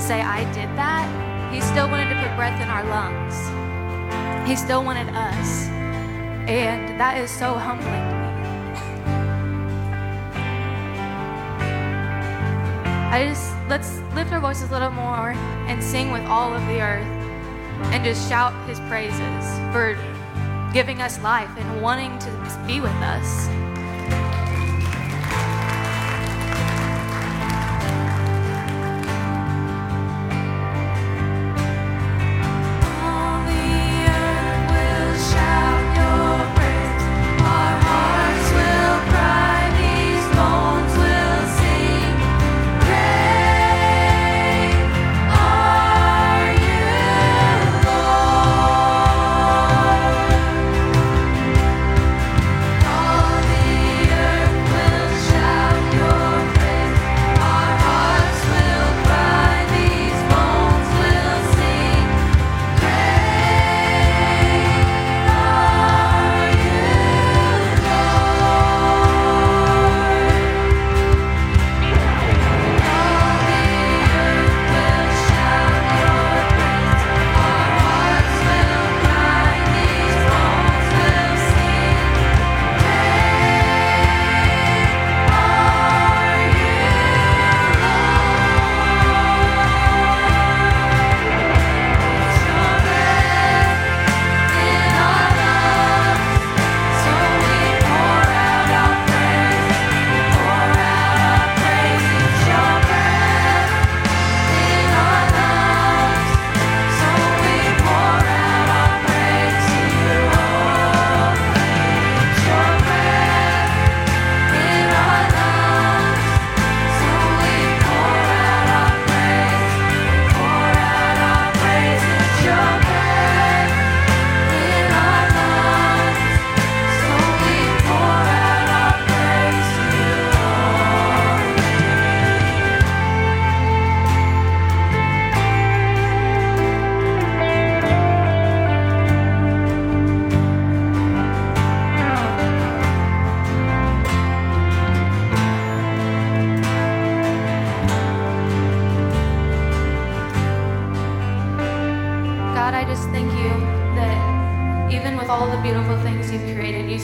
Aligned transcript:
say, 0.00 0.22
I 0.22 0.44
did 0.52 0.68
that, 0.76 1.52
He 1.52 1.60
still 1.60 1.88
wanted 1.88 2.08
to 2.10 2.16
put 2.20 2.36
breath 2.36 2.60
in 2.60 2.68
our 2.68 2.84
lungs. 2.84 3.34
He 4.48 4.56
still 4.56 4.84
wanted 4.84 5.08
us. 5.10 5.66
And 6.48 6.98
that 6.98 7.18
is 7.18 7.30
so 7.30 7.54
humbling 7.54 7.86
to 7.86 8.16
me. 8.16 8.30
I 13.12 13.26
just, 13.28 13.54
let's 13.68 14.00
lift 14.14 14.32
our 14.32 14.40
voices 14.40 14.70
a 14.70 14.72
little 14.72 14.90
more 14.90 15.32
and 15.66 15.82
sing 15.82 16.12
with 16.12 16.24
all 16.26 16.52
of 16.52 16.64
the 16.66 16.80
earth 16.80 17.06
and 17.92 18.04
just 18.04 18.28
shout 18.28 18.54
his 18.68 18.78
praises 18.80 19.44
for 19.72 19.98
giving 20.72 21.02
us 21.02 21.20
life 21.20 21.50
and 21.56 21.82
wanting 21.82 22.16
to 22.20 22.30
be 22.66 22.80
with 22.80 22.90
us. 23.02 23.48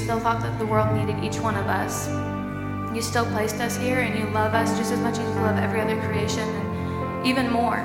Still 0.06 0.20
thought 0.20 0.40
that 0.40 0.56
the 0.60 0.64
world 0.64 0.96
needed 0.96 1.22
each 1.24 1.40
one 1.40 1.56
of 1.56 1.66
us. 1.66 2.06
You 2.94 3.02
still 3.02 3.26
placed 3.26 3.56
us 3.56 3.76
here 3.76 3.98
and 4.00 4.16
you 4.16 4.24
love 4.32 4.54
us 4.54 4.78
just 4.78 4.92
as 4.92 5.00
much 5.00 5.18
as 5.18 5.28
you 5.28 5.42
love 5.42 5.58
every 5.58 5.80
other 5.80 6.00
creation 6.02 6.48
and 6.48 7.26
even 7.26 7.50
more. 7.50 7.82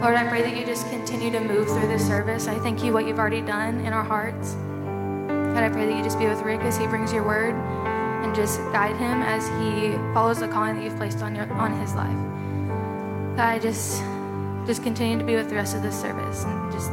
Lord, 0.00 0.14
I 0.14 0.26
pray 0.26 0.40
that 0.40 0.56
you 0.56 0.64
just 0.64 0.88
continue 0.88 1.30
to 1.32 1.40
move 1.40 1.68
through 1.68 1.86
this 1.88 2.06
service. 2.06 2.48
I 2.48 2.58
thank 2.60 2.82
you 2.82 2.94
what 2.94 3.06
you've 3.06 3.18
already 3.18 3.42
done 3.42 3.80
in 3.80 3.92
our 3.92 4.02
hearts. 4.02 4.54
God, 4.54 5.62
I 5.62 5.68
pray 5.68 5.84
that 5.84 5.94
you 5.94 6.02
just 6.02 6.18
be 6.18 6.26
with 6.26 6.40
Rick 6.40 6.62
as 6.62 6.78
he 6.78 6.86
brings 6.86 7.12
your 7.12 7.24
word 7.24 7.54
and 7.54 8.34
just 8.34 8.58
guide 8.72 8.96
him 8.96 9.20
as 9.20 9.46
he 9.60 9.92
follows 10.14 10.40
the 10.40 10.48
calling 10.48 10.76
that 10.76 10.82
you've 10.82 10.96
placed 10.96 11.20
on 11.20 11.34
your 11.34 11.52
on 11.52 11.78
his 11.78 11.94
life. 11.94 13.36
God, 13.36 13.48
I 13.48 13.58
just 13.58 14.02
just 14.66 14.82
continue 14.82 15.18
to 15.18 15.24
be 15.24 15.36
with 15.36 15.50
the 15.50 15.56
rest 15.56 15.76
of 15.76 15.82
this 15.82 16.00
service 16.00 16.44
and 16.44 16.72
just 16.72 16.90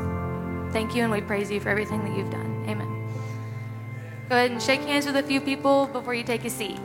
thank 0.72 0.96
you 0.96 1.04
and 1.04 1.12
we 1.12 1.22
praise 1.22 1.52
you 1.52 1.60
for 1.60 1.70
everything 1.70 2.04
that 2.04 2.18
you've 2.18 2.30
done. 2.30 2.66
Amen. 2.68 3.10
Go 4.30 4.36
ahead 4.36 4.52
and 4.52 4.62
shake 4.62 4.82
hands 4.82 5.06
with 5.06 5.16
a 5.16 5.24
few 5.24 5.40
people 5.40 5.88
before 5.88 6.14
you 6.14 6.24
take 6.24 6.44
a 6.46 6.50
seat. 6.50 6.78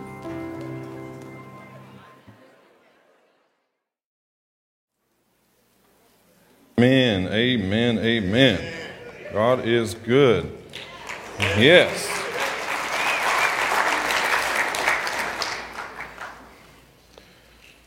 Amen, 6.79 7.29
amen, 7.33 7.99
amen. 7.99 8.73
God 9.33 9.67
is 9.67 9.95
good. 9.95 10.51
Yes. 11.39 12.09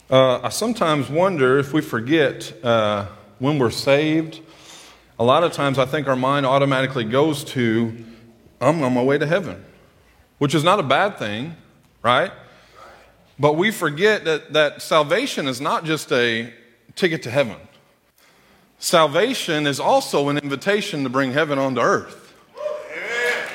Uh, 0.10 0.40
I 0.42 0.50
sometimes 0.50 1.10
wonder 1.10 1.58
if 1.58 1.74
we 1.74 1.82
forget 1.82 2.54
uh, 2.64 3.08
when 3.40 3.58
we're 3.58 3.72
saved. 3.72 4.40
A 5.18 5.24
lot 5.24 5.46
of 5.46 5.54
times 5.54 5.80
I 5.80 5.86
think 5.86 6.08
our 6.08 6.16
mind 6.16 6.46
automatically 6.46 7.06
goes 7.06 7.44
to 7.46 7.96
I'm 8.60 8.82
on 8.84 8.94
my 8.94 9.04
way 9.04 9.18
to 9.18 9.26
heaven, 9.26 9.64
which 10.40 10.54
is 10.54 10.64
not 10.64 10.80
a 10.80 10.84
bad 10.84 11.18
thing, 11.18 11.56
right? 12.02 12.32
But 13.40 13.54
we 13.54 13.72
forget 13.72 14.26
that, 14.26 14.54
that 14.54 14.82
salvation 14.82 15.48
is 15.48 15.62
not 15.62 15.86
just 15.86 16.12
a 16.12 16.54
ticket 16.96 17.24
to 17.24 17.32
heaven. 17.32 17.58
Salvation 18.80 19.68
is 19.68 19.80
also 19.80 20.30
an 20.30 20.38
invitation 20.38 21.04
to 21.04 21.10
bring 21.10 21.32
heaven 21.32 21.60
onto 21.60 21.82
earth. 21.82 22.34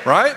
Right? 0.07 0.37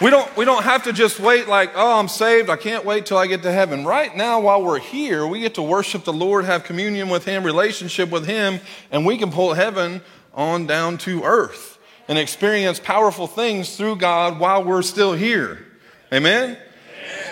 We 0.00 0.10
don't, 0.10 0.34
we 0.36 0.44
don't 0.44 0.62
have 0.62 0.84
to 0.84 0.92
just 0.92 1.18
wait 1.18 1.48
like, 1.48 1.72
oh, 1.74 1.98
I'm 1.98 2.06
saved. 2.06 2.50
I 2.50 2.56
can't 2.56 2.84
wait 2.84 3.06
till 3.06 3.16
I 3.16 3.26
get 3.26 3.42
to 3.42 3.50
heaven. 3.50 3.84
Right 3.84 4.14
now, 4.16 4.40
while 4.40 4.62
we're 4.62 4.78
here, 4.78 5.26
we 5.26 5.40
get 5.40 5.54
to 5.54 5.62
worship 5.62 6.04
the 6.04 6.12
Lord, 6.12 6.44
have 6.44 6.64
communion 6.64 7.08
with 7.08 7.24
Him, 7.24 7.42
relationship 7.42 8.10
with 8.10 8.26
Him, 8.26 8.60
and 8.92 9.04
we 9.04 9.18
can 9.18 9.32
pull 9.32 9.54
heaven 9.54 10.02
on 10.38 10.66
down 10.66 10.96
to 10.96 11.24
earth 11.24 11.78
and 12.06 12.16
experience 12.16 12.78
powerful 12.78 13.26
things 13.26 13.76
through 13.76 13.96
God 13.96 14.38
while 14.38 14.64
we're 14.64 14.82
still 14.82 15.12
here. 15.12 15.66
Amen? 16.12 16.56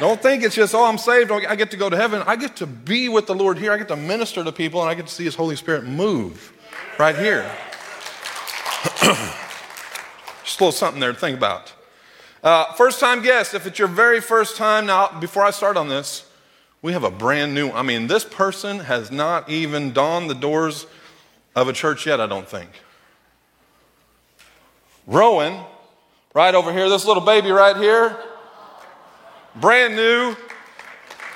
Don't 0.01 0.21
think 0.21 0.43
it's 0.43 0.57
just, 0.57 0.75
oh, 0.75 0.85
I'm 0.85 0.99
saved, 0.99 1.31
I 1.31 1.55
get 1.55 1.71
to 1.71 1.77
go 1.77 1.89
to 1.89 1.97
heaven. 1.97 2.23
I 2.27 2.37
get 2.37 2.57
to 2.57 2.67
be 2.67 3.09
with 3.09 3.27
the 3.27 3.35
Lord 3.35 3.59
here. 3.59 3.73
I 3.73 3.79
get 3.79 3.89
to 3.89 3.97
minister 3.97 4.43
to 4.45 4.53
people, 4.53 4.81
and 4.83 4.91
I 4.91 4.95
get 4.95 5.07
to 5.07 5.15
see 5.15 5.25
His 5.25 5.35
Holy 5.35 5.57
Spirit 5.57 5.85
move 5.85 6.53
right 6.99 7.17
here. 7.17 7.51
just 10.45 10.61
a 10.61 10.65
little 10.65 10.73
something 10.73 11.01
there 11.01 11.13
to 11.13 11.19
think 11.19 11.39
about. 11.39 11.73
Uh, 12.43 12.73
first 12.75 13.01
time 13.01 13.23
guest, 13.23 13.55
if 13.55 13.67
it's 13.67 13.79
your 13.79 13.89
very 13.89 14.21
first 14.21 14.57
time, 14.57 14.87
now, 14.87 15.19
before 15.21 15.45
I 15.45 15.51
start 15.51 15.77
on 15.77 15.89
this, 15.89 16.31
we 16.83 16.93
have 16.93 17.05
a 17.05 17.11
brand 17.11 17.55
new, 17.55 17.71
I 17.71 17.83
mean, 17.83 18.07
this 18.07 18.25
person 18.25 18.81
has 18.81 19.11
not 19.11 19.49
even 19.49 19.93
dawned 19.93 20.29
the 20.29 20.35
doors 20.35 20.87
of 21.55 21.69
a 21.69 21.73
church 21.73 22.07
yet, 22.07 22.21
I 22.21 22.27
don't 22.27 22.49
think. 22.49 22.69
Rowan, 25.07 25.65
right 26.35 26.53
over 26.53 26.73
here, 26.73 26.89
this 26.89 27.05
little 27.05 27.23
baby 27.23 27.53
right 27.53 27.77
here, 27.77 28.17
brand 29.55 29.95
new, 29.95 30.35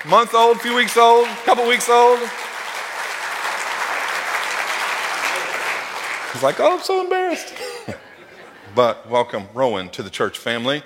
month 0.05 0.33
old, 0.33 0.59
few 0.59 0.75
weeks 0.75 0.97
old, 0.97 1.25
couple 1.45 1.65
weeks 1.65 1.87
old. 1.87 2.19
He's 6.33 6.43
like, 6.43 6.59
oh, 6.59 6.73
I'm 6.77 6.83
so 6.83 7.01
embarrassed. 7.01 7.53
but 8.75 9.09
welcome, 9.09 9.45
Rowan, 9.53 9.87
to 9.91 10.03
the 10.03 10.09
church 10.09 10.37
family. 10.37 10.83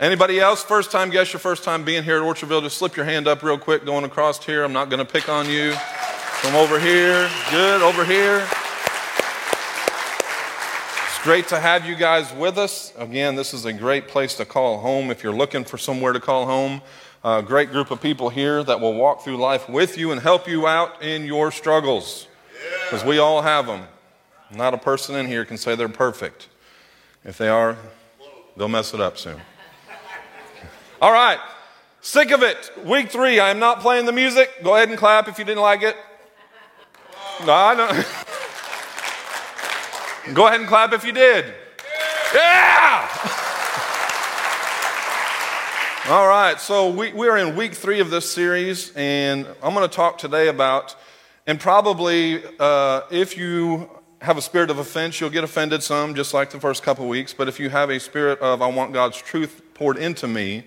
Anybody 0.00 0.40
else, 0.40 0.64
first 0.64 0.90
time 0.90 1.10
guest, 1.10 1.34
your 1.34 1.40
first 1.40 1.62
time 1.62 1.84
being 1.84 2.04
here 2.04 2.16
at 2.16 2.22
Orchardville, 2.22 2.62
just 2.62 2.78
slip 2.78 2.96
your 2.96 3.04
hand 3.04 3.28
up 3.28 3.42
real 3.42 3.58
quick 3.58 3.84
going 3.84 4.04
across 4.04 4.42
here. 4.42 4.64
I'm 4.64 4.72
not 4.72 4.88
going 4.88 5.04
to 5.04 5.10
pick 5.10 5.28
on 5.28 5.48
you. 5.50 5.74
From 6.44 6.56
over 6.56 6.78
here. 6.78 7.30
Good, 7.50 7.80
over 7.80 8.04
here. 8.04 8.46
Great 11.24 11.48
to 11.48 11.58
have 11.58 11.86
you 11.86 11.94
guys 11.94 12.30
with 12.34 12.58
us. 12.58 12.92
Again, 12.98 13.34
this 13.34 13.54
is 13.54 13.64
a 13.64 13.72
great 13.72 14.08
place 14.08 14.34
to 14.34 14.44
call 14.44 14.80
home 14.80 15.10
if 15.10 15.22
you're 15.22 15.32
looking 15.32 15.64
for 15.64 15.78
somewhere 15.78 16.12
to 16.12 16.20
call 16.20 16.44
home. 16.44 16.82
A 17.24 17.42
great 17.42 17.70
group 17.70 17.90
of 17.90 18.02
people 18.02 18.28
here 18.28 18.62
that 18.62 18.78
will 18.78 18.92
walk 18.92 19.24
through 19.24 19.38
life 19.38 19.66
with 19.66 19.96
you 19.96 20.12
and 20.12 20.20
help 20.20 20.46
you 20.46 20.66
out 20.66 21.02
in 21.02 21.24
your 21.24 21.50
struggles. 21.50 22.28
Because 22.82 23.06
we 23.06 23.16
all 23.16 23.40
have 23.40 23.66
them. 23.66 23.84
Not 24.54 24.74
a 24.74 24.76
person 24.76 25.14
in 25.14 25.26
here 25.26 25.46
can 25.46 25.56
say 25.56 25.74
they're 25.74 25.88
perfect. 25.88 26.50
If 27.24 27.38
they 27.38 27.48
are, 27.48 27.78
they'll 28.58 28.68
mess 28.68 28.92
it 28.92 29.00
up 29.00 29.16
soon. 29.16 29.40
All 31.00 31.12
right. 31.12 31.38
Sick 32.02 32.32
of 32.32 32.42
it. 32.42 32.70
Week 32.84 33.10
three, 33.10 33.40
I 33.40 33.48
am 33.48 33.58
not 33.58 33.80
playing 33.80 34.04
the 34.04 34.12
music. 34.12 34.62
Go 34.62 34.76
ahead 34.76 34.90
and 34.90 34.98
clap 34.98 35.26
if 35.26 35.38
you 35.38 35.46
didn't 35.46 35.62
like 35.62 35.82
it. 35.82 35.96
No, 37.46 37.54
I 37.54 37.74
know. 37.74 38.02
Go 40.32 40.46
ahead 40.46 40.60
and 40.60 40.66
clap 40.66 40.94
if 40.94 41.04
you 41.04 41.12
did. 41.12 41.52
Yeah! 42.34 43.08
All 46.08 46.26
right, 46.26 46.58
so 46.58 46.88
we, 46.88 47.12
we're 47.12 47.36
in 47.36 47.54
week 47.56 47.74
three 47.74 48.00
of 48.00 48.08
this 48.08 48.32
series, 48.32 48.90
and 48.96 49.46
I'm 49.62 49.74
going 49.74 49.86
to 49.86 49.94
talk 49.94 50.16
today 50.16 50.48
about, 50.48 50.96
and 51.46 51.60
probably 51.60 52.42
uh, 52.58 53.02
if 53.10 53.36
you 53.36 53.90
have 54.22 54.38
a 54.38 54.42
spirit 54.42 54.70
of 54.70 54.78
offense, 54.78 55.20
you'll 55.20 55.28
get 55.28 55.44
offended 55.44 55.82
some, 55.82 56.14
just 56.14 56.32
like 56.32 56.48
the 56.48 56.58
first 56.58 56.82
couple 56.82 57.06
weeks. 57.06 57.34
But 57.34 57.46
if 57.46 57.60
you 57.60 57.68
have 57.68 57.90
a 57.90 58.00
spirit 58.00 58.38
of, 58.38 58.62
I 58.62 58.66
want 58.68 58.94
God's 58.94 59.18
truth 59.18 59.60
poured 59.74 59.98
into 59.98 60.26
me 60.26 60.64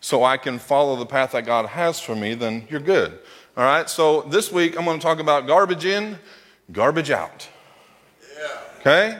so 0.00 0.24
I 0.24 0.38
can 0.38 0.58
follow 0.58 0.96
the 0.96 1.06
path 1.06 1.32
that 1.32 1.44
God 1.44 1.66
has 1.66 2.00
for 2.00 2.16
me, 2.16 2.32
then 2.32 2.66
you're 2.70 2.80
good. 2.80 3.18
All 3.58 3.64
right, 3.64 3.90
so 3.90 4.22
this 4.22 4.50
week 4.50 4.78
I'm 4.78 4.86
going 4.86 4.98
to 4.98 5.02
talk 5.02 5.18
about 5.18 5.46
garbage 5.46 5.84
in, 5.84 6.18
garbage 6.72 7.10
out. 7.10 7.46
Yeah. 8.38 8.60
Okay? 8.86 9.18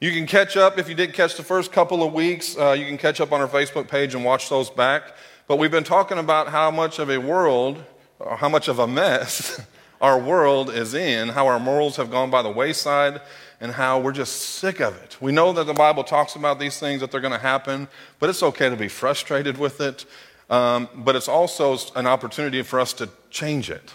You 0.00 0.12
can 0.12 0.26
catch 0.26 0.54
up 0.54 0.78
if 0.78 0.86
you 0.86 0.94
didn't 0.94 1.14
catch 1.14 1.36
the 1.36 1.42
first 1.42 1.72
couple 1.72 2.02
of 2.02 2.12
weeks. 2.12 2.58
Uh, 2.58 2.72
you 2.72 2.84
can 2.84 2.98
catch 2.98 3.22
up 3.22 3.32
on 3.32 3.40
our 3.40 3.48
Facebook 3.48 3.88
page 3.88 4.14
and 4.14 4.22
watch 4.22 4.50
those 4.50 4.68
back. 4.68 5.14
But 5.48 5.56
we've 5.56 5.70
been 5.70 5.82
talking 5.82 6.18
about 6.18 6.48
how 6.48 6.70
much 6.70 6.98
of 6.98 7.08
a 7.08 7.16
world, 7.16 7.82
or 8.18 8.36
how 8.36 8.50
much 8.50 8.68
of 8.68 8.78
a 8.78 8.86
mess 8.86 9.66
our 10.02 10.20
world 10.20 10.68
is 10.68 10.92
in, 10.92 11.30
how 11.30 11.46
our 11.46 11.58
morals 11.58 11.96
have 11.96 12.10
gone 12.10 12.28
by 12.28 12.42
the 12.42 12.50
wayside, 12.50 13.22
and 13.62 13.72
how 13.72 13.98
we're 13.98 14.12
just 14.12 14.42
sick 14.42 14.78
of 14.80 14.94
it. 14.98 15.16
We 15.22 15.32
know 15.32 15.54
that 15.54 15.64
the 15.64 15.72
Bible 15.72 16.04
talks 16.04 16.36
about 16.36 16.60
these 16.60 16.78
things, 16.78 17.00
that 17.00 17.10
they're 17.10 17.22
going 17.22 17.32
to 17.32 17.38
happen, 17.38 17.88
but 18.18 18.28
it's 18.28 18.42
okay 18.42 18.68
to 18.68 18.76
be 18.76 18.88
frustrated 18.88 19.56
with 19.56 19.80
it. 19.80 20.04
Um, 20.50 20.90
but 20.96 21.16
it's 21.16 21.28
also 21.28 21.78
an 21.94 22.06
opportunity 22.06 22.60
for 22.60 22.78
us 22.78 22.92
to 22.92 23.08
change 23.30 23.70
it 23.70 23.94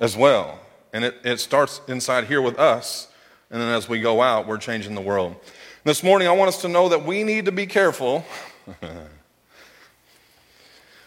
as 0.00 0.16
well. 0.16 0.58
And 0.92 1.04
it, 1.04 1.14
it 1.22 1.38
starts 1.38 1.82
inside 1.86 2.24
here 2.24 2.42
with 2.42 2.58
us, 2.58 3.12
and 3.50 3.60
then 3.60 3.68
as 3.68 3.88
we 3.88 4.00
go 4.00 4.22
out, 4.22 4.46
we're 4.46 4.58
changing 4.58 4.94
the 4.94 5.00
world. 5.00 5.36
This 5.84 6.02
morning, 6.02 6.26
I 6.26 6.32
want 6.32 6.48
us 6.48 6.60
to 6.62 6.68
know 6.68 6.88
that 6.88 7.04
we 7.04 7.22
need 7.22 7.44
to 7.44 7.52
be 7.52 7.66
careful. 7.66 8.24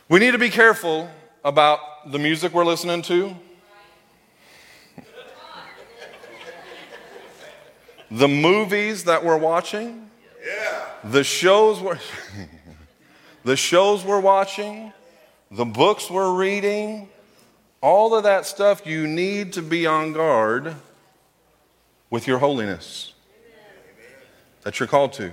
we 0.10 0.20
need 0.20 0.32
to 0.32 0.38
be 0.38 0.50
careful 0.50 1.10
about 1.44 1.80
the 2.12 2.20
music 2.20 2.54
we're 2.54 2.66
listening 2.66 3.02
to 3.04 3.36
the 8.12 8.28
movies 8.28 9.04
that 9.04 9.24
we're 9.24 9.38
watching, 9.38 10.10
yeah. 10.44 10.86
the 11.04 11.24
shows 11.24 11.80
we're, 11.80 12.00
the 13.44 13.56
shows 13.56 14.04
we're 14.04 14.20
watching, 14.20 14.92
the 15.52 15.66
books 15.66 16.10
we're 16.10 16.34
reading, 16.34 17.08
all 17.82 18.16
of 18.16 18.24
that 18.24 18.46
stuff, 18.46 18.86
you 18.86 19.08
need 19.08 19.54
to 19.54 19.62
be 19.62 19.86
on 19.86 20.14
guard 20.14 20.76
with 22.10 22.28
your 22.28 22.40
holiness 22.40 23.14
that 24.64 24.80
you're 24.80 24.88
called 24.88 25.14
to. 25.14 25.32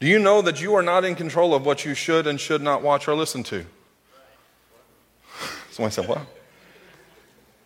Do 0.00 0.06
you 0.06 0.18
know 0.18 0.42
that 0.42 0.60
you 0.60 0.74
are 0.74 0.82
not 0.82 1.04
in 1.04 1.14
control 1.14 1.54
of 1.54 1.64
what 1.64 1.84
you 1.84 1.94
should 1.94 2.26
and 2.26 2.40
should 2.40 2.60
not 2.60 2.82
watch 2.82 3.06
or 3.06 3.14
listen 3.14 3.42
to? 3.44 3.64
Someone 5.70 5.92
said, 5.92 6.08
What? 6.08 6.26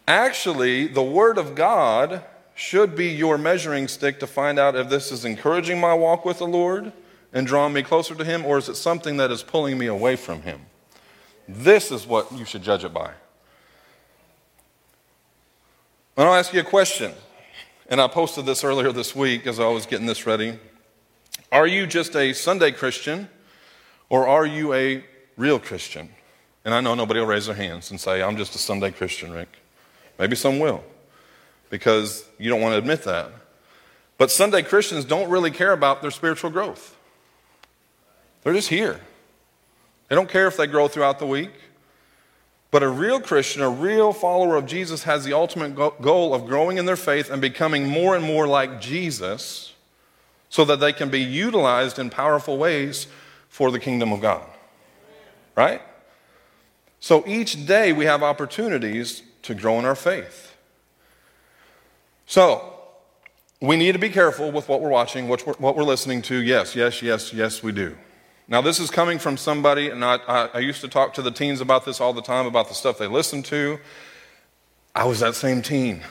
Actually, 0.07 0.87
the 0.87 1.03
Word 1.03 1.39
of 1.39 1.55
God 1.55 2.23
should 2.55 2.95
be 2.95 3.07
your 3.09 3.37
measuring 3.39 3.89
stick 3.89 4.21
to 4.21 4.27
find 4.27 4.59
out 4.59 4.77
if 4.77 4.89
this 4.89 5.11
is 5.11 5.25
encouraging 5.25 5.81
my 5.81 5.95
walk 5.95 6.25
with 6.25 6.39
the 6.39 6.47
Lord 6.47 6.93
and 7.33 7.47
drawing 7.47 7.73
me 7.73 7.83
closer 7.83 8.15
to 8.15 8.25
Him, 8.25 8.47
or 8.47 8.59
is 8.59 8.69
it 8.69 8.77
something 8.77 9.17
that 9.17 9.31
is 9.31 9.43
pulling 9.43 9.77
me 9.77 9.87
away 9.87 10.17
from 10.17 10.43
Him? 10.43 10.61
This 11.49 11.91
is 11.91 12.07
what 12.07 12.33
you 12.33 12.45
should 12.45 12.63
judge 12.63 12.85
it 12.85 12.95
by. 12.95 13.13
And 16.17 16.27
I'll 16.27 16.35
ask 16.35 16.53
you 16.53 16.61
a 16.61 16.65
question, 16.65 17.13
and 17.89 18.01
I 18.01 18.09
posted 18.09 18.47
this 18.47 18.65
earlier 18.65 18.93
this 18.93 19.15
week 19.15 19.47
as 19.47 19.61
I 19.61 19.69
was 19.69 19.87
getting 19.87 20.07
this 20.07 20.27
ready. 20.27 20.59
Are 21.53 21.67
you 21.67 21.87
just 21.87 22.17
a 22.17 22.33
Sunday 22.33 22.73
Christian, 22.73 23.29
or 24.09 24.27
are 24.27 24.45
you 24.45 24.73
a 24.73 25.05
real 25.37 25.59
Christian? 25.59 26.09
And 26.65 26.75
I 26.75 26.81
know 26.81 26.95
nobody 26.95 27.21
will 27.21 27.29
raise 27.29 27.47
their 27.47 27.55
hands 27.55 27.91
and 27.91 28.01
say, 28.01 28.23
I'm 28.23 28.37
just 28.37 28.55
a 28.55 28.59
Sunday 28.59 28.91
Christian, 28.91 29.33
Rick. 29.33 29.49
Maybe 30.19 30.35
some 30.35 30.59
will 30.59 30.83
because 31.71 32.29
you 32.39 32.51
don't 32.51 32.61
want 32.61 32.73
to 32.73 32.79
admit 32.79 33.05
that. 33.05 33.31
But 34.19 34.31
Sunday 34.31 34.63
Christians 34.63 35.05
don't 35.05 35.29
really 35.31 35.51
care 35.51 35.73
about 35.73 36.03
their 36.03 36.11
spiritual 36.11 36.51
growth. 36.51 36.97
They're 38.43 38.55
just 38.55 38.69
here. 38.69 39.01
They 40.09 40.15
don't 40.15 40.29
care 40.29 40.47
if 40.47 40.57
they 40.57 40.67
grow 40.67 40.89
throughout 40.89 41.19
the 41.19 41.27
week. 41.27 41.53
But 42.77 42.83
a 42.83 42.91
real 42.91 43.21
Christian, 43.21 43.63
a 43.63 43.71
real 43.71 44.13
follower 44.13 44.55
of 44.55 44.67
Jesus, 44.67 45.05
has 45.05 45.25
the 45.25 45.33
ultimate 45.33 45.75
goal 45.75 46.35
of 46.35 46.45
growing 46.45 46.77
in 46.77 46.85
their 46.85 46.95
faith 46.95 47.31
and 47.31 47.41
becoming 47.41 47.89
more 47.89 48.15
and 48.15 48.23
more 48.23 48.47
like 48.47 48.83
Jesus 48.83 49.73
so 50.51 50.63
that 50.67 50.79
they 50.79 50.93
can 50.93 51.09
be 51.09 51.23
utilized 51.23 51.99
in 51.99 52.11
powerful 52.11 52.59
ways 52.59 53.07
for 53.49 53.71
the 53.71 53.79
kingdom 53.81 54.13
of 54.13 54.21
God. 54.21 54.47
Right? 55.57 55.81
So 57.01 57.25
each 57.27 57.65
day 57.65 57.95
we 57.95 58.05
have 58.05 58.23
opportunities 58.23 59.23
to 59.45 59.55
grow 59.55 59.79
in 59.79 59.87
our 59.87 59.97
faith. 59.97 60.55
So, 62.27 62.75
we 63.59 63.79
need 63.79 63.93
to 63.93 63.99
be 63.99 64.11
careful 64.11 64.53
with 64.53 64.69
what 64.69 64.83
we're 64.83 64.91
watching, 64.91 65.29
what 65.29 65.47
we're, 65.59 65.83
listening 65.83 66.21
to. 66.21 66.37
Yes, 66.37 66.77
yes, 66.77 67.01
yes, 67.01 67.33
yes, 67.33 67.63
we 67.63 67.73
do. 67.73 67.97
Now, 68.49 68.61
this 68.61 68.79
is 68.79 68.91
coming 68.91 69.19
from 69.19 69.37
somebody, 69.37 69.91
and 69.91 70.05
I, 70.05 70.19
I, 70.29 70.49
I, 70.55 70.59
used 70.61 70.81
to 70.83 70.89
talk 70.89 71.15
to 71.15 71.23
the 71.23 71.33
teens 71.33 71.61
about 71.61 71.85
this 71.85 72.01
all 72.01 72.13
the 72.13 72.23
time, 72.23 72.47
about 72.47 72.69
the 72.69 72.75
stuff 72.75 72.97
they 72.97 73.09
listened 73.09 73.45
to. 73.47 73.81
I 74.95 75.05
was 75.05 75.19
that 75.19 75.35
same 75.35 75.63
teen. 75.63 76.03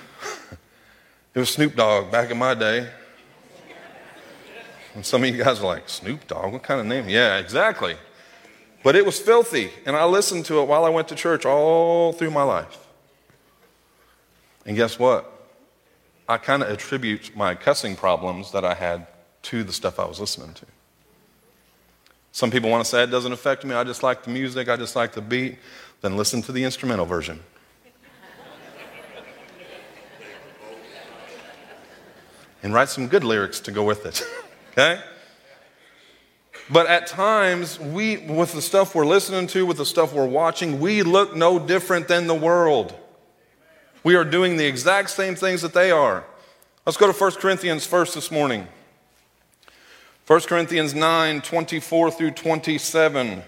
it 1.34 1.40
was 1.40 1.50
Snoop 1.50 1.78
Dogg 1.78 2.12
back 2.12 2.32
in 2.32 2.38
my 2.38 2.54
day. 2.54 2.90
And 4.96 5.06
some 5.06 5.24
of 5.24 5.30
you 5.34 5.42
guys 5.42 5.62
are 5.62 5.66
like, 5.66 5.88
Snoop 5.88 6.28
Dogg? 6.28 6.52
What 6.52 6.64
kind 6.64 6.82
of 6.82 6.86
name? 6.86 7.08
Yeah, 7.08 7.38
exactly. 7.38 7.96
But 8.84 8.98
it 8.98 9.06
was 9.06 9.18
filthy, 9.18 9.72
and 9.86 9.96
I 9.96 10.04
listened 10.04 10.44
to 10.46 10.60
it 10.60 10.68
while 10.68 10.84
I 10.84 10.90
went 10.90 11.08
to 11.08 11.16
church 11.16 11.46
all 11.46 12.12
through 12.12 12.32
my 12.32 12.44
life. 12.44 12.86
And 14.66 14.76
guess 14.76 15.00
what? 15.00 15.32
I 16.28 16.38
kind 16.38 16.64
of 16.64 16.70
attribute 16.70 17.36
my 17.36 17.56
cussing 17.56 17.96
problems 17.96 18.52
that 18.52 18.66
I 18.66 18.74
had 18.74 19.08
to 19.44 19.64
the 19.64 19.74
stuff 19.74 20.00
I 20.00 20.06
was 20.06 20.20
listening 20.20 20.54
to. 20.56 20.66
Some 22.36 22.52
people 22.52 22.70
want 22.70 22.84
to 22.84 22.90
say 22.90 23.02
it 23.02 23.12
doesn't 23.12 23.32
affect 23.32 23.64
me. 23.64 23.74
I 23.76 23.86
just 23.86 24.04
like 24.04 24.24
the 24.24 24.30
music, 24.30 24.68
I 24.68 24.76
just 24.76 24.94
like 24.94 25.14
the 25.14 25.22
beat. 25.22 25.58
Then 26.02 26.18
listen 26.18 26.42
to 26.42 26.52
the 26.52 26.66
instrumental 26.66 27.06
version. 27.06 27.40
and 32.62 32.74
write 32.74 32.90
some 32.90 33.08
good 33.08 33.24
lyrics 33.24 33.62
to 33.62 33.72
go 33.72 33.86
with 33.86 34.06
it. 34.06 34.22
okay? 34.74 35.02
But 36.70 36.88
at 36.88 37.08
times, 37.08 37.80
we, 37.80 38.18
with 38.18 38.52
the 38.52 38.62
stuff 38.62 38.96
we're 38.96 39.06
listening 39.06 39.48
to, 39.48 39.66
with 39.66 39.78
the 39.78 39.86
stuff 39.86 40.12
we're 40.12 40.26
watching, 40.26 40.82
we 40.82 41.04
look 41.04 41.38
no 41.38 41.58
different 41.58 42.10
than 42.10 42.28
the 42.28 42.36
world. 42.36 42.94
We 44.04 44.16
are 44.16 44.26
doing 44.26 44.58
the 44.58 44.66
exact 44.66 45.10
same 45.12 45.36
things 45.36 45.62
that 45.62 45.74
they 45.74 45.90
are. 45.90 46.26
Let's 46.86 46.98
go 46.98 47.10
to 47.10 47.18
1 47.18 47.32
Corinthians 47.36 47.86
first 47.86 48.14
this 48.14 48.30
morning. 48.30 48.68
1 50.28 50.42
Corinthians 50.42 50.96
9 50.96 51.42
24 51.42 52.10
through 52.10 52.32
27. 52.32 53.44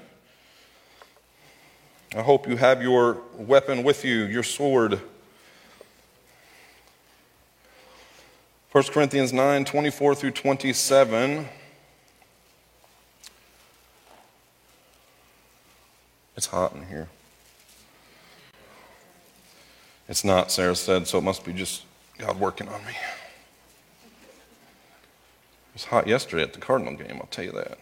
I 2.15 2.21
hope 2.21 2.47
you 2.47 2.55
have 2.55 2.83
your 2.83 3.17
weapon 3.35 3.81
with 3.81 4.05
you, 4.05 4.25
your 4.25 4.43
sword. 4.43 5.01
1 8.71 8.83
Corinthians 8.85 9.33
9 9.33 9.65
24 9.65 10.13
through 10.13 10.31
27. 10.31 11.47
It's 16.35 16.45
hot 16.45 16.75
in 16.75 16.85
here. 16.85 17.07
It's 20.07 20.23
not, 20.23 20.51
Sarah 20.51 20.75
said, 20.75 21.07
so 21.07 21.17
it 21.17 21.23
must 21.23 21.43
be 21.43 21.53
just 21.53 21.85
God 22.19 22.39
working 22.39 22.69
on 22.69 22.85
me. 22.85 22.93
Was 25.77 25.85
hot 25.85 26.07
yesterday 26.07 26.41
at 26.41 26.53
the 26.53 26.59
Cardinal 26.59 26.95
game, 26.95 27.19
I'll 27.21 27.27
tell 27.27 27.45
you 27.45 27.51
that. 27.51 27.77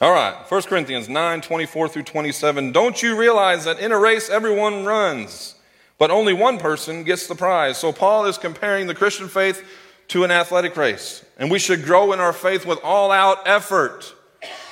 All 0.00 0.10
right, 0.10 0.34
1 0.50 0.62
Corinthians 0.62 1.06
9 1.06 1.42
24 1.42 1.88
through 1.88 2.04
27. 2.04 2.72
Don't 2.72 3.02
you 3.02 3.14
realize 3.14 3.66
that 3.66 3.78
in 3.78 3.92
a 3.92 3.98
race 3.98 4.30
everyone 4.30 4.86
runs, 4.86 5.56
but 5.98 6.10
only 6.10 6.32
one 6.32 6.56
person 6.56 7.04
gets 7.04 7.26
the 7.26 7.34
prize? 7.34 7.76
So 7.76 7.92
Paul 7.92 8.24
is 8.24 8.38
comparing 8.38 8.86
the 8.86 8.94
Christian 8.94 9.28
faith 9.28 9.62
to 10.08 10.24
an 10.24 10.30
athletic 10.30 10.78
race, 10.78 11.22
and 11.36 11.50
we 11.50 11.58
should 11.58 11.84
grow 11.84 12.14
in 12.14 12.20
our 12.20 12.32
faith 12.32 12.64
with 12.64 12.78
all 12.82 13.12
out 13.12 13.46
effort, 13.46 14.14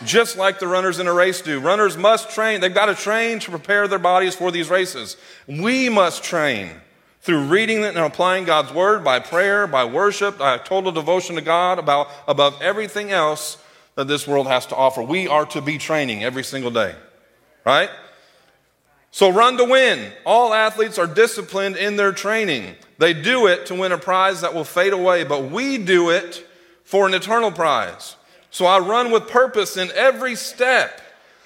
just 0.06 0.38
like 0.38 0.58
the 0.58 0.68
runners 0.68 1.00
in 1.00 1.06
a 1.06 1.12
race 1.12 1.42
do. 1.42 1.60
Runners 1.60 1.98
must 1.98 2.30
train, 2.30 2.62
they've 2.62 2.72
got 2.72 2.86
to 2.86 2.94
train 2.94 3.40
to 3.40 3.50
prepare 3.50 3.86
their 3.88 3.98
bodies 3.98 4.34
for 4.34 4.50
these 4.50 4.70
races. 4.70 5.18
We 5.46 5.90
must 5.90 6.24
train 6.24 6.70
through 7.26 7.42
reading 7.46 7.82
it 7.82 7.88
and 7.88 7.98
applying 7.98 8.44
God's 8.44 8.72
word, 8.72 9.02
by 9.02 9.18
prayer, 9.18 9.66
by 9.66 9.84
worship, 9.84 10.38
by 10.38 10.58
total 10.58 10.92
devotion 10.92 11.34
to 11.34 11.42
God, 11.42 11.80
about, 11.80 12.08
above 12.28 12.62
everything 12.62 13.10
else 13.10 13.58
that 13.96 14.06
this 14.06 14.28
world 14.28 14.46
has 14.46 14.64
to 14.66 14.76
offer. 14.76 15.02
We 15.02 15.26
are 15.26 15.44
to 15.46 15.60
be 15.60 15.76
training 15.76 16.22
every 16.22 16.44
single 16.44 16.70
day, 16.70 16.94
right? 17.64 17.90
So 19.10 19.32
run 19.32 19.56
to 19.56 19.64
win. 19.64 20.12
All 20.24 20.54
athletes 20.54 20.98
are 20.98 21.08
disciplined 21.08 21.76
in 21.76 21.96
their 21.96 22.12
training. 22.12 22.76
They 22.98 23.12
do 23.12 23.48
it 23.48 23.66
to 23.66 23.74
win 23.74 23.90
a 23.90 23.98
prize 23.98 24.42
that 24.42 24.54
will 24.54 24.62
fade 24.62 24.92
away, 24.92 25.24
but 25.24 25.50
we 25.50 25.78
do 25.78 26.10
it 26.10 26.46
for 26.84 27.08
an 27.08 27.14
eternal 27.14 27.50
prize. 27.50 28.14
So 28.52 28.66
I 28.66 28.78
run 28.78 29.10
with 29.10 29.26
purpose 29.28 29.76
in 29.76 29.90
every 29.96 30.36
step. 30.36 31.00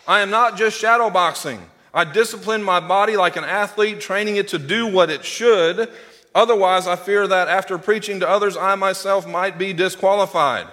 I 0.06 0.20
am 0.20 0.28
not 0.28 0.58
just 0.58 0.78
shadow 0.78 1.08
boxing. 1.08 1.58
I 1.92 2.04
discipline 2.04 2.62
my 2.62 2.80
body 2.80 3.16
like 3.16 3.36
an 3.36 3.44
athlete, 3.44 4.00
training 4.00 4.36
it 4.36 4.48
to 4.48 4.58
do 4.58 4.86
what 4.86 5.10
it 5.10 5.24
should. 5.24 5.90
Otherwise, 6.34 6.86
I 6.86 6.96
fear 6.96 7.26
that 7.26 7.48
after 7.48 7.78
preaching 7.78 8.20
to 8.20 8.28
others, 8.28 8.56
I 8.56 8.74
myself 8.76 9.26
might 9.26 9.58
be 9.58 9.72
disqualified. 9.72 10.68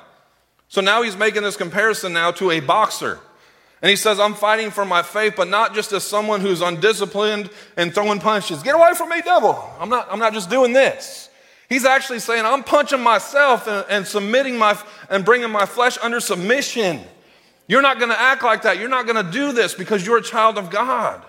So 0.68 0.82
now 0.82 1.02
he's 1.02 1.18
making 1.18 1.44
this 1.44 1.58
comparison 1.58 2.14
now 2.14 2.32
to 2.32 2.52
a 2.52 2.60
boxer. 2.60 3.20
And 3.82 3.90
he 3.90 3.96
says, 3.96 4.20
I'm 4.20 4.34
fighting 4.34 4.72
for 4.72 4.86
my 4.86 5.04
faith, 5.04 5.34
but 5.38 5.48
not 5.48 5.76
just 5.76 5.92
as 5.92 6.04
someone 6.04 6.42
who's 6.42 6.62
undisciplined 6.62 7.50
and 7.76 7.94
throwing 7.94 8.20
punches. 8.20 8.64
Get 8.64 8.76
away 8.76 8.94
from 8.96 9.10
me, 9.10 9.22
devil. 9.22 9.64
I'm 9.80 9.90
not, 9.90 10.08
I'm 10.12 10.20
not 10.20 10.34
just 10.34 10.50
doing 10.50 10.74
this. 10.74 11.30
He's 11.70 11.86
actually 11.86 12.20
saying, 12.20 12.46
I'm 12.46 12.64
punching 12.64 13.02
myself 13.02 13.68
and, 13.68 13.86
and 13.90 14.08
submitting 14.08 14.58
my, 14.58 14.80
and 15.10 15.24
bringing 15.24 15.52
my 15.52 15.66
flesh 15.66 15.98
under 16.02 16.20
submission. 16.20 17.02
You're 17.68 17.82
not 17.82 18.00
going 18.00 18.12
to 18.12 18.20
act 18.20 18.44
like 18.44 18.62
that. 18.64 18.80
You're 18.80 18.90
not 18.90 19.06
going 19.06 19.24
to 19.24 19.32
do 19.32 19.52
this 19.52 19.74
because 19.74 20.06
you're 20.06 20.18
a 20.18 20.24
child 20.24 20.58
of 20.58 20.70
God. 20.70 21.24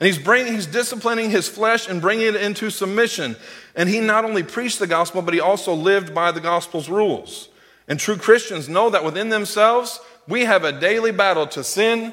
And 0.00 0.06
he's 0.06 0.18
bringing, 0.18 0.52
he's 0.52 0.66
disciplining 0.66 1.30
his 1.30 1.48
flesh 1.48 1.88
and 1.88 2.00
bringing 2.00 2.26
it 2.26 2.36
into 2.36 2.70
submission. 2.70 3.36
And 3.74 3.88
he 3.88 4.00
not 4.00 4.24
only 4.24 4.42
preached 4.42 4.78
the 4.78 4.86
gospel, 4.86 5.22
but 5.22 5.34
he 5.34 5.40
also 5.40 5.74
lived 5.74 6.14
by 6.14 6.30
the 6.30 6.40
gospel's 6.40 6.88
rules. 6.88 7.48
And 7.88 7.98
true 7.98 8.16
Christians 8.16 8.68
know 8.68 8.90
that 8.90 9.02
within 9.02 9.30
themselves, 9.30 9.98
we 10.28 10.44
have 10.44 10.62
a 10.62 10.78
daily 10.78 11.10
battle 11.10 11.46
to 11.48 11.64
sin 11.64 12.12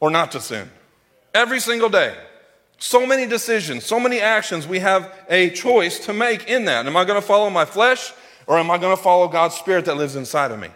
or 0.00 0.10
not 0.10 0.32
to 0.32 0.40
sin. 0.40 0.70
Every 1.34 1.60
single 1.60 1.88
day. 1.88 2.16
So 2.78 3.04
many 3.04 3.26
decisions, 3.26 3.84
so 3.84 3.98
many 3.98 4.20
actions, 4.20 4.66
we 4.66 4.78
have 4.78 5.12
a 5.28 5.50
choice 5.50 5.98
to 6.06 6.12
make 6.12 6.48
in 6.48 6.66
that. 6.66 6.86
Am 6.86 6.96
I 6.96 7.04
going 7.04 7.20
to 7.20 7.26
follow 7.26 7.50
my 7.50 7.64
flesh 7.64 8.12
or 8.46 8.56
am 8.56 8.70
I 8.70 8.78
going 8.78 8.96
to 8.96 9.02
follow 9.02 9.26
God's 9.26 9.56
spirit 9.56 9.84
that 9.86 9.96
lives 9.96 10.14
inside 10.14 10.52
of 10.52 10.60
me? 10.60 10.68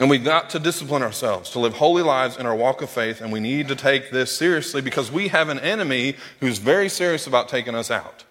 And 0.00 0.08
we've 0.08 0.24
got 0.24 0.48
to 0.50 0.58
discipline 0.58 1.02
ourselves 1.02 1.50
to 1.50 1.58
live 1.60 1.74
holy 1.74 2.02
lives 2.02 2.38
in 2.38 2.46
our 2.46 2.56
walk 2.56 2.80
of 2.80 2.88
faith, 2.88 3.20
and 3.20 3.30
we 3.30 3.38
need 3.38 3.68
to 3.68 3.76
take 3.76 4.10
this 4.10 4.34
seriously 4.34 4.80
because 4.80 5.12
we 5.12 5.28
have 5.28 5.50
an 5.50 5.58
enemy 5.60 6.16
who's 6.40 6.56
very 6.56 6.88
serious 6.88 7.26
about 7.26 7.50
taking 7.50 7.74
us 7.74 7.90
out. 7.90 8.24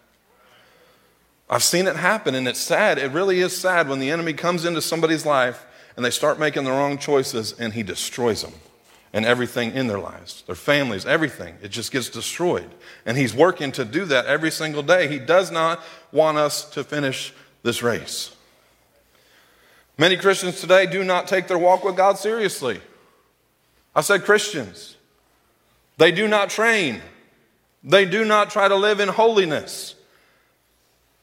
I've 1.48 1.64
seen 1.64 1.86
it 1.86 1.96
happen, 1.96 2.34
and 2.34 2.48
it's 2.48 2.60
sad. 2.60 2.98
It 2.98 3.12
really 3.12 3.40
is 3.40 3.56
sad 3.56 3.88
when 3.88 4.00
the 4.00 4.10
enemy 4.10 4.34
comes 4.34 4.66
into 4.66 4.82
somebody's 4.82 5.28
life 5.28 5.64
and 5.96 6.04
they 6.04 6.10
start 6.10 6.40
making 6.40 6.64
the 6.64 6.72
wrong 6.72 6.98
choices 6.98 7.54
and 7.60 7.74
he 7.74 7.84
destroys 7.84 8.42
them 8.42 8.54
and 9.14 9.26
everything 9.26 9.72
in 9.74 9.88
their 9.88 10.00
lives, 10.00 10.44
their 10.48 10.56
families, 10.56 11.06
everything. 11.06 11.56
It 11.62 11.70
just 11.70 11.92
gets 11.92 12.10
destroyed. 12.10 12.70
And 13.06 13.16
he's 13.16 13.34
working 13.34 13.72
to 13.74 13.86
do 13.86 14.06
that 14.06 14.26
every 14.26 14.52
single 14.52 14.84
day. 14.84 15.08
He 15.08 15.20
does 15.20 15.52
not 15.52 15.84
want 16.12 16.38
us 16.38 16.68
to 16.72 16.84
finish 16.84 17.34
this 17.62 17.84
race. 17.84 18.36
Many 20.00 20.16
Christians 20.16 20.62
today 20.62 20.86
do 20.86 21.04
not 21.04 21.28
take 21.28 21.48
their 21.50 21.58
walk 21.58 21.84
with 21.84 21.98
God 21.98 22.18
seriously. 22.18 22.80
I 23.94 24.00
said 24.00 24.24
Christians. 24.24 24.96
They 25.98 26.14
do 26.14 26.26
not 26.26 26.50
train, 26.50 27.02
they 27.84 28.06
do 28.06 28.24
not 28.24 28.50
try 28.50 28.70
to 28.70 28.76
live 28.76 29.02
in 29.02 29.10
holiness. 29.10 29.96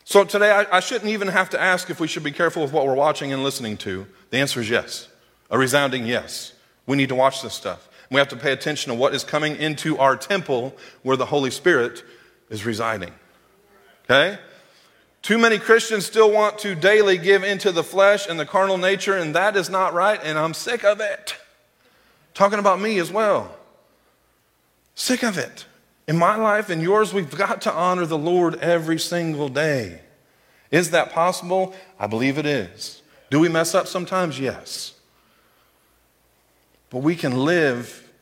So 0.04 0.22
today, 0.22 0.52
I, 0.52 0.76
I, 0.76 0.80
shouldn't 0.80 1.10
even 1.10 1.26
have 1.26 1.50
to 1.50 1.60
ask 1.60 1.90
if 1.90 1.98
we 1.98 2.06
should 2.06 2.22
be 2.22 2.30
careful 2.30 2.62
with 2.62 2.72
what 2.72 2.86
we're 2.86 2.94
watching 2.94 3.32
and 3.32 3.42
listening 3.42 3.76
to. 3.78 4.06
The 4.30 4.36
answer 4.36 4.60
is 4.60 4.70
yes, 4.70 5.08
a 5.50 5.58
resounding 5.58 6.06
yes. 6.06 6.52
We 6.86 6.96
need 6.96 7.08
to 7.08 7.16
watch 7.16 7.42
this 7.42 7.54
stuff. 7.54 7.88
We 8.08 8.18
have 8.18 8.28
to 8.28 8.36
pay 8.36 8.52
attention 8.52 8.92
to 8.92 8.96
what 8.96 9.16
is 9.16 9.24
coming 9.24 9.56
into 9.56 9.98
our 9.98 10.16
temple 10.16 10.76
where 11.02 11.16
the 11.16 11.26
Holy 11.26 11.50
Spirit 11.50 12.04
is 12.50 12.64
residing. 12.64 13.10
Okay? 14.04 14.38
Too 15.26 15.38
many 15.38 15.58
Christians 15.58 16.06
still 16.06 16.30
want 16.30 16.60
to 16.60 16.76
daily 16.76 17.18
give 17.18 17.42
into 17.42 17.72
the 17.72 17.82
flesh 17.82 18.28
and 18.28 18.38
the 18.38 18.46
carnal 18.46 18.78
nature, 18.78 19.16
and 19.16 19.34
that 19.34 19.56
is 19.56 19.68
not 19.68 19.92
right, 19.92 20.20
and 20.22 20.38
I'm 20.38 20.54
sick 20.54 20.84
of 20.84 21.00
it. 21.00 21.34
Talking 22.32 22.60
about 22.60 22.80
me 22.80 23.00
as 23.00 23.10
well. 23.10 23.56
Sick 24.94 25.24
of 25.24 25.36
it. 25.36 25.66
In 26.06 26.16
my 26.16 26.36
life 26.36 26.70
and 26.70 26.80
yours, 26.80 27.12
we've 27.12 27.28
got 27.28 27.60
to 27.62 27.72
honor 27.72 28.06
the 28.06 28.16
Lord 28.16 28.60
every 28.60 29.00
single 29.00 29.48
day. 29.48 30.00
Is 30.70 30.92
that 30.92 31.10
possible? 31.10 31.74
I 31.98 32.06
believe 32.06 32.38
it 32.38 32.46
is. 32.46 33.02
Do 33.28 33.40
we 33.40 33.48
mess 33.48 33.74
up 33.74 33.88
sometimes? 33.88 34.38
Yes. 34.38 34.94
But 36.88 36.98
we 36.98 37.16
can 37.16 37.36
live 37.36 38.12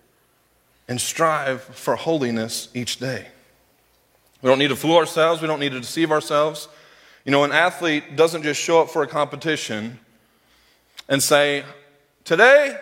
and 0.88 0.98
strive 0.98 1.64
for 1.64 1.96
holiness 1.96 2.70
each 2.72 2.96
day. 2.96 3.26
We 4.40 4.48
don't 4.48 4.58
need 4.58 4.68
to 4.68 4.76
fool 4.76 4.96
ourselves, 4.96 5.42
we 5.42 5.48
don't 5.48 5.60
need 5.60 5.72
to 5.72 5.80
deceive 5.80 6.10
ourselves. 6.10 6.66
You 7.24 7.30
know, 7.30 7.44
an 7.44 7.52
athlete 7.52 8.16
doesn't 8.16 8.42
just 8.42 8.60
show 8.60 8.82
up 8.82 8.90
for 8.90 9.02
a 9.02 9.06
competition 9.06 9.98
and 11.08 11.22
say, 11.22 11.64
Today, 12.24 12.78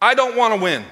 I 0.00 0.14
don't 0.14 0.36
want 0.36 0.54
to 0.54 0.60
win. 0.60 0.84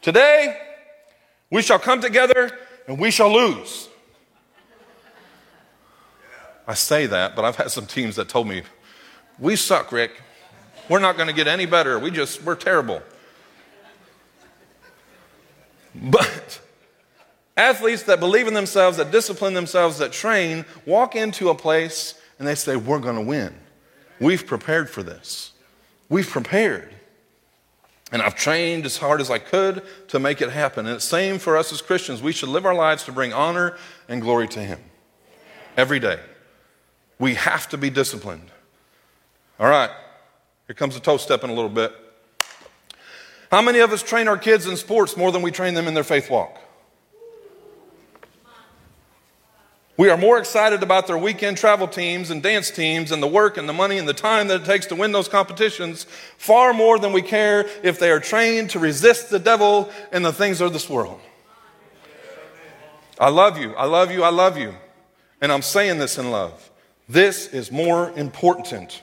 Today, 0.00 0.60
we 1.50 1.62
shall 1.62 1.78
come 1.78 2.00
together 2.00 2.50
and 2.86 2.98
we 2.98 3.10
shall 3.10 3.32
lose. 3.32 3.88
I 6.66 6.74
say 6.74 7.06
that, 7.06 7.36
but 7.36 7.44
I've 7.44 7.56
had 7.56 7.70
some 7.70 7.86
teams 7.86 8.16
that 8.16 8.28
told 8.28 8.48
me, 8.48 8.62
we 9.38 9.56
suck, 9.56 9.92
Rick. 9.92 10.22
We're 10.88 10.98
not 10.98 11.16
going 11.16 11.28
to 11.28 11.34
get 11.34 11.46
any 11.46 11.66
better. 11.66 11.98
We 11.98 12.10
just, 12.10 12.42
we're 12.42 12.54
terrible. 12.54 13.02
But 15.94 16.60
athletes 17.56 18.04
that 18.04 18.20
believe 18.20 18.46
in 18.46 18.54
themselves, 18.54 18.96
that 18.96 19.10
discipline 19.10 19.54
themselves, 19.54 19.98
that 19.98 20.12
train, 20.12 20.64
walk 20.86 21.14
into 21.14 21.48
a 21.48 21.54
place 21.54 22.14
and 22.38 22.48
they 22.48 22.54
say, 22.54 22.76
We're 22.76 22.98
going 22.98 23.16
to 23.16 23.22
win. 23.22 23.54
We've 24.20 24.46
prepared 24.46 24.90
for 24.90 25.02
this. 25.02 25.52
We've 26.08 26.28
prepared. 26.28 26.94
And 28.12 28.22
I've 28.22 28.36
trained 28.36 28.86
as 28.86 28.98
hard 28.98 29.20
as 29.20 29.30
I 29.30 29.38
could 29.38 29.82
to 30.08 30.18
make 30.18 30.40
it 30.40 30.50
happen. 30.50 30.86
And 30.86 30.96
it's 30.96 31.04
the 31.04 31.16
same 31.16 31.38
for 31.38 31.56
us 31.56 31.72
as 31.72 31.82
Christians. 31.82 32.22
We 32.22 32.32
should 32.32 32.48
live 32.48 32.64
our 32.64 32.74
lives 32.74 33.04
to 33.04 33.12
bring 33.12 33.32
honor 33.32 33.76
and 34.08 34.22
glory 34.22 34.46
to 34.48 34.60
Him 34.60 34.78
every 35.76 35.98
day. 35.98 36.20
We 37.18 37.34
have 37.34 37.68
to 37.70 37.78
be 37.78 37.90
disciplined. 37.90 38.50
All 39.58 39.68
right, 39.68 39.90
here 40.66 40.74
comes 40.74 40.94
the 40.94 41.00
toe 41.00 41.16
step 41.16 41.44
in 41.44 41.50
a 41.50 41.54
little 41.54 41.70
bit. 41.70 41.92
How 43.50 43.62
many 43.62 43.78
of 43.78 43.92
us 43.92 44.02
train 44.02 44.26
our 44.26 44.38
kids 44.38 44.66
in 44.66 44.76
sports 44.76 45.16
more 45.16 45.30
than 45.30 45.40
we 45.40 45.50
train 45.50 45.74
them 45.74 45.86
in 45.86 45.94
their 45.94 46.04
faith 46.04 46.28
walk? 46.28 46.58
We 49.96 50.10
are 50.10 50.16
more 50.16 50.38
excited 50.38 50.82
about 50.82 51.06
their 51.06 51.16
weekend 51.16 51.56
travel 51.56 51.86
teams 51.86 52.30
and 52.30 52.42
dance 52.42 52.68
teams 52.70 53.12
and 53.12 53.22
the 53.22 53.28
work 53.28 53.56
and 53.56 53.68
the 53.68 53.72
money 53.72 53.96
and 53.96 54.08
the 54.08 54.14
time 54.14 54.48
that 54.48 54.62
it 54.62 54.64
takes 54.64 54.86
to 54.86 54.96
win 54.96 55.12
those 55.12 55.28
competitions 55.28 56.04
far 56.36 56.72
more 56.72 56.98
than 56.98 57.12
we 57.12 57.22
care 57.22 57.66
if 57.84 58.00
they 58.00 58.10
are 58.10 58.18
trained 58.18 58.70
to 58.70 58.80
resist 58.80 59.30
the 59.30 59.38
devil 59.38 59.88
and 60.10 60.24
the 60.24 60.32
things 60.32 60.60
of 60.60 60.72
this 60.72 60.90
world. 60.90 61.20
I 63.20 63.28
love 63.28 63.56
you. 63.56 63.72
I 63.74 63.86
love 63.86 64.10
you. 64.10 64.24
I 64.24 64.30
love 64.30 64.58
you. 64.58 64.74
And 65.40 65.52
I'm 65.52 65.62
saying 65.62 65.98
this 65.98 66.18
in 66.18 66.32
love. 66.32 66.70
This 67.08 67.46
is 67.46 67.70
more 67.70 68.10
important 68.16 69.00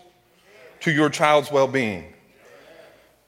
to 0.81 0.91
your 0.91 1.09
child's 1.09 1.51
well 1.51 1.67
being. 1.67 2.13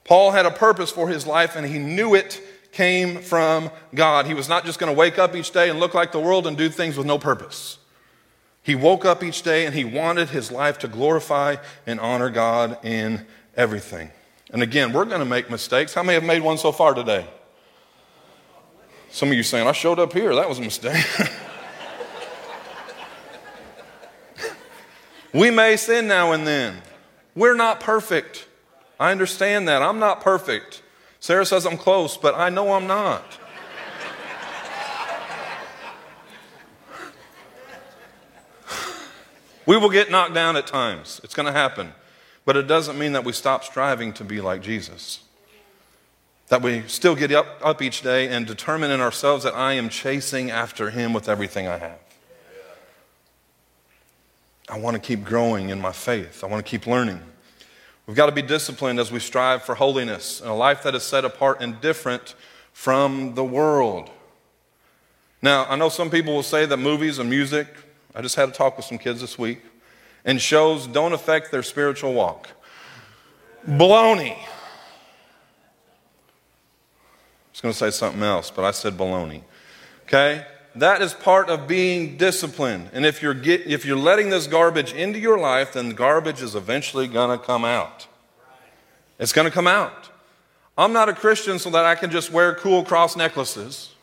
Paul 0.03 0.31
had 0.31 0.45
a 0.45 0.51
purpose 0.51 0.91
for 0.91 1.07
his 1.07 1.25
life 1.25 1.55
and 1.55 1.65
he 1.65 1.79
knew 1.79 2.13
it 2.13 2.41
came 2.73 3.21
from 3.21 3.71
God. 3.95 4.25
He 4.25 4.33
was 4.33 4.49
not 4.49 4.65
just 4.65 4.79
going 4.79 4.91
to 4.91 4.97
wake 4.97 5.17
up 5.17 5.35
each 5.35 5.51
day 5.51 5.69
and 5.69 5.79
look 5.79 5.93
like 5.93 6.11
the 6.11 6.19
world 6.19 6.45
and 6.45 6.57
do 6.57 6.69
things 6.69 6.97
with 6.97 7.07
no 7.07 7.17
purpose. 7.17 7.77
He 8.63 8.75
woke 8.75 9.05
up 9.05 9.23
each 9.23 9.43
day 9.43 9.65
and 9.65 9.75
he 9.75 9.85
wanted 9.85 10.29
his 10.29 10.51
life 10.51 10.79
to 10.79 10.87
glorify 10.87 11.57
and 11.85 11.99
honor 11.99 12.29
God 12.29 12.83
in 12.83 13.25
everything. 13.55 14.09
And 14.51 14.63
again, 14.63 14.91
we're 14.91 15.05
going 15.05 15.19
to 15.19 15.25
make 15.25 15.49
mistakes. 15.49 15.93
How 15.93 16.03
many 16.03 16.15
have 16.15 16.23
made 16.23 16.41
one 16.41 16.57
so 16.57 16.71
far 16.71 16.93
today? 16.93 17.27
Some 19.09 19.29
of 19.29 19.35
you 19.35 19.43
saying, 19.43 19.67
I 19.67 19.73
showed 19.73 19.99
up 19.99 20.13
here. 20.13 20.33
That 20.33 20.49
was 20.49 20.57
a 20.57 20.61
mistake. 20.61 21.05
we 25.33 25.51
may 25.51 25.77
sin 25.77 26.07
now 26.07 26.31
and 26.31 26.47
then. 26.47 26.81
We're 27.35 27.55
not 27.55 27.79
perfect. 27.79 28.47
I 28.99 29.11
understand 29.11 29.67
that. 29.67 29.83
I'm 29.83 29.99
not 29.99 30.21
perfect. 30.21 30.81
Sarah 31.23 31.45
says 31.45 31.65
I'm 31.65 31.77
close, 31.77 32.17
but 32.17 32.35
I 32.35 32.49
know 32.49 32.73
I'm 32.73 32.85
not. 32.85 33.23
we 39.65 39.77
will 39.77 39.89
get 39.89 40.11
knocked 40.11 40.33
down 40.33 40.57
at 40.57 40.67
times. 40.67 41.21
It's 41.23 41.33
going 41.33 41.45
to 41.45 41.53
happen. 41.53 41.93
But 42.43 42.57
it 42.57 42.67
doesn't 42.67 42.99
mean 42.99 43.13
that 43.13 43.23
we 43.23 43.31
stop 43.31 43.63
striving 43.63 44.11
to 44.15 44.25
be 44.25 44.41
like 44.41 44.61
Jesus. 44.61 45.23
That 46.49 46.61
we 46.61 46.83
still 46.87 47.15
get 47.15 47.31
up, 47.31 47.47
up 47.63 47.81
each 47.81 48.01
day 48.01 48.27
and 48.27 48.45
determine 48.45 48.91
in 48.91 48.99
ourselves 48.99 49.45
that 49.45 49.55
I 49.55 49.75
am 49.75 49.87
chasing 49.87 50.51
after 50.51 50.89
Him 50.89 51.13
with 51.13 51.29
everything 51.29 51.69
I 51.69 51.77
have. 51.77 51.99
I 54.67 54.77
want 54.77 54.95
to 54.95 54.99
keep 54.99 55.23
growing 55.23 55.69
in 55.69 55.79
my 55.79 55.93
faith. 55.93 56.43
I 56.43 56.47
want 56.47 56.65
to 56.65 56.69
keep 56.69 56.85
learning. 56.85 57.21
We've 58.05 58.17
got 58.17 58.25
to 58.25 58.33
be 58.33 58.41
disciplined 58.41 58.99
as 58.99 59.11
we 59.11 59.19
strive 59.19 59.63
for 59.63 59.75
holiness 59.75 60.41
and 60.41 60.49
a 60.49 60.53
life 60.53 60.83
that 60.83 60.93
is 60.93 61.03
set 61.03 61.23
apart 61.23 61.61
and 61.61 61.79
different 61.79 62.35
from 62.73 63.35
the 63.35 63.43
world. 63.43 64.09
Now, 65.41 65.65
I 65.69 65.75
know 65.75 65.89
some 65.89 66.09
people 66.09 66.33
will 66.33 66.43
say 66.43 66.65
that 66.65 66.77
movies 66.77 67.19
and 67.19 67.29
music, 67.29 67.67
I 68.13 68.21
just 68.21 68.35
had 68.35 68.49
a 68.49 68.51
talk 68.51 68.75
with 68.77 68.85
some 68.85 68.97
kids 68.97 69.21
this 69.21 69.37
week, 69.37 69.61
and 70.25 70.41
shows 70.41 70.87
don't 70.87 71.13
affect 71.13 71.51
their 71.51 71.63
spiritual 71.63 72.13
walk. 72.13 72.49
Baloney. 73.67 74.35
I 74.35 74.47
was 77.51 77.61
going 77.61 77.71
to 77.71 77.77
say 77.77 77.91
something 77.91 78.23
else, 78.23 78.51
but 78.51 78.65
I 78.65 78.71
said 78.71 78.97
baloney. 78.97 79.43
Okay? 80.03 80.45
That 80.75 81.01
is 81.01 81.13
part 81.13 81.49
of 81.49 81.67
being 81.67 82.17
disciplined. 82.17 82.89
And 82.93 83.05
if 83.05 83.21
you're, 83.21 83.35
get, 83.35 83.61
if 83.67 83.85
you're 83.85 83.97
letting 83.97 84.29
this 84.29 84.47
garbage 84.47 84.91
into 84.93 85.19
your 85.19 85.37
life, 85.37 85.73
then 85.73 85.89
the 85.89 85.93
garbage 85.93 86.41
is 86.41 86.55
eventually 86.55 87.07
going 87.07 87.37
to 87.37 87.43
come 87.43 87.63
out. 87.63 88.07
It's 89.19 89.33
going 89.33 89.45
to 89.45 89.53
come 89.53 89.67
out. 89.67 90.09
I'm 90.75 90.91
not 90.91 91.09
a 91.09 91.13
Christian 91.13 91.59
so 91.59 91.69
that 91.69 91.85
I 91.85 91.93
can 91.93 92.09
just 92.09 92.31
wear 92.31 92.55
cool 92.55 92.83
cross 92.83 93.15
necklaces. 93.15 93.93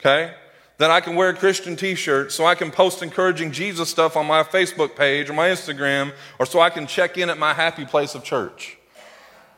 Okay? 0.00 0.34
That 0.78 0.90
I 0.90 1.00
can 1.00 1.14
wear 1.14 1.32
Christian 1.34 1.76
t 1.76 1.94
shirts 1.94 2.34
so 2.34 2.44
I 2.44 2.56
can 2.56 2.72
post 2.72 3.02
encouraging 3.02 3.52
Jesus 3.52 3.88
stuff 3.88 4.16
on 4.16 4.26
my 4.26 4.42
Facebook 4.42 4.96
page 4.96 5.30
or 5.30 5.34
my 5.34 5.48
Instagram, 5.48 6.12
or 6.40 6.46
so 6.46 6.60
I 6.60 6.70
can 6.70 6.86
check 6.86 7.16
in 7.16 7.30
at 7.30 7.38
my 7.38 7.52
happy 7.54 7.84
place 7.84 8.14
of 8.14 8.24
church. 8.24 8.76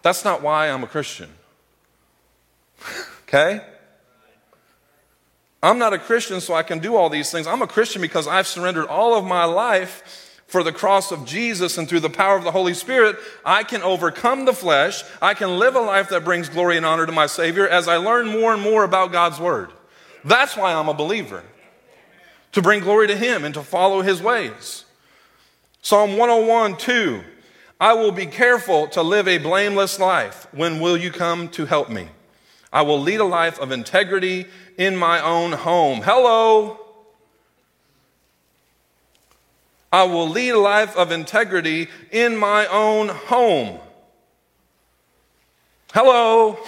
That's 0.03 0.25
not 0.25 0.43
why 0.43 0.69
I'm 0.69 0.83
a 0.83 0.87
Christian. 0.87 1.31
okay? 3.23 3.63
I'm 5.63 5.79
not 5.79 5.93
a 5.93 5.99
Christian 5.99 6.41
so 6.41 6.55
I 6.55 6.63
can 6.63 6.79
do 6.79 6.97
all 6.97 7.11
these 7.11 7.31
things. 7.31 7.47
I'm 7.47 7.63
a 7.63 7.67
Christian 7.67 8.01
because 8.01 8.27
I've 8.27 8.47
surrendered 8.47 8.87
all 8.87 9.15
of 9.15 9.25
my 9.25 9.45
life 9.45 10.31
for 10.51 10.65
the 10.65 10.73
cross 10.73 11.13
of 11.13 11.25
Jesus 11.25 11.79
and 11.79 11.89
through 11.89 12.01
the 12.01 12.11
power 12.11 12.37
of 12.37 12.43
the 12.43 12.51
Holy 12.51 12.75
Spirit, 12.75 13.17
I 13.45 13.63
can 13.63 13.83
overcome 13.83 14.47
the 14.47 14.53
flesh. 14.53 15.05
I 15.23 15.33
can 15.33 15.61
live 15.61 15.77
a 15.77 15.81
life 15.81 16.09
that 16.09 16.25
brings 16.25 16.49
glory 16.49 16.77
and 16.77 16.85
honor 16.85 17.07
to 17.07 17.13
my 17.13 17.27
Savior 17.27 17.69
as 17.69 17.87
I 17.87 17.99
learn 17.99 18.27
more 18.27 18.53
and 18.53 18.61
more 18.61 18.83
about 18.83 19.13
God's 19.13 19.39
Word. 19.39 19.71
That's 20.25 20.57
why 20.57 20.75
I'm 20.75 20.89
a 20.89 20.95
believer, 20.95 21.45
to 22.53 22.63
bring 22.63 22.81
glory 22.81 23.07
to 23.07 23.17
Him 23.17 23.45
and 23.45 23.55
to 23.55 23.63
follow 23.63 24.03
His 24.03 24.21
ways. 24.21 24.87
Psalm 25.83 26.17
101 26.17 26.79
2 26.79 27.23
I 27.81 27.95
will 27.95 28.13
be 28.13 28.27
careful 28.27 28.89
to 28.89 29.03
live 29.03 29.29
a 29.29 29.39
blameless 29.39 30.01
life. 30.01 30.49
When 30.53 30.81
will 30.81 30.97
you 30.97 31.13
come 31.13 31.49
to 31.51 31.65
help 31.65 31.89
me? 31.89 32.09
I 32.73 32.83
will 32.83 33.01
lead 33.01 33.21
a 33.21 33.25
life 33.25 33.59
of 33.59 33.73
integrity 33.73 34.47
in 34.79 34.97
my 34.97 35.21
own 35.21 35.53
home. 35.53 36.03
Hello. 36.03 36.79
I 39.93 40.05
will 40.05 40.29
lead 40.29 40.51
a 40.51 40.59
life 40.59 40.97
of 40.97 41.11
integrity 41.11 41.89
in 42.13 42.37
my 42.37 42.67
own 42.67 43.09
home. 43.09 43.81
Hello. 45.93 46.59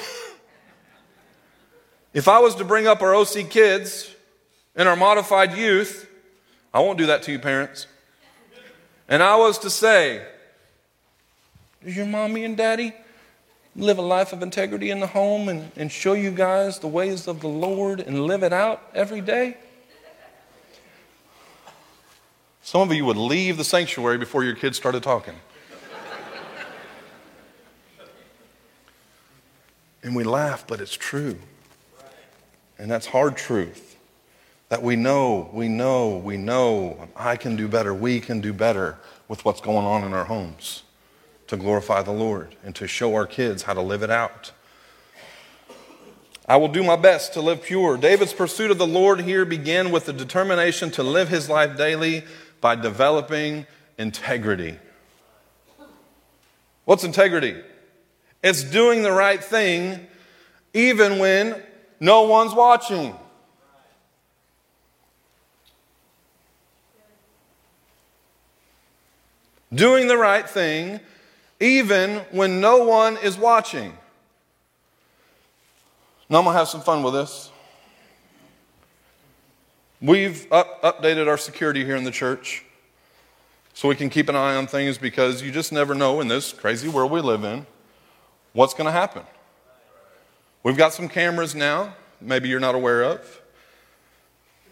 If 2.12 2.26
I 2.26 2.40
was 2.40 2.56
to 2.56 2.64
bring 2.64 2.88
up 2.88 3.00
our 3.00 3.14
OC 3.14 3.48
kids 3.48 4.12
and 4.74 4.88
our 4.88 4.96
modified 4.96 5.56
youth, 5.56 6.08
I 6.74 6.80
won't 6.80 6.98
do 6.98 7.06
that 7.06 7.22
to 7.24 7.32
you, 7.32 7.38
parents. 7.38 7.86
And 9.08 9.22
I 9.22 9.36
was 9.36 9.58
to 9.60 9.70
say, 9.70 10.26
Is 11.82 11.96
your 11.96 12.06
mommy 12.06 12.44
and 12.44 12.56
daddy 12.56 12.92
live 13.74 13.98
a 13.98 14.02
life 14.02 14.32
of 14.32 14.42
integrity 14.42 14.90
in 14.90 15.00
the 15.00 15.06
home 15.06 15.48
and, 15.48 15.72
and 15.76 15.90
show 15.90 16.12
you 16.12 16.30
guys 16.30 16.78
the 16.78 16.88
ways 16.88 17.26
of 17.26 17.40
the 17.40 17.48
Lord 17.48 18.00
and 18.00 18.26
live 18.26 18.42
it 18.42 18.52
out 18.52 18.82
every 18.94 19.20
day? 19.20 19.56
Some 22.62 22.82
of 22.82 22.94
you 22.94 23.04
would 23.04 23.16
leave 23.16 23.56
the 23.56 23.64
sanctuary 23.64 24.18
before 24.18 24.44
your 24.44 24.54
kids 24.54 24.76
started 24.76 25.02
talking. 25.02 25.34
and 30.02 30.14
we 30.14 30.22
laugh, 30.22 30.66
but 30.66 30.80
it's 30.80 30.94
true. 30.94 31.38
And 32.78 32.90
that's 32.90 33.06
hard 33.06 33.36
truth. 33.36 33.96
That 34.68 34.82
we 34.82 34.96
know, 34.96 35.50
we 35.52 35.68
know, 35.68 36.16
we 36.18 36.36
know 36.36 37.08
I 37.14 37.36
can 37.36 37.56
do 37.56 37.68
better, 37.68 37.92
we 37.92 38.20
can 38.20 38.40
do 38.40 38.52
better 38.52 38.98
with 39.28 39.44
what's 39.44 39.60
going 39.60 39.84
on 39.84 40.04
in 40.04 40.14
our 40.14 40.24
homes 40.24 40.82
to 41.52 41.58
glorify 41.58 42.00
the 42.00 42.12
Lord 42.12 42.56
and 42.64 42.74
to 42.76 42.88
show 42.88 43.14
our 43.14 43.26
kids 43.26 43.64
how 43.64 43.74
to 43.74 43.82
live 43.82 44.02
it 44.02 44.08
out. 44.08 44.52
I 46.48 46.56
will 46.56 46.68
do 46.68 46.82
my 46.82 46.96
best 46.96 47.34
to 47.34 47.42
live 47.42 47.62
pure. 47.62 47.98
David's 47.98 48.32
pursuit 48.32 48.70
of 48.70 48.78
the 48.78 48.86
Lord 48.86 49.20
here 49.20 49.44
began 49.44 49.90
with 49.90 50.06
the 50.06 50.14
determination 50.14 50.90
to 50.92 51.02
live 51.02 51.28
his 51.28 51.50
life 51.50 51.76
daily 51.76 52.24
by 52.62 52.74
developing 52.74 53.66
integrity. 53.98 54.78
What's 56.86 57.04
integrity? 57.04 57.62
It's 58.42 58.64
doing 58.64 59.02
the 59.02 59.12
right 59.12 59.44
thing 59.44 60.06
even 60.72 61.18
when 61.18 61.62
no 62.00 62.22
one's 62.22 62.54
watching. 62.54 63.14
Doing 69.74 70.08
the 70.08 70.16
right 70.16 70.48
thing 70.48 71.00
even 71.62 72.16
when 72.32 72.60
no 72.60 72.78
one 72.78 73.16
is 73.18 73.38
watching. 73.38 73.96
Now 76.28 76.38
I'm 76.38 76.44
going 76.44 76.54
to 76.54 76.58
have 76.58 76.68
some 76.68 76.80
fun 76.80 77.04
with 77.04 77.14
this. 77.14 77.50
We've 80.00 80.50
up, 80.52 80.82
updated 80.82 81.28
our 81.28 81.38
security 81.38 81.84
here 81.84 81.94
in 81.94 82.02
the 82.02 82.10
church 82.10 82.64
so 83.74 83.88
we 83.88 83.94
can 83.94 84.10
keep 84.10 84.28
an 84.28 84.34
eye 84.34 84.56
on 84.56 84.66
things 84.66 84.98
because 84.98 85.40
you 85.40 85.52
just 85.52 85.70
never 85.72 85.94
know 85.94 86.20
in 86.20 86.26
this 86.26 86.52
crazy 86.52 86.88
world 86.88 87.12
we 87.12 87.20
live 87.20 87.44
in 87.44 87.64
what's 88.54 88.74
going 88.74 88.86
to 88.86 88.92
happen. 88.92 89.22
We've 90.64 90.76
got 90.76 90.92
some 90.92 91.08
cameras 91.08 91.54
now, 91.54 91.94
maybe 92.20 92.48
you're 92.48 92.60
not 92.60 92.74
aware 92.74 93.04
of, 93.04 93.40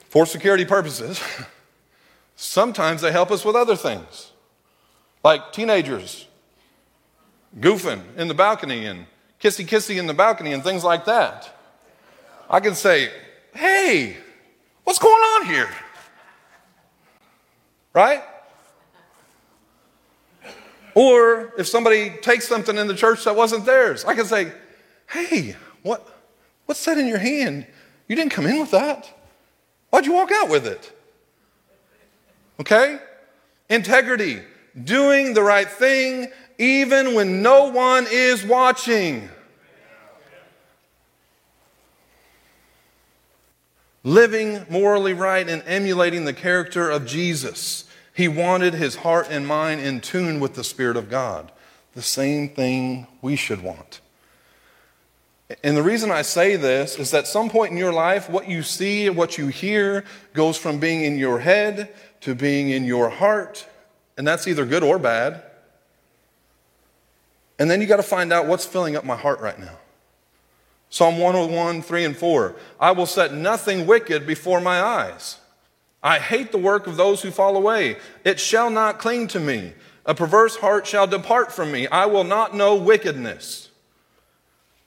for 0.09 0.27
security 0.27 0.65
purposes. 0.65 1.23
Sometimes 2.37 3.01
they 3.01 3.13
help 3.13 3.31
us 3.31 3.45
with 3.45 3.55
other 3.55 3.77
things, 3.77 4.33
like 5.23 5.53
teenagers 5.53 6.27
goofing 7.59 8.03
in 8.17 8.29
the 8.29 8.35
balcony 8.35 8.87
and 8.87 9.07
kissy 9.41 9.67
kissy 9.67 9.99
in 9.99 10.07
the 10.07 10.15
balcony 10.15 10.53
and 10.53 10.63
things 10.63 10.85
like 10.85 11.05
that. 11.07 11.57
I 12.49 12.61
can 12.61 12.75
say, 12.75 13.11
hey, 13.55 14.17
what's 14.85 14.99
going 14.99 15.13
on 15.15 15.47
here? 15.47 15.71
Right? 17.93 18.23
Or 20.95 21.53
if 21.57 21.69
somebody 21.69 22.11
takes 22.23 22.49
something 22.49 22.77
in 22.77 22.87
the 22.87 22.95
church 22.95 23.25
that 23.25 23.37
wasn't 23.37 23.65
theirs, 23.65 24.05
I 24.05 24.15
can 24.15 24.27
say, 24.27 24.53
hey, 25.09 25.57
what, 25.83 26.07
what's 26.67 26.85
that 26.85 26.99
in 26.99 27.07
your 27.07 27.19
hand? 27.19 27.67
You 28.09 28.17
didn't 28.17 28.33
come 28.33 28.47
in 28.47 28.59
with 28.59 28.73
that. 28.73 29.17
Why'd 29.91 30.07
you 30.07 30.13
walk 30.13 30.31
out 30.33 30.49
with 30.49 30.67
it? 30.67 30.93
Okay? 32.59 32.99
Integrity, 33.69 34.41
doing 34.85 35.35
the 35.35 35.43
right 35.43 35.69
thing 35.69 36.29
even 36.59 37.15
when 37.15 37.43
no 37.43 37.71
one 37.71 38.07
is 38.11 38.45
watching. 38.45 39.29
Living 44.03 44.65
morally 44.69 45.13
right 45.13 45.49
and 45.49 45.63
emulating 45.67 46.25
the 46.25 46.33
character 46.33 46.91
of 46.91 47.07
Jesus. 47.07 47.85
He 48.15 48.29
wanted 48.29 48.75
his 48.75 48.97
heart 48.97 49.29
and 49.31 49.47
mind 49.47 49.81
in 49.81 50.01
tune 50.01 50.41
with 50.41 50.55
the 50.55 50.65
Spirit 50.65 50.97
of 50.97 51.09
God. 51.09 51.51
The 51.95 52.03
same 52.03 52.51
thing 52.51 53.07
we 53.23 53.37
should 53.37 53.63
want. 53.63 54.01
And 55.65 55.77
the 55.77 55.83
reason 55.83 56.11
I 56.11 56.23
say 56.23 56.57
this 56.57 56.99
is 56.99 57.11
that 57.11 57.27
some 57.27 57.51
point 57.51 57.73
in 57.73 57.79
your 57.79 57.93
life, 57.93 58.31
what 58.31 58.49
you 58.49 58.63
see, 58.63 59.07
and 59.07 59.17
what 59.17 59.37
you 59.37 59.49
hear, 59.49 60.05
goes 60.33 60.57
from 60.57 60.79
being 60.79 61.05
in 61.05 61.19
your 61.19 61.41
head 61.41 61.93
to 62.21 62.35
being 62.35 62.71
in 62.71 62.85
your 62.85 63.09
heart. 63.09 63.67
And 64.21 64.29
that's 64.29 64.47
either 64.47 64.67
good 64.67 64.83
or 64.83 64.99
bad. 64.99 65.43
And 67.59 67.71
then 67.71 67.81
you 67.81 67.87
got 67.87 67.97
to 67.97 68.03
find 68.03 68.35
out 68.35 68.47
what's 68.47 68.67
filling 68.67 68.95
up 68.95 69.03
my 69.03 69.17
heart 69.17 69.41
right 69.41 69.59
now. 69.59 69.79
Psalm 70.91 71.17
101, 71.17 71.81
3 71.81 72.05
and 72.05 72.15
4. 72.15 72.55
I 72.79 72.91
will 72.91 73.07
set 73.07 73.33
nothing 73.33 73.87
wicked 73.87 74.27
before 74.27 74.61
my 74.61 74.79
eyes. 74.83 75.39
I 76.03 76.19
hate 76.19 76.53
the 76.53 76.59
work 76.59 76.87
of 76.87 76.99
those 76.99 77.23
who 77.23 77.31
fall 77.31 77.57
away. 77.57 77.97
It 78.23 78.39
shall 78.39 78.69
not 78.69 78.99
cling 78.99 79.27
to 79.29 79.41
me. 79.41 79.73
A 80.05 80.15
perverse 80.15 80.57
heart 80.57 80.87
shall 80.87 81.07
depart 81.07 81.51
from 81.51 81.73
me. 81.73 81.87
I 81.87 82.05
will 82.05 82.25
not 82.25 82.55
know 82.55 82.77
wickedness. 82.77 83.71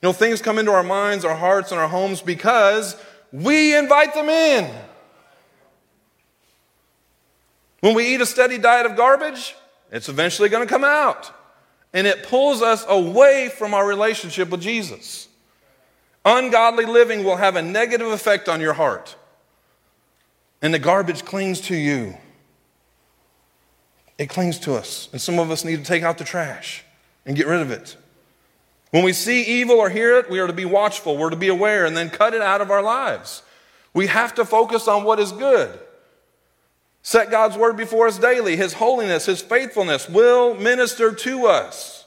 You 0.04 0.10
know, 0.10 0.14
things 0.14 0.44
come 0.44 0.60
into 0.60 0.74
our 0.74 0.84
minds, 0.84 1.26
our 1.26 1.38
hearts, 1.38 1.72
and 1.72 1.82
our 1.82 1.88
homes 1.88 2.22
because 2.22 2.96
we 3.32 3.76
invite 3.76 4.14
them 4.14 4.30
in. 4.30 4.72
When 7.84 7.96
we 7.96 8.16
eat 8.16 8.22
a 8.22 8.26
steady 8.26 8.58
diet 8.58 8.86
of 8.86 8.96
garbage, 8.96 9.58
it's 9.92 10.08
eventually 10.08 10.48
going 10.48 10.66
to 10.66 10.74
come 10.74 10.86
out. 10.86 11.30
And 11.92 12.08
it 12.08 12.24
pulls 12.24 12.62
us 12.62 12.86
away 12.88 13.50
from 13.50 13.74
our 13.74 13.86
relationship 13.86 14.50
with 14.52 14.62
Jesus. 14.62 15.28
Ungodly 16.24 16.86
living 16.86 17.26
will 17.26 17.36
have 17.36 17.58
a 17.58 17.62
negative 17.62 18.08
effect 18.08 18.48
on 18.48 18.62
your 18.62 18.72
heart. 18.72 19.18
And 20.62 20.74
the 20.74 20.80
garbage 20.80 21.26
clings 21.26 21.60
to 21.60 21.76
you. 21.76 22.16
It 24.18 24.30
clings 24.30 24.60
to 24.60 24.76
us. 24.76 25.10
And 25.12 25.20
some 25.20 25.38
of 25.38 25.52
us 25.52 25.66
need 25.66 25.80
to 25.80 25.84
take 25.84 26.04
out 26.04 26.18
the 26.18 26.24
trash 26.24 26.86
and 27.26 27.36
get 27.36 27.48
rid 27.48 27.60
of 27.60 27.70
it. 27.70 27.98
When 28.92 29.04
we 29.04 29.12
see 29.12 29.44
evil 29.44 29.76
or 29.76 29.90
hear 29.90 30.20
it, 30.20 30.30
we 30.30 30.40
are 30.40 30.48
to 30.48 30.54
be 30.54 30.64
watchful, 30.64 31.18
we're 31.18 31.32
to 31.32 31.36
be 31.36 31.50
aware, 31.50 31.86
and 31.86 31.98
then 31.98 32.10
cut 32.10 32.34
it 32.34 32.42
out 32.42 32.62
of 32.62 32.72
our 32.72 32.82
lives. 32.82 33.42
We 33.94 34.08
have 34.08 34.34
to 34.36 34.46
focus 34.46 34.88
on 34.88 35.04
what 35.04 35.20
is 35.20 35.34
good. 35.34 35.82
Set 37.06 37.30
God's 37.30 37.58
word 37.58 37.76
before 37.76 38.08
us 38.08 38.18
daily. 38.18 38.56
His 38.56 38.74
holiness, 38.74 39.26
His 39.26 39.42
faithfulness 39.42 40.08
will 40.08 40.56
minister 40.56 41.14
to 41.14 41.48
us. 41.48 42.06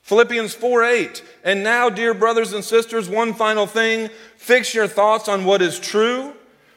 Philippians 0.00 0.54
4 0.54 0.84
8. 0.84 1.24
And 1.44 1.62
now, 1.62 1.90
dear 1.90 2.14
brothers 2.14 2.54
and 2.54 2.64
sisters, 2.64 3.08
one 3.08 3.34
final 3.34 3.66
thing 3.66 4.08
fix 4.36 4.74
your 4.74 4.88
thoughts 4.88 5.28
on 5.28 5.44
what 5.44 5.60
is 5.60 5.78
true, 5.78 6.32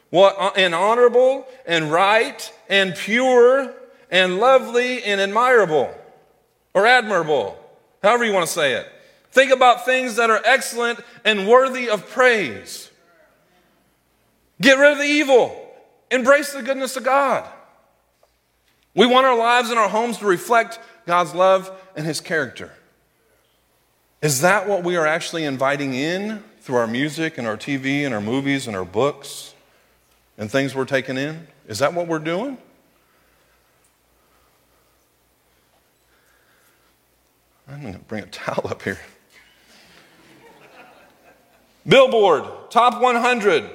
what 0.09 0.35
uh, 0.37 0.51
and 0.57 0.75
honorable, 0.75 1.47
and 1.65 1.91
right, 1.91 2.51
and 2.69 2.93
pure, 2.93 3.73
and 4.11 4.37
lovely, 4.37 5.01
and 5.03 5.21
admirable, 5.21 5.95
or 6.73 6.85
admirable, 6.85 7.57
however 8.03 8.25
you 8.25 8.33
want 8.33 8.45
to 8.45 8.51
say 8.51 8.73
it. 8.73 8.85
Think 9.31 9.51
about 9.51 9.85
things 9.85 10.17
that 10.17 10.29
are 10.29 10.41
excellent 10.45 10.99
and 11.23 11.47
worthy 11.47 11.89
of 11.89 12.09
praise. 12.09 12.91
Get 14.61 14.77
rid 14.77 14.91
of 14.91 14.97
the 14.97 15.05
evil. 15.05 15.64
Embrace 16.11 16.53
the 16.53 16.61
goodness 16.61 16.95
of 16.97 17.03
God. 17.03 17.47
We 18.93 19.05
want 19.05 19.25
our 19.25 19.37
lives 19.37 19.69
and 19.69 19.79
our 19.79 19.89
homes 19.89 20.17
to 20.19 20.25
reflect 20.25 20.79
God's 21.05 21.35
love 21.35 21.71
and 21.95 22.05
His 22.05 22.21
character. 22.21 22.71
Is 24.21 24.41
that 24.41 24.67
what 24.67 24.83
we 24.83 24.95
are 24.95 25.05
actually 25.05 25.43
inviting 25.43 25.93
in 25.93 26.43
through 26.61 26.77
our 26.77 26.87
music 26.87 27.37
and 27.37 27.45
our 27.45 27.57
TV 27.57 28.05
and 28.05 28.13
our 28.13 28.21
movies 28.21 28.67
and 28.67 28.75
our 28.75 28.85
books 28.85 29.53
and 30.37 30.49
things 30.49 30.73
we're 30.73 30.85
taking 30.85 31.17
in? 31.17 31.47
Is 31.67 31.79
that 31.79 31.93
what 31.93 32.07
we're 32.07 32.19
doing? 32.19 32.57
I'm 37.67 37.81
going 37.81 37.93
to 37.93 37.99
bring 37.99 38.23
a 38.23 38.27
towel 38.27 38.67
up 38.69 38.81
here. 38.83 38.99
Billboard, 41.87 42.45
top 42.71 43.01
100 43.01 43.69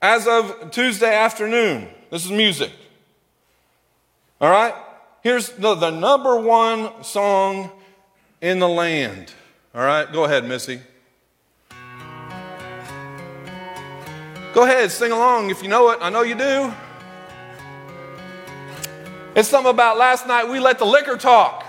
as 0.00 0.26
of 0.26 0.70
Tuesday 0.70 1.14
afternoon. 1.14 1.88
This 2.10 2.24
is 2.24 2.30
music. 2.30 2.72
All 4.40 4.50
right? 4.50 4.74
Here's 5.22 5.50
the, 5.50 5.74
the 5.74 5.90
number 5.90 6.38
one 6.38 7.02
song 7.02 7.70
in 8.40 8.60
the 8.60 8.68
land. 8.68 9.32
All 9.74 9.82
right? 9.82 10.10
Go 10.10 10.24
ahead, 10.24 10.44
Missy. 10.44 10.80
Go 14.54 14.64
ahead, 14.64 14.90
sing 14.90 15.12
along 15.12 15.50
if 15.50 15.62
you 15.62 15.68
know 15.68 15.90
it. 15.90 15.98
I 16.00 16.10
know 16.10 16.22
you 16.22 16.34
do. 16.34 16.72
It's 19.36 19.48
something 19.48 19.70
about 19.70 19.98
last 19.98 20.26
night 20.26 20.48
we 20.48 20.58
let 20.58 20.78
the 20.78 20.84
liquor 20.84 21.16
talk. 21.16 21.64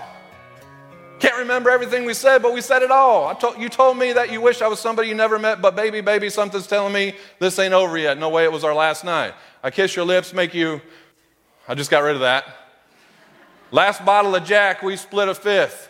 Remember 1.40 1.70
everything 1.70 2.04
we 2.04 2.14
said, 2.14 2.42
but 2.42 2.52
we 2.52 2.60
said 2.60 2.82
it 2.82 2.90
all. 2.90 3.34
Told, 3.34 3.58
you 3.58 3.68
told 3.68 3.96
me 3.96 4.12
that 4.12 4.30
you 4.30 4.40
wish 4.40 4.62
I 4.62 4.68
was 4.68 4.78
somebody 4.78 5.08
you 5.08 5.14
never 5.14 5.38
met, 5.38 5.60
but 5.60 5.74
baby, 5.74 6.00
baby, 6.00 6.30
something's 6.30 6.66
telling 6.66 6.92
me 6.92 7.14
this 7.38 7.58
ain't 7.58 7.74
over 7.74 7.96
yet. 7.98 8.18
No 8.18 8.28
way 8.28 8.44
it 8.44 8.52
was 8.52 8.62
our 8.62 8.74
last 8.74 9.04
night. 9.04 9.34
I 9.62 9.70
kiss 9.70 9.96
your 9.96 10.04
lips, 10.04 10.32
make 10.32 10.54
you. 10.54 10.80
I 11.66 11.74
just 11.74 11.90
got 11.90 12.00
rid 12.00 12.14
of 12.14 12.20
that. 12.20 12.44
Last 13.72 14.04
bottle 14.04 14.34
of 14.34 14.44
Jack, 14.44 14.82
we 14.82 14.96
split 14.96 15.28
a 15.28 15.34
fifth. 15.34 15.88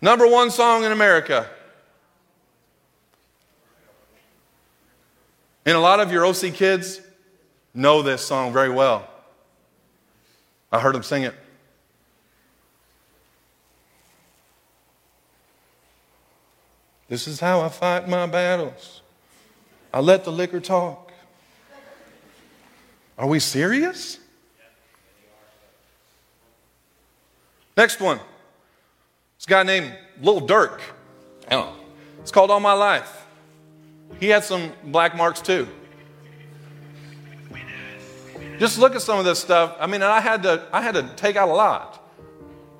Number 0.00 0.26
one 0.26 0.50
song 0.50 0.84
in 0.84 0.92
America. 0.92 1.48
And 5.66 5.76
a 5.76 5.80
lot 5.80 6.00
of 6.00 6.10
your 6.10 6.24
OC 6.24 6.54
kids 6.54 7.00
know 7.74 8.02
this 8.02 8.24
song 8.24 8.52
very 8.52 8.70
well. 8.70 9.08
I 10.72 10.80
heard 10.80 10.94
them 10.94 11.02
sing 11.02 11.24
it. 11.24 11.34
This 17.10 17.26
is 17.26 17.40
how 17.40 17.60
I 17.60 17.68
fight 17.68 18.08
my 18.08 18.24
battles. 18.26 19.02
I 19.92 19.98
let 19.98 20.22
the 20.22 20.30
liquor 20.30 20.60
talk. 20.60 21.12
Are 23.18 23.26
we 23.26 23.40
serious? 23.40 24.20
Next 27.76 28.00
one. 28.00 28.20
This 29.38 29.46
guy 29.46 29.64
named 29.64 29.92
Lil 30.22 30.42
Durk. 30.42 30.80
Oh. 31.50 31.74
It's 32.20 32.30
called 32.30 32.52
All 32.52 32.60
My 32.60 32.74
Life. 32.74 33.26
He 34.20 34.28
had 34.28 34.44
some 34.44 34.72
black 34.84 35.16
marks 35.16 35.40
too. 35.40 35.66
Just 38.60 38.78
look 38.78 38.94
at 38.94 39.02
some 39.02 39.18
of 39.18 39.24
this 39.24 39.40
stuff. 39.40 39.76
I 39.80 39.88
mean, 39.88 40.02
I 40.02 40.20
had 40.20 40.44
to 40.44 40.62
I 40.72 40.80
had 40.80 40.94
to 40.94 41.10
take 41.16 41.34
out 41.34 41.48
a 41.48 41.52
lot. 41.52 42.08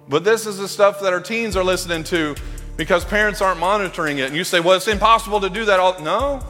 But 0.09 0.23
this 0.23 0.47
is 0.47 0.59
the 0.59 0.69
stuff 0.69 1.01
that 1.01 1.13
our 1.13 1.21
teens 1.21 1.57
are 1.57 1.65
listening 1.65 2.05
to 2.05 2.37
because 2.81 3.05
parents 3.05 3.43
aren't 3.43 3.61
monitoring 3.61 4.17
it. 4.21 4.29
And 4.29 4.35
you 4.35 4.43
say, 4.43 4.59
well, 4.59 4.75
it's 4.75 4.89
impossible 4.89 5.43
to 5.43 5.51
do 5.51 5.67
that 5.67 5.79
all. 5.79 6.01
No, 6.01 6.41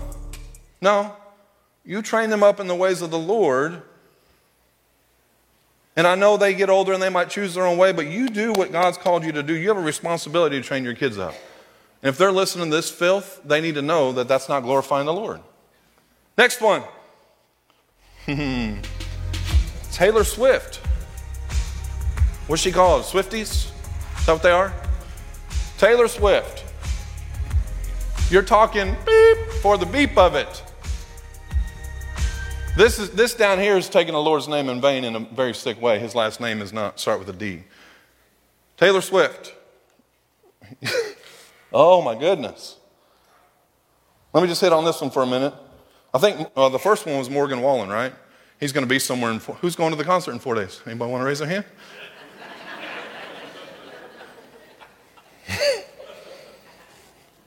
no. 0.80 1.16
You 1.84 2.02
train 2.02 2.30
them 2.30 2.44
up 2.44 2.60
in 2.60 2.68
the 2.68 2.74
ways 2.76 3.02
of 3.02 3.10
the 3.10 3.18
Lord. 3.18 3.82
And 5.96 6.06
I 6.06 6.14
know 6.14 6.36
they 6.36 6.54
get 6.54 6.70
older 6.70 6.92
and 6.92 7.02
they 7.02 7.08
might 7.08 7.30
choose 7.30 7.54
their 7.54 7.66
own 7.66 7.78
way, 7.78 7.90
but 7.90 8.06
you 8.06 8.28
do 8.28 8.52
what 8.52 8.70
God's 8.70 8.96
called 8.96 9.24
you 9.24 9.32
to 9.32 9.42
do. 9.42 9.54
You 9.54 9.66
have 9.70 9.76
a 9.76 9.80
responsibility 9.80 10.56
to 10.56 10.62
train 10.62 10.84
your 10.84 10.94
kids 10.94 11.18
up. 11.18 11.34
And 12.00 12.10
if 12.10 12.16
they're 12.16 12.30
listening 12.30 12.70
to 12.70 12.76
this 12.76 12.92
filth, 12.92 13.40
they 13.44 13.60
need 13.60 13.74
to 13.74 13.82
know 13.82 14.12
that 14.12 14.28
that's 14.28 14.48
not 14.48 14.60
glorifying 14.60 15.06
the 15.06 15.12
Lord. 15.12 15.40
Next 16.38 16.60
one 16.60 16.84
Taylor 19.90 20.22
Swift. 20.22 20.76
What's 22.46 22.62
she 22.62 22.70
called? 22.70 23.02
Swifties? 23.02 23.72
Is 24.20 24.26
that 24.26 24.34
what 24.34 24.44
they 24.44 24.52
are? 24.52 24.72
Taylor 25.80 26.08
Swift. 26.08 26.62
You're 28.30 28.42
talking 28.42 28.94
beep 29.06 29.38
for 29.62 29.78
the 29.78 29.86
beep 29.86 30.18
of 30.18 30.34
it. 30.34 30.62
This, 32.76 32.98
is, 32.98 33.08
this 33.12 33.32
down 33.32 33.58
here 33.58 33.78
is 33.78 33.88
taking 33.88 34.12
the 34.12 34.20
Lord's 34.20 34.46
name 34.46 34.68
in 34.68 34.82
vain 34.82 35.04
in 35.04 35.16
a 35.16 35.20
very 35.20 35.54
sick 35.54 35.80
way. 35.80 35.98
His 35.98 36.14
last 36.14 36.38
name 36.38 36.60
is 36.60 36.74
not 36.74 37.00
start 37.00 37.18
with 37.18 37.30
a 37.30 37.32
D. 37.32 37.64
Taylor 38.76 39.00
Swift. 39.00 39.54
oh 41.72 42.02
my 42.02 42.14
goodness. 42.14 42.76
Let 44.34 44.42
me 44.42 44.48
just 44.48 44.60
hit 44.60 44.74
on 44.74 44.84
this 44.84 45.00
one 45.00 45.10
for 45.10 45.22
a 45.22 45.26
minute. 45.26 45.54
I 46.12 46.18
think 46.18 46.46
uh, 46.56 46.68
the 46.68 46.78
first 46.78 47.06
one 47.06 47.16
was 47.16 47.30
Morgan 47.30 47.62
Wallen, 47.62 47.88
right? 47.88 48.12
He's 48.60 48.72
going 48.72 48.84
to 48.84 48.88
be 48.88 48.98
somewhere 48.98 49.30
in. 49.30 49.38
Four, 49.38 49.54
who's 49.62 49.76
going 49.76 49.92
to 49.92 49.96
the 49.96 50.04
concert 50.04 50.32
in 50.32 50.40
four 50.40 50.56
days? 50.56 50.82
Anybody 50.84 51.10
want 51.10 51.22
to 51.22 51.26
raise 51.26 51.38
their 51.38 51.48
hand? 51.48 51.64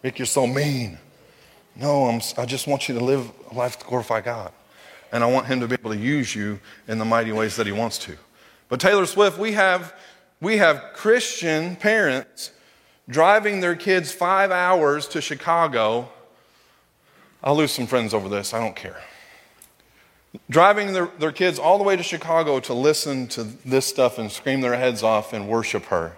Rick, 0.03 0.19
you're 0.19 0.25
so 0.25 0.45
mean. 0.45 0.97
No, 1.75 2.05
I'm, 2.05 2.21
I 2.37 2.45
just 2.45 2.67
want 2.67 2.87
you 2.87 2.97
to 2.99 3.03
live 3.03 3.31
a 3.49 3.53
life 3.53 3.79
to 3.79 3.85
glorify 3.85 4.21
God. 4.21 4.51
And 5.11 5.23
I 5.23 5.27
want 5.27 5.47
Him 5.47 5.59
to 5.61 5.67
be 5.67 5.75
able 5.75 5.91
to 5.91 5.97
use 5.97 6.35
you 6.35 6.59
in 6.87 6.97
the 6.97 7.05
mighty 7.05 7.31
ways 7.31 7.55
that 7.55 7.65
He 7.65 7.71
wants 7.71 7.97
to. 7.99 8.17
But 8.69 8.79
Taylor 8.79 9.05
Swift, 9.05 9.37
we 9.37 9.53
have, 9.53 9.93
we 10.41 10.57
have 10.57 10.83
Christian 10.93 11.75
parents 11.75 12.51
driving 13.07 13.59
their 13.59 13.75
kids 13.75 14.11
five 14.11 14.51
hours 14.51 15.07
to 15.09 15.21
Chicago. 15.21 16.09
I'll 17.43 17.55
lose 17.55 17.71
some 17.71 17.87
friends 17.87 18.13
over 18.13 18.29
this, 18.29 18.53
I 18.53 18.59
don't 18.59 18.75
care. 18.75 19.01
Driving 20.49 20.93
their, 20.93 21.07
their 21.19 21.31
kids 21.31 21.59
all 21.59 21.77
the 21.77 21.83
way 21.83 21.95
to 21.95 22.03
Chicago 22.03 22.59
to 22.61 22.73
listen 22.73 23.27
to 23.27 23.43
this 23.43 23.85
stuff 23.85 24.17
and 24.17 24.31
scream 24.31 24.61
their 24.61 24.75
heads 24.75 25.03
off 25.03 25.33
and 25.33 25.47
worship 25.47 25.85
her. 25.85 26.17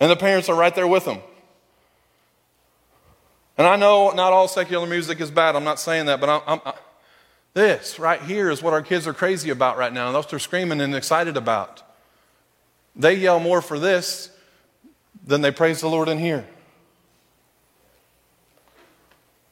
And 0.00 0.10
the 0.10 0.16
parents 0.16 0.48
are 0.48 0.56
right 0.56 0.74
there 0.74 0.88
with 0.88 1.04
them. 1.04 1.18
And 3.58 3.66
I 3.66 3.76
know 3.76 4.10
not 4.10 4.32
all 4.32 4.48
secular 4.48 4.86
music 4.86 5.20
is 5.20 5.30
bad. 5.30 5.54
I'm 5.54 5.64
not 5.64 5.78
saying 5.78 6.06
that, 6.06 6.18
but 6.18 6.30
I'm, 6.30 6.40
I'm, 6.46 6.60
I, 6.64 6.74
this 7.52 7.98
right 7.98 8.22
here 8.22 8.50
is 8.50 8.62
what 8.62 8.72
our 8.72 8.80
kids 8.80 9.06
are 9.06 9.12
crazy 9.12 9.50
about 9.50 9.76
right 9.76 9.92
now. 9.92 10.10
That's 10.12 10.24
what 10.24 10.30
they're 10.30 10.38
screaming 10.38 10.80
and 10.80 10.94
excited 10.94 11.36
about. 11.36 11.82
They 12.96 13.14
yell 13.14 13.38
more 13.38 13.60
for 13.60 13.78
this 13.78 14.30
than 15.26 15.42
they 15.42 15.50
praise 15.50 15.80
the 15.80 15.88
Lord 15.88 16.08
in 16.08 16.18
here. 16.18 16.46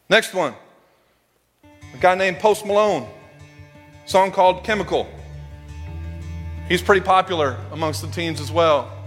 Next 0.08 0.32
one 0.32 0.54
A 1.94 1.98
guy 2.00 2.14
named 2.14 2.38
Post 2.38 2.64
Malone, 2.64 3.06
song 4.06 4.30
called 4.30 4.64
Chemical. 4.64 5.06
He's 6.66 6.80
pretty 6.80 7.02
popular 7.02 7.58
amongst 7.72 8.00
the 8.00 8.08
teens 8.08 8.40
as 8.40 8.50
well. 8.50 8.97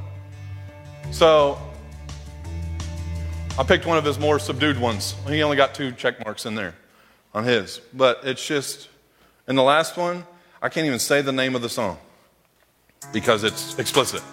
So 1.11 1.59
I 3.57 3.63
picked 3.63 3.85
one 3.85 3.97
of 3.97 4.05
his 4.05 4.17
more 4.17 4.39
subdued 4.39 4.79
ones. 4.79 5.15
He 5.27 5.43
only 5.43 5.57
got 5.57 5.75
two 5.75 5.91
check 5.91 6.23
marks 6.23 6.45
in 6.45 6.55
there 6.55 6.73
on 7.33 7.43
his. 7.43 7.79
But 7.93 8.21
it's 8.23 8.45
just, 8.45 8.89
in 9.47 9.55
the 9.55 9.63
last 9.63 9.97
one, 9.97 10.25
I 10.61 10.69
can't 10.69 10.87
even 10.87 10.99
say 10.99 11.21
the 11.21 11.31
name 11.31 11.55
of 11.55 11.61
the 11.61 11.69
song 11.69 11.97
because 13.13 13.43
it's 13.43 13.77
explicit. 13.77 14.23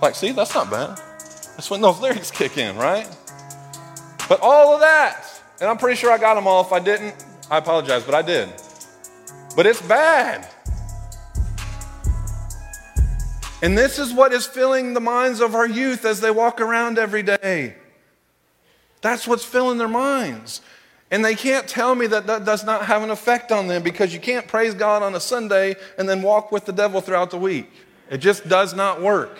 Like, 0.00 0.14
see, 0.14 0.30
that's 0.32 0.54
not 0.54 0.70
bad. 0.70 1.00
That's 1.56 1.70
when 1.70 1.80
those 1.80 2.00
lyrics 2.00 2.30
kick 2.30 2.56
in, 2.56 2.76
right? 2.76 3.08
But 4.28 4.40
all 4.40 4.74
of 4.74 4.80
that, 4.80 5.26
and 5.60 5.68
I'm 5.68 5.76
pretty 5.76 5.96
sure 5.96 6.12
I 6.12 6.18
got 6.18 6.34
them 6.34 6.46
all. 6.46 6.64
If 6.64 6.72
I 6.72 6.78
didn't, 6.78 7.14
I 7.50 7.58
apologize, 7.58 8.04
but 8.04 8.14
I 8.14 8.22
did. 8.22 8.48
But 9.56 9.66
it's 9.66 9.82
bad. 9.82 10.48
And 13.60 13.76
this 13.76 13.98
is 13.98 14.12
what 14.12 14.32
is 14.32 14.46
filling 14.46 14.94
the 14.94 15.00
minds 15.00 15.40
of 15.40 15.54
our 15.54 15.66
youth 15.66 16.04
as 16.04 16.20
they 16.20 16.30
walk 16.30 16.60
around 16.60 16.98
every 16.98 17.22
day. 17.22 17.74
That's 19.00 19.26
what's 19.26 19.44
filling 19.44 19.78
their 19.78 19.88
minds. 19.88 20.60
And 21.10 21.24
they 21.24 21.34
can't 21.34 21.66
tell 21.66 21.94
me 21.94 22.06
that 22.08 22.26
that 22.26 22.44
does 22.44 22.64
not 22.64 22.84
have 22.84 23.02
an 23.02 23.10
effect 23.10 23.50
on 23.50 23.66
them 23.66 23.82
because 23.82 24.12
you 24.12 24.20
can't 24.20 24.46
praise 24.46 24.74
God 24.74 25.02
on 25.02 25.14
a 25.14 25.20
Sunday 25.20 25.74
and 25.96 26.08
then 26.08 26.22
walk 26.22 26.52
with 26.52 26.66
the 26.66 26.72
devil 26.72 27.00
throughout 27.00 27.30
the 27.30 27.38
week. 27.38 27.70
It 28.10 28.18
just 28.18 28.48
does 28.48 28.74
not 28.74 29.00
work. 29.00 29.36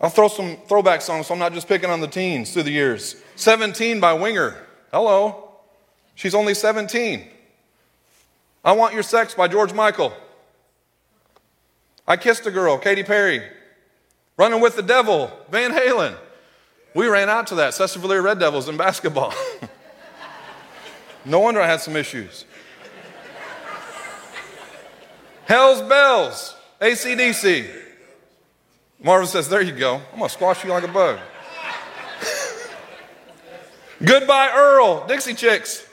I'll 0.00 0.10
throw 0.10 0.28
some 0.28 0.56
throwback 0.68 1.02
songs 1.02 1.26
so 1.26 1.34
I'm 1.34 1.40
not 1.40 1.52
just 1.52 1.66
picking 1.66 1.90
on 1.90 2.00
the 2.00 2.06
teens 2.06 2.52
through 2.52 2.62
the 2.62 2.70
years. 2.70 3.16
17 3.34 3.98
by 3.98 4.12
Winger. 4.12 4.56
Hello. 4.92 5.50
She's 6.14 6.34
only 6.34 6.54
17. 6.54 7.26
I 8.64 8.72
Want 8.72 8.94
Your 8.94 9.02
Sex 9.02 9.34
by 9.34 9.48
George 9.48 9.72
Michael. 9.72 10.12
I 12.08 12.16
Kissed 12.16 12.46
a 12.46 12.50
Girl, 12.50 12.78
Katy 12.78 13.02
Perry. 13.02 13.42
Running 14.38 14.62
with 14.62 14.76
the 14.76 14.82
Devil, 14.82 15.30
Van 15.50 15.72
Halen. 15.72 16.16
We 16.94 17.06
ran 17.06 17.28
out 17.28 17.46
to 17.48 17.56
that, 17.56 17.74
Cecil 17.74 18.08
Red 18.22 18.38
Devils 18.38 18.66
in 18.66 18.78
basketball. 18.78 19.34
no 21.26 21.38
wonder 21.40 21.60
I 21.60 21.66
had 21.66 21.80
some 21.80 21.96
issues. 21.96 22.46
Hell's 25.44 25.82
Bells, 25.82 26.56
AC/DC. 26.80 27.68
Marvin 29.02 29.28
says, 29.28 29.48
There 29.48 29.60
you 29.60 29.72
go. 29.72 29.96
I'm 29.96 30.18
going 30.18 30.28
to 30.28 30.28
squash 30.30 30.64
you 30.64 30.70
like 30.70 30.84
a 30.84 30.88
bug. 30.88 31.18
Goodbye, 34.04 34.50
Earl, 34.54 35.06
Dixie 35.06 35.34
Chicks. 35.34 35.86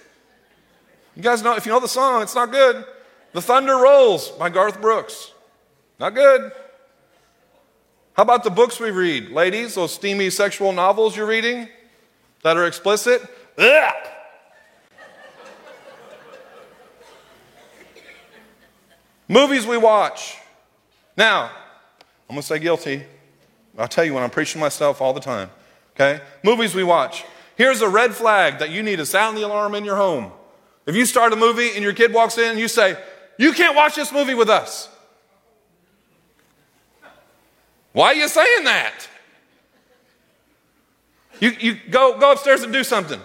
You 1.15 1.23
guys 1.23 1.43
know, 1.43 1.55
if 1.55 1.65
you 1.65 1.71
know 1.71 1.79
the 1.79 1.87
song, 1.87 2.21
it's 2.21 2.35
not 2.35 2.51
good. 2.51 2.85
The 3.33 3.41
Thunder 3.41 3.75
Rolls 3.75 4.29
by 4.29 4.49
Garth 4.49 4.81
Brooks. 4.81 5.33
Not 5.99 6.13
good. 6.13 6.51
How 8.13 8.23
about 8.23 8.43
the 8.43 8.49
books 8.49 8.79
we 8.79 8.91
read? 8.91 9.29
Ladies, 9.29 9.75
those 9.75 9.93
steamy 9.93 10.29
sexual 10.29 10.71
novels 10.71 11.15
you're 11.15 11.25
reading 11.25 11.67
that 12.43 12.57
are 12.57 12.65
explicit? 12.65 13.21
Ugh. 13.57 13.93
Movies 19.27 19.65
we 19.65 19.77
watch. 19.77 20.37
Now, 21.17 21.45
I'm 22.29 22.35
going 22.35 22.41
to 22.41 22.47
say 22.47 22.59
guilty. 22.59 23.03
I'll 23.77 23.87
tell 23.87 24.05
you 24.05 24.13
when 24.13 24.23
I'm 24.23 24.29
preaching 24.29 24.61
myself 24.61 25.01
all 25.01 25.13
the 25.13 25.19
time. 25.19 25.49
Okay? 25.95 26.21
Movies 26.43 26.75
we 26.75 26.83
watch. 26.83 27.25
Here's 27.55 27.81
a 27.81 27.89
red 27.89 28.13
flag 28.13 28.59
that 28.59 28.69
you 28.69 28.83
need 28.83 28.97
to 28.97 29.05
sound 29.05 29.37
the 29.37 29.43
alarm 29.43 29.75
in 29.75 29.85
your 29.85 29.95
home. 29.95 30.31
If 30.85 30.95
you 30.95 31.05
start 31.05 31.33
a 31.33 31.35
movie 31.35 31.71
and 31.73 31.83
your 31.83 31.93
kid 31.93 32.13
walks 32.13 32.37
in 32.37 32.51
and 32.51 32.59
you 32.59 32.67
say, 32.67 32.97
You 33.37 33.53
can't 33.53 33.75
watch 33.75 33.95
this 33.95 34.11
movie 34.11 34.35
with 34.35 34.49
us. 34.49 34.89
Why 37.95 38.07
are 38.07 38.15
you 38.15 38.27
saying 38.27 38.65
that? 38.65 39.07
You, 41.39 41.51
you 41.51 41.77
go, 41.89 42.19
go 42.19 42.33
upstairs 42.33 42.61
and 42.61 42.73
do 42.73 42.83
something. 42.83 43.21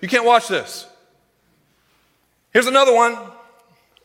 You 0.00 0.08
can't 0.08 0.24
watch 0.24 0.48
this. 0.48 0.86
Here's 2.54 2.66
another 2.66 2.94
one. 2.94 3.18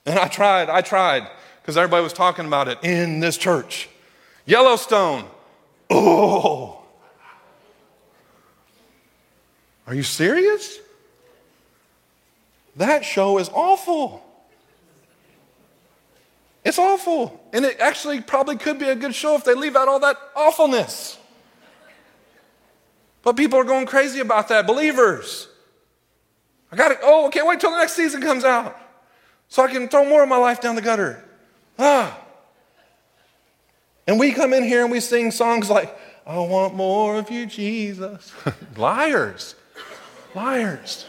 And 0.06 0.20
I 0.20 0.28
tried, 0.28 0.70
I 0.70 0.82
tried, 0.82 1.30
because 1.62 1.78
everybody 1.78 2.04
was 2.04 2.12
talking 2.12 2.46
about 2.46 2.68
it 2.68 2.80
in 2.84 3.22
this 3.22 3.38
church. 3.38 3.88
Yellowstone. 4.46 5.24
Oh. 5.90 6.84
Are 9.88 9.96
you 9.96 10.04
serious? 10.04 10.80
That 12.76 13.06
show 13.06 13.38
is 13.38 13.48
awful. 13.54 14.22
It's 16.68 16.78
awful. 16.78 17.41
And 17.53 17.63
it 17.63 17.80
actually 17.80 18.20
probably 18.20 18.57
could 18.57 18.78
be 18.78 18.89
a 18.89 18.95
good 18.95 19.15
show 19.15 19.36
if 19.36 19.45
they 19.45 19.53
leave 19.53 19.78
out 19.78 19.88
all 19.88 20.01
that 20.01 20.18
awfulness. 20.36 21.18
But 23.24 23.38
people 23.38 23.57
are 23.57 23.63
going 23.63 23.86
crazy 23.86 24.20
about 24.20 24.49
that. 24.49 24.68
Believers. 24.68 25.47
I 26.70 26.76
got 26.76 26.89
to, 26.89 26.97
oh, 27.01 27.30
can't 27.32 27.47
wait 27.47 27.61
till 27.61 27.72
the 27.72 27.78
next 27.78 27.93
season 27.93 28.22
comes 28.22 28.43
out 28.43 28.78
so 29.47 29.63
I 29.63 29.72
can 29.72 29.88
throw 29.88 30.03
more 30.03 30.24
of 30.24 30.28
my 30.28 30.36
life 30.36 30.59
down 30.59 30.76
the 30.76 30.82
gutter. 30.82 31.24
Ah. 31.80 32.20
And 34.05 34.20
we 34.20 34.34
come 34.34 34.51
in 34.51 34.65
here 34.65 34.84
and 34.84 34.91
we 34.91 34.99
sing 34.99 35.32
songs 35.32 35.70
like, 35.70 35.97
I 36.26 36.38
want 36.38 36.76
more 36.76 37.18
of 37.18 37.32
you, 37.32 37.45
Jesus. 37.45 38.34
Liars. 38.76 39.55
Liars. 40.36 41.05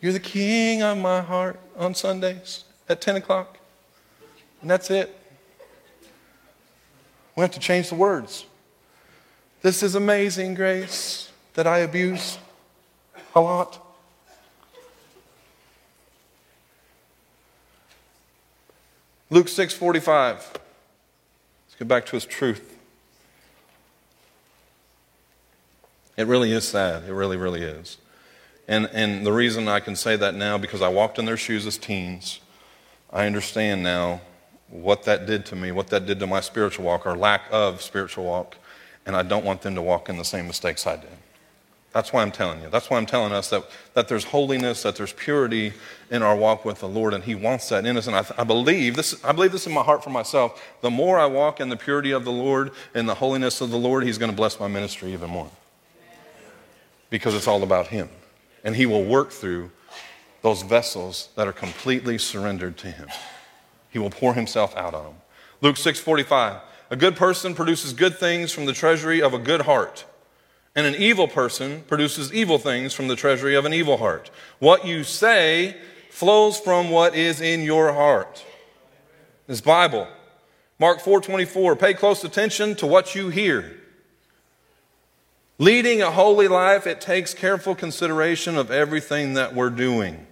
You're 0.00 0.12
the 0.12 0.20
king 0.20 0.82
of 0.82 0.96
my 0.98 1.20
heart 1.20 1.58
on 1.76 1.94
Sundays 1.94 2.64
at 2.88 3.00
10 3.00 3.16
o'clock. 3.16 3.58
And 4.62 4.70
that's 4.70 4.90
it. 4.90 5.16
We 7.36 7.42
have 7.42 7.50
to 7.52 7.60
change 7.60 7.88
the 7.88 7.94
words. 7.94 8.46
This 9.62 9.82
is 9.82 9.94
amazing 9.94 10.54
grace 10.54 11.30
that 11.54 11.66
I 11.66 11.78
abuse 11.78 12.38
a 13.34 13.40
lot. 13.40 13.86
Luke 19.28 19.48
6:45. 19.48 20.34
Let's 20.36 21.78
get 21.78 21.86
back 21.86 22.06
to 22.06 22.12
his 22.12 22.24
truth. 22.24 22.76
It 26.16 26.26
really 26.26 26.52
is 26.52 26.66
sad. 26.66 27.04
It 27.04 27.12
really, 27.12 27.36
really 27.36 27.62
is. 27.62 27.96
And, 28.70 28.88
and 28.92 29.26
the 29.26 29.32
reason 29.32 29.66
I 29.66 29.80
can 29.80 29.96
say 29.96 30.14
that 30.14 30.36
now, 30.36 30.56
because 30.56 30.80
I 30.80 30.86
walked 30.86 31.18
in 31.18 31.24
their 31.24 31.36
shoes 31.36 31.66
as 31.66 31.76
teens, 31.76 32.38
I 33.12 33.26
understand 33.26 33.82
now 33.82 34.20
what 34.68 35.02
that 35.02 35.26
did 35.26 35.44
to 35.46 35.56
me, 35.56 35.72
what 35.72 35.88
that 35.88 36.06
did 36.06 36.20
to 36.20 36.26
my 36.28 36.40
spiritual 36.40 36.84
walk 36.84 37.04
or 37.04 37.16
lack 37.16 37.42
of 37.50 37.82
spiritual 37.82 38.26
walk, 38.26 38.56
and 39.04 39.16
I 39.16 39.24
don't 39.24 39.44
want 39.44 39.62
them 39.62 39.74
to 39.74 39.82
walk 39.82 40.08
in 40.08 40.18
the 40.18 40.24
same 40.24 40.46
mistakes 40.46 40.86
I 40.86 40.94
did. 40.94 41.10
That's 41.92 42.12
why 42.12 42.22
I'm 42.22 42.30
telling 42.30 42.62
you. 42.62 42.70
That's 42.70 42.88
why 42.88 42.98
I'm 42.98 43.06
telling 43.06 43.32
us 43.32 43.50
that, 43.50 43.64
that 43.94 44.06
there's 44.06 44.22
holiness, 44.22 44.84
that 44.84 44.94
there's 44.94 45.14
purity 45.14 45.72
in 46.08 46.22
our 46.22 46.36
walk 46.36 46.64
with 46.64 46.78
the 46.78 46.88
Lord, 46.88 47.12
and 47.12 47.24
He 47.24 47.34
wants 47.34 47.70
that 47.70 47.84
in 47.84 47.96
us. 47.96 48.06
And 48.06 48.14
I, 48.14 48.24
I, 48.38 48.44
believe 48.44 48.94
this. 48.94 49.24
I 49.24 49.32
believe 49.32 49.50
this 49.50 49.66
in 49.66 49.74
my 49.74 49.82
heart 49.82 50.04
for 50.04 50.10
myself. 50.10 50.64
The 50.80 50.90
more 50.90 51.18
I 51.18 51.26
walk 51.26 51.58
in 51.58 51.70
the 51.70 51.76
purity 51.76 52.12
of 52.12 52.24
the 52.24 52.30
Lord 52.30 52.70
and 52.94 53.08
the 53.08 53.16
holiness 53.16 53.60
of 53.60 53.70
the 53.70 53.78
Lord, 53.78 54.04
He's 54.04 54.16
going 54.16 54.30
to 54.30 54.36
bless 54.36 54.60
my 54.60 54.68
ministry 54.68 55.12
even 55.12 55.28
more, 55.28 55.50
because 57.10 57.34
it's 57.34 57.48
all 57.48 57.64
about 57.64 57.88
Him 57.88 58.08
and 58.64 58.76
He 58.76 58.86
will 58.86 59.04
work 59.04 59.30
through 59.30 59.70
those 60.42 60.62
vessels 60.62 61.28
that 61.36 61.46
are 61.46 61.52
completely 61.52 62.18
surrendered 62.18 62.76
to 62.78 62.88
Him. 62.88 63.08
He 63.90 63.98
will 63.98 64.10
pour 64.10 64.34
Himself 64.34 64.76
out 64.76 64.94
on 64.94 65.04
them. 65.04 65.14
Luke 65.60 65.76
6:45. 65.76 66.60
A 66.90 66.96
good 66.96 67.14
person 67.14 67.54
produces 67.54 67.92
good 67.92 68.18
things 68.18 68.50
from 68.52 68.66
the 68.66 68.72
treasury 68.72 69.22
of 69.22 69.32
a 69.32 69.38
good 69.38 69.62
heart, 69.62 70.04
and 70.74 70.86
an 70.86 70.96
evil 70.96 71.28
person 71.28 71.82
produces 71.86 72.32
evil 72.32 72.58
things 72.58 72.92
from 72.94 73.06
the 73.08 73.16
treasury 73.16 73.54
of 73.54 73.64
an 73.64 73.72
evil 73.72 73.98
heart. 73.98 74.30
What 74.58 74.84
you 74.84 75.04
say 75.04 75.76
flows 76.10 76.58
from 76.58 76.90
what 76.90 77.14
is 77.14 77.40
in 77.40 77.62
your 77.62 77.92
heart. 77.92 78.44
This 79.46 79.60
Bible. 79.60 80.08
Mark 80.78 81.00
4:24. 81.00 81.76
Pay 81.76 81.94
close 81.94 82.24
attention 82.24 82.74
to 82.76 82.86
what 82.86 83.14
you 83.14 83.28
hear. 83.28 83.79
Leading 85.60 86.00
a 86.00 86.10
holy 86.10 86.48
life, 86.48 86.86
it 86.86 87.02
takes 87.02 87.34
careful 87.34 87.74
consideration 87.74 88.56
of 88.56 88.70
everything 88.70 89.34
that 89.34 89.54
we're 89.54 89.68
doing. 89.68 90.26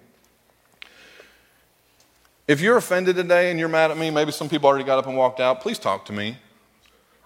If 2.47 2.63
you're 2.63 2.79
offended 2.79 3.17
today 3.17 3.51
and 3.51 3.61
you're 3.61 3.69
mad 3.69 3.91
at 3.91 3.99
me, 3.99 4.09
maybe 4.09 4.33
some 4.33 4.49
people 4.49 4.69
already 4.69 4.87
got 4.87 4.99
up 4.99 5.07
and 5.07 5.19
walked 5.19 5.39
out, 5.39 5.61
please 5.61 5.79
talk 5.79 6.07
to 6.07 6.15
me. 6.15 6.39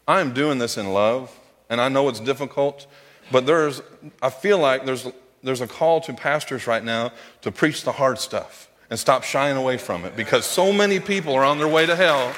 I 0.08 0.20
am 0.20 0.34
doing 0.34 0.58
this 0.58 0.76
in 0.76 0.92
love, 0.92 1.38
and 1.70 1.80
I 1.80 1.88
know 1.88 2.08
it's 2.08 2.18
difficult, 2.18 2.88
but 3.30 3.46
there's, 3.46 3.80
I 4.20 4.30
feel 4.30 4.58
like 4.58 4.84
there's, 4.84 5.06
there's 5.44 5.60
a 5.60 5.68
call 5.68 6.00
to 6.00 6.12
pastors 6.12 6.66
right 6.66 6.82
now 6.82 7.12
to 7.42 7.52
preach 7.52 7.84
the 7.84 7.92
hard 7.92 8.18
stuff 8.18 8.68
and 8.90 8.98
stop 8.98 9.22
shying 9.22 9.56
away 9.56 9.78
from 9.78 10.04
it 10.04 10.16
because 10.16 10.44
so 10.44 10.72
many 10.72 10.98
people 10.98 11.34
are 11.34 11.44
on 11.44 11.58
their 11.58 11.68
way 11.68 11.86
to 11.86 11.94
hell 11.94 12.34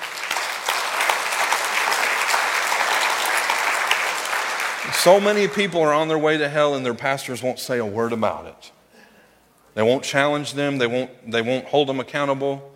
So 4.94 5.20
many 5.20 5.48
people 5.48 5.80
are 5.82 5.92
on 5.92 6.08
their 6.08 6.18
way 6.18 6.38
to 6.38 6.48
hell 6.48 6.74
and 6.74 6.84
their 6.84 6.94
pastors 6.94 7.42
won't 7.42 7.58
say 7.58 7.78
a 7.78 7.84
word 7.84 8.12
about 8.12 8.46
it. 8.46 8.72
They 9.74 9.82
won't 9.82 10.04
challenge 10.04 10.54
them, 10.54 10.78
they 10.78 10.86
won't, 10.86 11.30
they 11.30 11.42
won't 11.42 11.66
hold 11.66 11.88
them 11.88 12.00
accountable. 12.00 12.72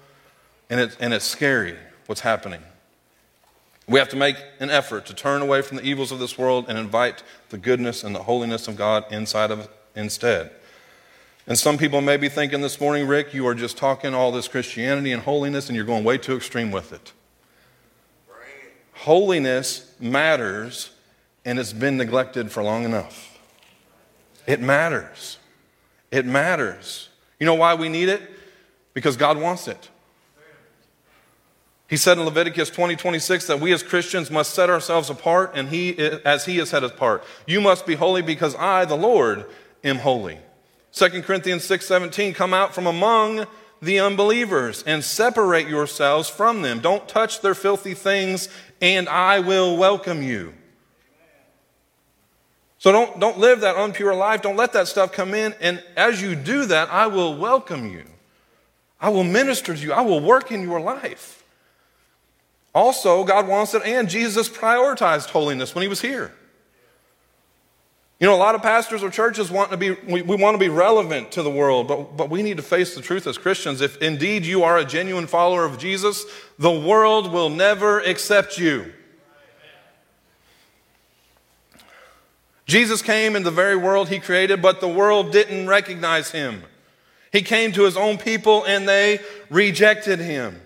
And, 0.69 0.81
it, 0.81 0.97
and 1.01 1.15
it's 1.15 1.25
scary 1.25 1.77
what's 2.07 2.21
happening. 2.21 2.61
We 3.87 3.99
have 3.99 4.11
to 4.11 4.17
make 4.17 4.37
an 4.61 4.69
effort 4.69 5.07
to 5.07 5.15
turn 5.15 5.41
away 5.41 5.63
from 5.63 5.79
the 5.79 5.83
evils 5.83 6.13
of 6.13 6.19
this 6.19 6.37
world 6.37 6.67
and 6.69 6.77
invite 6.77 7.23
the 7.49 7.57
goodness 7.57 8.05
and 8.05 8.15
the 8.15 8.25
holiness 8.25 8.69
of 8.69 8.77
God 8.77 9.05
inside 9.11 9.51
of 9.51 9.69
instead. 9.97 10.51
And 11.47 11.59
some 11.59 11.79
people 11.79 12.03
may 12.03 12.19
be 12.19 12.29
thinking 12.29 12.61
this 12.61 12.79
morning, 12.79 13.07
Rick, 13.07 13.33
you 13.33 13.47
are 13.47 13.55
just 13.55 13.79
talking 13.79 14.13
all 14.13 14.31
this 14.31 14.49
Christianity 14.49 15.13
and 15.13 15.23
holiness 15.23 15.69
and 15.69 15.77
you're 15.77 15.87
going 15.87 16.05
way 16.05 16.19
too 16.19 16.37
extreme 16.37 16.71
with 16.71 16.93
it. 16.93 17.13
Holiness 18.93 19.95
matters 19.99 20.91
and 21.49 21.59
it's 21.59 21.73
been 21.73 21.97
neglected 21.97 22.53
for 22.53 22.63
long 22.63 22.85
enough. 22.85 23.39
It 24.47 24.61
matters. 24.61 25.39
It 26.11 26.27
matters. 26.27 27.09
You 27.41 27.47
know 27.47 27.55
why 27.55 27.73
we 27.73 27.89
need 27.89 28.11
it? 28.11 28.21
Because 28.93 29.17
God 29.17 29.39
wants 29.39 29.67
it. 29.67 29.89
He 31.89 31.97
said 31.97 32.19
in 32.19 32.25
Leviticus 32.27 32.69
20, 32.69 32.97
26 32.97 33.47
that 33.47 33.61
we 33.61 33.73
as 33.73 33.83
Christians 33.83 34.31
must 34.31 34.53
set 34.53 34.69
ourselves 34.69 35.09
apart 35.09 35.53
and 35.55 35.71
he, 35.71 35.99
as 35.99 36.45
he 36.45 36.59
is 36.59 36.69
set 36.69 36.85
us 36.85 36.91
apart. 36.91 37.25
You 37.47 37.63
must 37.63 37.87
be 37.87 37.95
holy 37.95 38.21
because 38.21 38.55
I, 38.57 38.85
the 38.85 38.95
Lord, 38.95 39.47
am 39.83 39.97
holy. 39.97 40.41
2 40.93 41.23
Corinthians 41.23 41.65
6, 41.65 41.87
17, 41.87 42.35
come 42.35 42.53
out 42.53 42.75
from 42.75 42.87
among 42.87 43.47
the 43.81 44.01
unbelievers 44.01 44.85
and 44.87 45.03
separate 45.03 45.67
yourselves 45.67 46.29
from 46.29 46.61
them. 46.61 46.81
Don't 46.81 47.09
touch 47.09 47.41
their 47.41 47.55
filthy 47.55 47.95
things 47.95 48.51
and 48.83 49.09
I 49.09 49.41
will 49.41 49.79
welcome 49.79 50.23
you. 50.23 50.53
So 52.79 52.93
don't, 52.93 53.19
don't 53.19 53.39
live 53.39 53.61
that 53.61 53.77
unpure 53.77 54.17
life. 54.17 54.43
Don't 54.43 54.57
let 54.57 54.73
that 54.73 54.87
stuff 54.87 55.13
come 55.13 55.35
in. 55.35 55.55
And 55.61 55.83
as 55.97 56.23
you 56.23 56.35
do 56.37 56.65
that, 56.67 56.91
I 56.91 57.09
will 57.09 57.37
welcome 57.37 57.91
you. 57.91 58.05
I 59.01 59.11
will 59.11 59.25
minister 59.25 59.75
to 59.75 59.81
you. 59.81 59.93
I 59.93 60.01
will 60.01 60.21
work 60.21 60.51
in 60.53 60.63
your 60.63 60.81
life. 60.81 61.43
Also, 62.75 63.25
God 63.25 63.49
wants 63.49 63.75
it, 63.75 63.83
and 63.85 64.09
Jesus 64.09 64.49
prioritized 64.49 65.31
holiness 65.31 65.75
when 65.75 65.83
he 65.83 65.89
was 65.89 66.01
here. 66.01 66.33
You 68.21 68.27
know, 68.27 68.35
a 68.35 68.37
lot 68.37 68.57
of 68.57 68.63
pastors 68.63 69.03
or 69.03 69.11
churches 69.11 69.51
want 69.51 69.71
to 69.71 69.77
be, 69.77 69.91
we, 69.91 70.23
we, 70.23 70.37
want 70.37 70.55
to 70.55 70.59
be 70.59 70.69
relevant 70.69 71.33
to 71.33 71.43
the 71.43 71.51
world, 71.51 71.87
but, 71.87 72.17
but 72.17 72.31
we 72.31 72.43
need 72.43 72.57
to 72.57 72.63
face 72.65 72.97
the 72.97 73.01
truth 73.01 73.29
as 73.29 73.39
Christians. 73.39 73.81
If 73.81 73.97
indeed 74.03 74.45
you 74.45 74.65
are 74.65 74.77
a 74.79 74.85
genuine 74.85 75.29
follower 75.29 75.65
of 75.65 75.79
Jesus, 75.79 76.25
the 76.59 76.71
world 76.71 77.33
will 77.33 77.49
never 77.49 78.01
accept 78.01 78.59
you. 78.59 78.93
Jesus 82.69 83.01
came 83.01 83.35
in 83.35 83.43
the 83.43 83.51
very 83.51 83.77
world 83.77 84.11
he 84.11 84.21
created, 84.21 84.61
but 84.61 84.81
the 84.81 84.89
world 84.89 85.33
didn't 85.33 85.67
recognize 85.67 86.31
him. 86.31 86.63
He 87.33 87.41
came 87.41 87.73
to 87.73 87.85
his 87.85 87.97
own 87.97 88.19
people 88.19 88.65
and 88.65 88.87
they 88.87 89.21
rejected 89.49 90.19
him. 90.19 90.61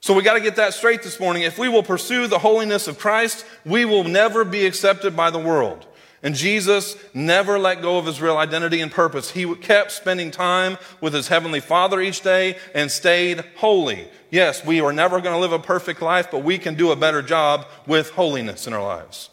So 0.00 0.14
we 0.14 0.22
got 0.22 0.34
to 0.34 0.40
get 0.40 0.56
that 0.56 0.74
straight 0.74 1.02
this 1.02 1.18
morning. 1.18 1.42
If 1.42 1.58
we 1.58 1.68
will 1.68 1.82
pursue 1.82 2.26
the 2.26 2.38
holiness 2.38 2.86
of 2.86 2.98
Christ, 2.98 3.44
we 3.64 3.86
will 3.86 4.04
never 4.04 4.44
be 4.44 4.66
accepted 4.66 5.16
by 5.16 5.30
the 5.30 5.38
world. 5.38 5.86
And 6.22 6.34
Jesus 6.34 6.96
never 7.14 7.58
let 7.58 7.80
go 7.80 7.96
of 7.96 8.06
his 8.06 8.20
real 8.20 8.36
identity 8.36 8.80
and 8.80 8.90
purpose. 8.90 9.30
He 9.30 9.54
kept 9.56 9.92
spending 9.92 10.30
time 10.30 10.76
with 11.00 11.14
his 11.14 11.28
heavenly 11.28 11.60
Father 11.60 12.00
each 12.00 12.20
day 12.20 12.58
and 12.74 12.90
stayed 12.90 13.44
holy. 13.56 14.08
Yes, 14.30 14.64
we 14.64 14.80
are 14.80 14.92
never 14.92 15.20
going 15.20 15.34
to 15.34 15.40
live 15.40 15.52
a 15.52 15.58
perfect 15.58 16.02
life, 16.02 16.30
but 16.30 16.44
we 16.44 16.58
can 16.58 16.74
do 16.74 16.90
a 16.90 16.96
better 16.96 17.22
job 17.22 17.66
with 17.86 18.10
holiness 18.10 18.66
in 18.66 18.74
our 18.74 18.82
lives. 18.82 19.30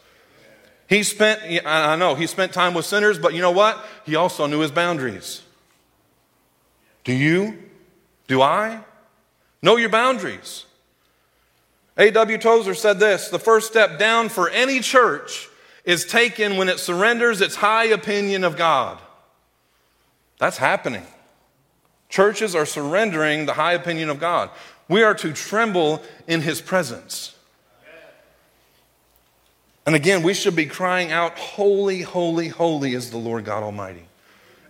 He 0.87 1.03
spent, 1.03 1.41
I 1.65 1.95
know, 1.95 2.15
he 2.15 2.27
spent 2.27 2.53
time 2.53 2.73
with 2.73 2.85
sinners, 2.85 3.17
but 3.17 3.33
you 3.33 3.41
know 3.41 3.51
what? 3.51 3.83
He 4.05 4.15
also 4.15 4.45
knew 4.45 4.59
his 4.59 4.71
boundaries. 4.71 5.41
Do 7.03 7.13
you? 7.13 7.57
Do 8.27 8.41
I? 8.41 8.79
Know 9.61 9.77
your 9.77 9.89
boundaries. 9.89 10.65
A.W. 11.97 12.37
Tozer 12.37 12.73
said 12.73 12.99
this 12.99 13.29
the 13.29 13.39
first 13.39 13.67
step 13.67 13.97
down 13.97 14.29
for 14.29 14.49
any 14.49 14.79
church 14.79 15.47
is 15.85 16.05
taken 16.05 16.57
when 16.57 16.67
it 16.67 16.79
surrenders 16.79 17.41
its 17.41 17.55
high 17.55 17.85
opinion 17.85 18.43
of 18.43 18.57
God. 18.57 18.99
That's 20.39 20.57
happening. 20.57 21.05
Churches 22.09 22.55
are 22.55 22.65
surrendering 22.65 23.45
the 23.45 23.53
high 23.53 23.73
opinion 23.73 24.09
of 24.09 24.19
God. 24.19 24.49
We 24.87 25.03
are 25.03 25.13
to 25.15 25.33
tremble 25.33 26.03
in 26.27 26.41
his 26.41 26.61
presence. 26.61 27.34
And 29.85 29.95
again, 29.95 30.23
we 30.23 30.33
should 30.33 30.55
be 30.55 30.65
crying 30.65 31.11
out, 31.11 31.37
Holy, 31.37 32.01
holy, 32.01 32.47
holy 32.47 32.93
is 32.93 33.11
the 33.11 33.17
Lord 33.17 33.45
God 33.45 33.63
Almighty. 33.63 34.07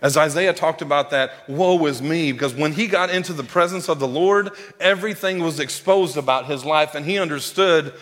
As 0.02 0.16
Isaiah 0.16 0.52
talked 0.52 0.82
about 0.82 1.10
that, 1.10 1.32
woe 1.48 1.86
is 1.86 2.02
me, 2.02 2.32
because 2.32 2.54
when 2.54 2.72
he 2.72 2.86
got 2.86 3.08
into 3.08 3.32
the 3.32 3.42
presence 3.42 3.88
of 3.88 3.98
the 3.98 4.06
Lord, 4.06 4.50
everything 4.78 5.42
was 5.42 5.58
exposed 5.58 6.18
about 6.18 6.46
his 6.46 6.64
life, 6.64 6.94
and 6.94 7.06
he 7.06 7.18
understood, 7.18 7.94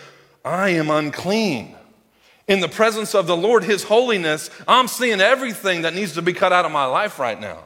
I 0.43 0.69
am 0.71 0.89
unclean. 0.89 1.75
In 2.47 2.59
the 2.59 2.67
presence 2.67 3.15
of 3.15 3.27
the 3.27 3.37
Lord, 3.37 3.63
his 3.63 3.85
holiness, 3.85 4.49
I'm 4.67 4.87
seeing 4.87 5.21
everything 5.21 5.83
that 5.83 5.95
needs 5.95 6.13
to 6.13 6.21
be 6.21 6.33
cut 6.33 6.51
out 6.51 6.65
of 6.65 6.71
my 6.71 6.85
life 6.85 7.17
right 7.17 7.39
now. 7.39 7.63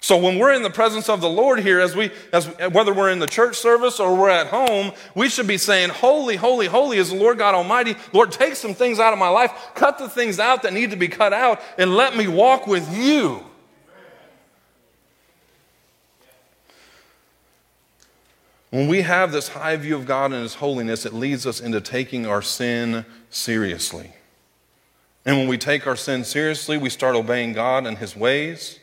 So 0.00 0.16
when 0.16 0.38
we're 0.38 0.52
in 0.52 0.62
the 0.62 0.70
presence 0.70 1.08
of 1.08 1.20
the 1.20 1.28
Lord 1.28 1.58
here, 1.58 1.80
as 1.80 1.96
we, 1.96 2.10
as, 2.32 2.46
whether 2.70 2.94
we're 2.94 3.10
in 3.10 3.18
the 3.18 3.26
church 3.26 3.56
service 3.56 3.98
or 3.98 4.16
we're 4.16 4.30
at 4.30 4.46
home, 4.46 4.92
we 5.14 5.28
should 5.28 5.48
be 5.48 5.58
saying, 5.58 5.90
Holy, 5.90 6.36
holy, 6.36 6.66
holy 6.66 6.98
is 6.98 7.10
the 7.10 7.16
Lord 7.16 7.38
God 7.38 7.54
Almighty. 7.54 7.96
Lord, 8.12 8.30
take 8.30 8.54
some 8.54 8.74
things 8.74 9.00
out 9.00 9.12
of 9.12 9.18
my 9.18 9.28
life, 9.28 9.52
cut 9.74 9.98
the 9.98 10.08
things 10.08 10.38
out 10.38 10.62
that 10.62 10.72
need 10.72 10.92
to 10.92 10.96
be 10.96 11.08
cut 11.08 11.32
out, 11.32 11.60
and 11.76 11.96
let 11.96 12.16
me 12.16 12.28
walk 12.28 12.66
with 12.66 12.96
you. 12.96 13.44
When 18.70 18.86
we 18.86 19.00
have 19.00 19.32
this 19.32 19.48
high 19.48 19.76
view 19.76 19.96
of 19.96 20.06
God 20.06 20.32
and 20.32 20.42
His 20.42 20.54
holiness, 20.54 21.06
it 21.06 21.14
leads 21.14 21.46
us 21.46 21.60
into 21.60 21.80
taking 21.80 22.26
our 22.26 22.42
sin 22.42 23.04
seriously. 23.30 24.12
And 25.24 25.38
when 25.38 25.48
we 25.48 25.58
take 25.58 25.86
our 25.86 25.96
sin 25.96 26.22
seriously, 26.22 26.76
we 26.76 26.90
start 26.90 27.16
obeying 27.16 27.52
God 27.54 27.86
and 27.86 27.98
His 27.98 28.14
ways. 28.14 28.78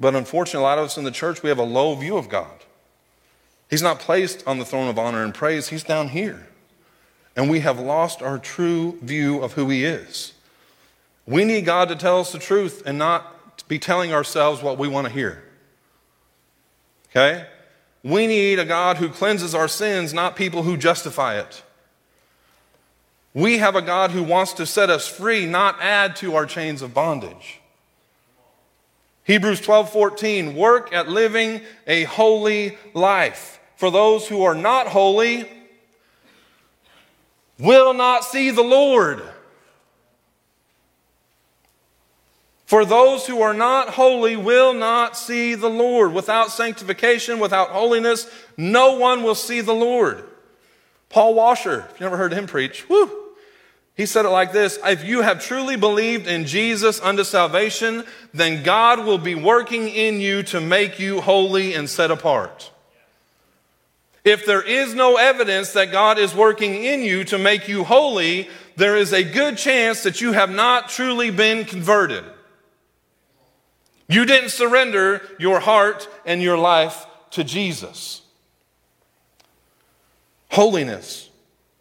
But 0.00 0.14
unfortunately, 0.14 0.60
a 0.60 0.68
lot 0.68 0.78
of 0.78 0.86
us 0.86 0.96
in 0.96 1.04
the 1.04 1.10
church, 1.10 1.42
we 1.42 1.50
have 1.50 1.58
a 1.58 1.62
low 1.62 1.94
view 1.94 2.16
of 2.16 2.30
God. 2.30 2.64
He's 3.68 3.82
not 3.82 4.00
placed 4.00 4.44
on 4.46 4.58
the 4.58 4.64
throne 4.64 4.88
of 4.88 4.98
honor 4.98 5.22
and 5.22 5.34
praise, 5.34 5.68
He's 5.68 5.84
down 5.84 6.08
here. 6.08 6.48
And 7.36 7.48
we 7.50 7.60
have 7.60 7.78
lost 7.78 8.22
our 8.22 8.38
true 8.38 8.98
view 9.02 9.40
of 9.40 9.52
who 9.52 9.68
He 9.68 9.84
is. 9.84 10.32
We 11.26 11.44
need 11.44 11.66
God 11.66 11.88
to 11.90 11.96
tell 11.96 12.18
us 12.18 12.32
the 12.32 12.38
truth 12.38 12.82
and 12.86 12.98
not 12.98 13.68
be 13.68 13.78
telling 13.78 14.12
ourselves 14.12 14.62
what 14.62 14.78
we 14.78 14.88
want 14.88 15.06
to 15.06 15.12
hear. 15.12 15.44
Okay? 17.10 17.46
We 18.02 18.26
need 18.26 18.58
a 18.58 18.64
God 18.64 18.96
who 18.96 19.10
cleanses 19.10 19.54
our 19.54 19.68
sins, 19.68 20.14
not 20.14 20.34
people 20.34 20.62
who 20.62 20.76
justify 20.76 21.38
it. 21.38 21.62
We 23.34 23.58
have 23.58 23.76
a 23.76 23.82
God 23.82 24.10
who 24.10 24.22
wants 24.22 24.54
to 24.54 24.66
set 24.66 24.90
us 24.90 25.06
free, 25.06 25.46
not 25.46 25.80
add 25.80 26.16
to 26.16 26.34
our 26.34 26.46
chains 26.46 26.82
of 26.82 26.94
bondage. 26.94 27.59
Hebrews 29.30 29.60
12 29.60 29.92
14, 29.92 30.56
work 30.56 30.92
at 30.92 31.08
living 31.08 31.60
a 31.86 32.02
holy 32.02 32.76
life. 32.94 33.60
For 33.76 33.88
those 33.88 34.26
who 34.26 34.42
are 34.42 34.56
not 34.56 34.88
holy 34.88 35.48
will 37.56 37.94
not 37.94 38.24
see 38.24 38.50
the 38.50 38.64
Lord. 38.64 39.22
For 42.66 42.84
those 42.84 43.24
who 43.24 43.40
are 43.40 43.54
not 43.54 43.90
holy 43.90 44.34
will 44.34 44.74
not 44.74 45.16
see 45.16 45.54
the 45.54 45.70
Lord. 45.70 46.12
Without 46.12 46.50
sanctification, 46.50 47.38
without 47.38 47.68
holiness, 47.68 48.28
no 48.56 48.94
one 48.94 49.22
will 49.22 49.36
see 49.36 49.60
the 49.60 49.72
Lord. 49.72 50.24
Paul 51.08 51.34
Washer, 51.34 51.86
if 51.88 52.00
you 52.00 52.04
never 52.04 52.16
heard 52.16 52.32
him 52.32 52.48
preach, 52.48 52.88
whoo, 52.88 53.19
he 54.00 54.06
said 54.06 54.24
it 54.24 54.30
like 54.30 54.52
this 54.52 54.78
If 54.82 55.04
you 55.04 55.20
have 55.20 55.44
truly 55.44 55.76
believed 55.76 56.26
in 56.26 56.46
Jesus 56.46 57.02
unto 57.02 57.22
salvation, 57.22 58.04
then 58.32 58.62
God 58.62 59.04
will 59.04 59.18
be 59.18 59.34
working 59.34 59.88
in 59.88 60.22
you 60.22 60.42
to 60.44 60.58
make 60.58 60.98
you 60.98 61.20
holy 61.20 61.74
and 61.74 61.86
set 61.86 62.10
apart. 62.10 62.70
If 64.24 64.46
there 64.46 64.62
is 64.62 64.94
no 64.94 65.16
evidence 65.16 65.74
that 65.74 65.92
God 65.92 66.18
is 66.18 66.34
working 66.34 66.82
in 66.82 67.02
you 67.02 67.24
to 67.24 67.36
make 67.36 67.68
you 67.68 67.84
holy, 67.84 68.48
there 68.74 68.96
is 68.96 69.12
a 69.12 69.22
good 69.22 69.58
chance 69.58 70.02
that 70.04 70.22
you 70.22 70.32
have 70.32 70.48
not 70.48 70.88
truly 70.88 71.30
been 71.30 71.66
converted. 71.66 72.24
You 74.08 74.24
didn't 74.24 74.48
surrender 74.48 75.20
your 75.38 75.60
heart 75.60 76.08
and 76.24 76.40
your 76.40 76.56
life 76.56 77.04
to 77.32 77.44
Jesus. 77.44 78.22
Holiness. 80.48 81.29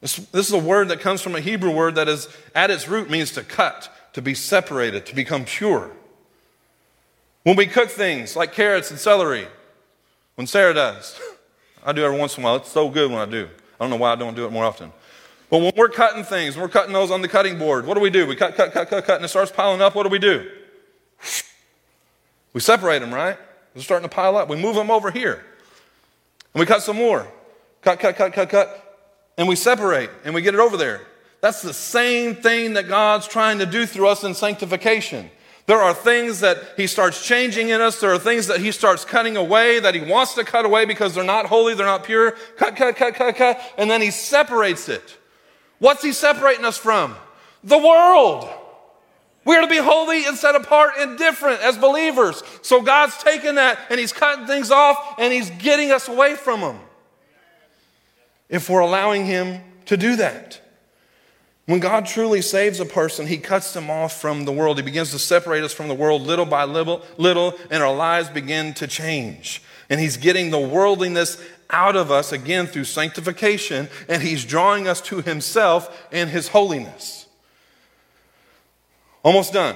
This, 0.01 0.15
this, 0.15 0.47
is 0.47 0.53
a 0.53 0.59
word 0.59 0.87
that 0.89 1.01
comes 1.01 1.21
from 1.21 1.35
a 1.35 1.41
Hebrew 1.41 1.71
word 1.71 1.95
that 1.95 2.07
is 2.07 2.29
at 2.55 2.71
its 2.71 2.87
root 2.87 3.09
means 3.09 3.31
to 3.33 3.43
cut, 3.43 3.93
to 4.13 4.21
be 4.21 4.33
separated, 4.33 5.05
to 5.07 5.15
become 5.15 5.43
pure. 5.43 5.91
When 7.43 7.55
we 7.55 7.67
cook 7.67 7.89
things 7.89 8.35
like 8.35 8.53
carrots 8.53 8.91
and 8.91 8.99
celery, 8.99 9.47
when 10.35 10.47
Sarah 10.47 10.73
does, 10.73 11.19
I 11.85 11.91
do 11.91 12.03
every 12.03 12.17
once 12.17 12.37
in 12.37 12.43
a 12.43 12.45
while. 12.45 12.55
It's 12.57 12.69
so 12.69 12.89
good 12.89 13.11
when 13.11 13.19
I 13.19 13.25
do. 13.25 13.49
I 13.79 13.83
don't 13.83 13.89
know 13.89 13.97
why 13.97 14.13
I 14.13 14.15
don't 14.15 14.35
do 14.35 14.45
it 14.45 14.51
more 14.51 14.65
often. 14.65 14.91
But 15.49 15.59
when 15.59 15.73
we're 15.75 15.89
cutting 15.89 16.23
things, 16.23 16.57
we're 16.57 16.69
cutting 16.69 16.93
those 16.93 17.11
on 17.11 17.21
the 17.21 17.27
cutting 17.27 17.57
board, 17.57 17.85
what 17.85 17.95
do 17.95 18.01
we 18.01 18.09
do? 18.09 18.27
We 18.27 18.35
cut, 18.35 18.55
cut, 18.55 18.71
cut, 18.71 18.89
cut, 18.89 19.05
cut, 19.05 19.15
and 19.15 19.25
it 19.25 19.29
starts 19.29 19.51
piling 19.51 19.81
up. 19.81 19.95
What 19.95 20.03
do 20.03 20.09
we 20.09 20.19
do? 20.19 20.49
We 22.53 22.61
separate 22.61 22.99
them, 22.99 23.13
right? 23.13 23.37
They're 23.73 23.83
starting 23.83 24.07
to 24.07 24.13
pile 24.13 24.37
up. 24.37 24.49
We 24.49 24.57
move 24.57 24.75
them 24.75 24.91
over 24.91 25.11
here. 25.11 25.45
And 26.53 26.59
we 26.59 26.65
cut 26.65 26.81
some 26.81 26.97
more. 26.97 27.27
Cut, 27.81 27.99
cut, 27.99 28.15
cut, 28.15 28.33
cut, 28.33 28.49
cut. 28.49 28.88
And 29.39 29.47
we 29.47 29.55
separate 29.55 30.09
and 30.25 30.35
we 30.35 30.41
get 30.41 30.53
it 30.53 30.59
over 30.59 30.75
there. 30.75 31.01
That's 31.39 31.61
the 31.61 31.73
same 31.73 32.35
thing 32.35 32.73
that 32.73 32.89
God's 32.89 33.25
trying 33.25 33.59
to 33.59 33.65
do 33.65 33.85
through 33.85 34.09
us 34.09 34.25
in 34.25 34.33
sanctification. 34.33 35.31
There 35.65 35.81
are 35.81 35.93
things 35.93 36.41
that 36.41 36.57
He 36.75 36.87
starts 36.87 37.25
changing 37.25 37.69
in 37.69 37.79
us. 37.79 38.01
There 38.01 38.11
are 38.11 38.19
things 38.19 38.47
that 38.47 38.59
He 38.59 38.73
starts 38.73 39.05
cutting 39.05 39.37
away 39.37 39.79
that 39.79 39.95
He 39.95 40.01
wants 40.01 40.33
to 40.33 40.43
cut 40.43 40.65
away 40.65 40.83
because 40.83 41.15
they're 41.15 41.23
not 41.23 41.45
holy, 41.45 41.73
they're 41.73 41.85
not 41.85 42.03
pure. 42.03 42.31
Cut, 42.57 42.75
cut, 42.75 42.97
cut, 42.97 43.15
cut, 43.15 43.37
cut. 43.37 43.61
And 43.77 43.89
then 43.89 44.01
He 44.01 44.11
separates 44.11 44.89
it. 44.89 45.17
What's 45.77 46.03
He 46.03 46.11
separating 46.11 46.65
us 46.65 46.77
from? 46.77 47.15
The 47.63 47.77
world. 47.77 48.49
We're 49.45 49.61
to 49.61 49.67
be 49.67 49.77
holy 49.77 50.25
and 50.25 50.35
set 50.35 50.55
apart 50.55 50.95
and 50.99 51.17
different 51.17 51.61
as 51.61 51.77
believers. 51.77 52.43
So 52.61 52.81
God's 52.81 53.17
taking 53.23 53.55
that 53.55 53.79
and 53.89 54.01
He's 54.01 54.11
cutting 54.11 54.47
things 54.47 54.69
off 54.69 55.15
and 55.17 55.31
He's 55.31 55.49
getting 55.51 55.91
us 55.91 56.09
away 56.09 56.35
from 56.35 56.59
them. 56.59 56.79
If 58.49 58.69
we're 58.69 58.79
allowing 58.79 59.25
Him 59.25 59.61
to 59.85 59.97
do 59.97 60.15
that. 60.17 60.61
When 61.65 61.79
God 61.79 62.07
truly 62.07 62.41
saves 62.41 62.79
a 62.79 62.85
person, 62.85 63.27
He 63.27 63.37
cuts 63.37 63.73
them 63.73 63.91
off 63.91 64.19
from 64.19 64.45
the 64.45 64.51
world. 64.51 64.77
He 64.77 64.83
begins 64.83 65.11
to 65.11 65.19
separate 65.19 65.63
us 65.63 65.71
from 65.71 65.87
the 65.87 65.93
world 65.93 66.23
little 66.23 66.45
by 66.45 66.63
little, 66.63 67.03
little, 67.17 67.55
and 67.69 67.83
our 67.83 67.95
lives 67.95 68.27
begin 68.27 68.73
to 68.75 68.87
change. 68.87 69.61
And 69.87 69.99
He's 69.99 70.17
getting 70.17 70.49
the 70.49 70.59
worldliness 70.59 71.39
out 71.69 71.95
of 71.95 72.09
us 72.09 72.31
again 72.31 72.65
through 72.65 72.85
sanctification, 72.85 73.87
and 74.07 74.23
He's 74.23 74.43
drawing 74.45 74.87
us 74.87 74.99
to 75.01 75.21
Himself 75.21 76.07
and 76.11 76.31
His 76.31 76.47
holiness. 76.47 77.27
Almost 79.21 79.53
done. 79.53 79.75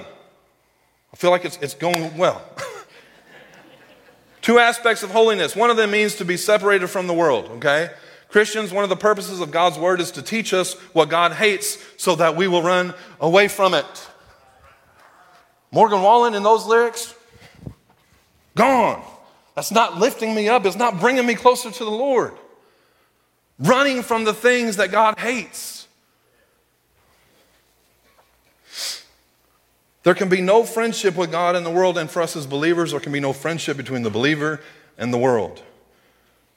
I 1.12 1.16
feel 1.16 1.30
like 1.30 1.44
it's, 1.44 1.58
it's 1.62 1.74
going 1.74 2.16
well. 2.16 2.42
Two 4.42 4.58
aspects 4.58 5.04
of 5.04 5.12
holiness. 5.12 5.54
One 5.54 5.70
of 5.70 5.76
them 5.76 5.92
means 5.92 6.16
to 6.16 6.24
be 6.24 6.36
separated 6.36 6.88
from 6.88 7.06
the 7.06 7.14
world, 7.14 7.46
okay? 7.52 7.90
Christians, 8.34 8.72
one 8.72 8.82
of 8.82 8.90
the 8.90 8.96
purposes 8.96 9.38
of 9.38 9.52
God's 9.52 9.78
word 9.78 10.00
is 10.00 10.10
to 10.10 10.20
teach 10.20 10.52
us 10.52 10.74
what 10.92 11.08
God 11.08 11.34
hates 11.34 11.78
so 11.96 12.16
that 12.16 12.34
we 12.34 12.48
will 12.48 12.62
run 12.62 12.92
away 13.20 13.46
from 13.46 13.74
it. 13.74 14.08
Morgan 15.70 16.02
Wallen 16.02 16.34
in 16.34 16.42
those 16.42 16.66
lyrics, 16.66 17.14
gone. 18.56 19.04
That's 19.54 19.70
not 19.70 20.00
lifting 20.00 20.34
me 20.34 20.48
up, 20.48 20.66
it's 20.66 20.74
not 20.74 20.98
bringing 20.98 21.24
me 21.24 21.36
closer 21.36 21.70
to 21.70 21.84
the 21.84 21.92
Lord. 21.92 22.32
Running 23.60 24.02
from 24.02 24.24
the 24.24 24.34
things 24.34 24.78
that 24.78 24.90
God 24.90 25.16
hates. 25.20 25.86
There 30.02 30.14
can 30.16 30.28
be 30.28 30.40
no 30.40 30.64
friendship 30.64 31.14
with 31.14 31.30
God 31.30 31.54
in 31.54 31.62
the 31.62 31.70
world, 31.70 31.96
and 31.96 32.10
for 32.10 32.20
us 32.20 32.34
as 32.34 32.48
believers, 32.48 32.90
there 32.90 32.98
can 32.98 33.12
be 33.12 33.20
no 33.20 33.32
friendship 33.32 33.76
between 33.76 34.02
the 34.02 34.10
believer 34.10 34.60
and 34.98 35.14
the 35.14 35.18
world. 35.18 35.62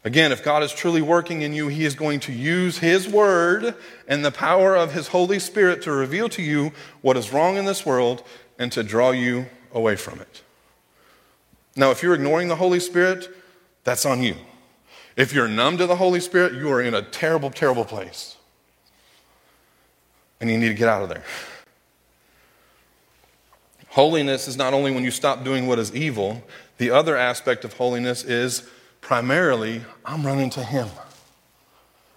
Again, 0.07 0.31
if 0.31 0.41
God 0.41 0.63
is 0.63 0.71
truly 0.71 1.01
working 1.01 1.41
in 1.41 1.51
you, 1.51 1.67
He 1.67 1.83
is 1.83 1.93
going 1.93 2.21
to 2.21 2.31
use 2.31 2.77
His 2.77 3.09
Word 3.09 3.75
and 4.07 4.23
the 4.23 4.31
power 4.31 4.73
of 4.73 4.93
His 4.93 5.09
Holy 5.09 5.37
Spirit 5.37 5.81
to 5.81 5.91
reveal 5.91 6.29
to 6.29 6.41
you 6.41 6.71
what 7.01 7.17
is 7.17 7.33
wrong 7.33 7.57
in 7.57 7.65
this 7.65 7.85
world 7.85 8.23
and 8.57 8.71
to 8.71 8.83
draw 8.83 9.11
you 9.11 9.47
away 9.73 9.97
from 9.97 10.21
it. 10.21 10.43
Now, 11.75 11.91
if 11.91 12.01
you're 12.01 12.13
ignoring 12.13 12.47
the 12.47 12.55
Holy 12.55 12.79
Spirit, 12.79 13.27
that's 13.83 14.05
on 14.05 14.23
you. 14.23 14.37
If 15.17 15.33
you're 15.33 15.49
numb 15.49 15.77
to 15.77 15.85
the 15.85 15.97
Holy 15.97 16.21
Spirit, 16.21 16.53
you 16.53 16.71
are 16.71 16.81
in 16.81 16.93
a 16.93 17.01
terrible, 17.01 17.49
terrible 17.49 17.83
place. 17.83 18.37
And 20.39 20.49
you 20.49 20.57
need 20.57 20.69
to 20.69 20.73
get 20.73 20.87
out 20.87 21.01
of 21.01 21.09
there. 21.09 21.25
Holiness 23.89 24.47
is 24.47 24.55
not 24.55 24.73
only 24.73 24.89
when 24.89 25.03
you 25.03 25.11
stop 25.11 25.43
doing 25.43 25.67
what 25.67 25.79
is 25.79 25.93
evil, 25.93 26.43
the 26.77 26.91
other 26.91 27.17
aspect 27.17 27.65
of 27.65 27.73
holiness 27.73 28.23
is 28.23 28.69
primarily, 29.01 29.81
I'm 30.05 30.25
running 30.25 30.49
to 30.51 30.63
Him. 30.63 30.87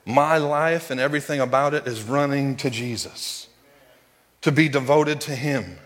My 0.04 0.38
life 0.38 0.90
and 0.90 0.98
everything 0.98 1.40
about 1.40 1.74
it 1.74 1.86
is 1.86 2.02
running 2.02 2.56
to 2.56 2.70
Jesus, 2.70 3.48
to 4.40 4.50
be 4.50 4.68
devoted 4.68 5.20
to 5.22 5.34
Him, 5.34 5.78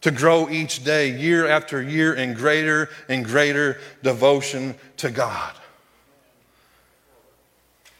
to 0.00 0.10
grow 0.10 0.48
each 0.48 0.84
day, 0.84 1.10
year 1.10 1.46
after 1.46 1.82
year, 1.82 2.14
in 2.14 2.34
greater 2.34 2.88
and 3.08 3.24
greater 3.24 3.78
devotion 4.02 4.74
to 4.98 5.10
God. 5.10 5.54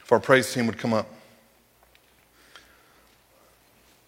If 0.03 0.13
our 0.13 0.21
praise 0.21 0.53
team 0.53 0.67
would 0.67 0.79
come 0.79 0.95
up. 0.95 1.09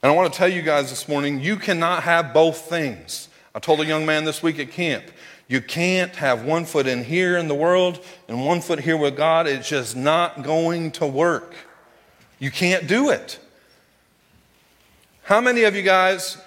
And 0.02 0.10
I 0.10 0.14
want 0.14 0.32
to 0.32 0.38
tell 0.38 0.48
you 0.48 0.62
guys 0.62 0.88
this 0.88 1.08
morning 1.08 1.40
you 1.40 1.56
cannot 1.56 2.04
have 2.04 2.32
both 2.32 2.58
things. 2.62 3.28
I 3.54 3.58
told 3.58 3.80
a 3.80 3.84
young 3.84 4.06
man 4.06 4.24
this 4.24 4.42
week 4.42 4.58
at 4.58 4.70
camp 4.70 5.04
you 5.50 5.60
can't 5.60 6.14
have 6.14 6.44
one 6.44 6.64
foot 6.64 6.86
in 6.86 7.02
here 7.02 7.36
in 7.36 7.48
the 7.48 7.56
world 7.56 8.04
and 8.28 8.46
one 8.46 8.60
foot 8.60 8.78
here 8.78 8.96
with 8.96 9.16
God. 9.16 9.48
It's 9.48 9.68
just 9.68 9.96
not 9.96 10.44
going 10.44 10.92
to 10.92 11.06
work. 11.08 11.56
You 12.38 12.52
can't 12.52 12.86
do 12.86 13.10
it. 13.10 13.40
How 15.24 15.40
many 15.40 15.64
of 15.64 15.74
you 15.74 15.82
guys 15.82 16.38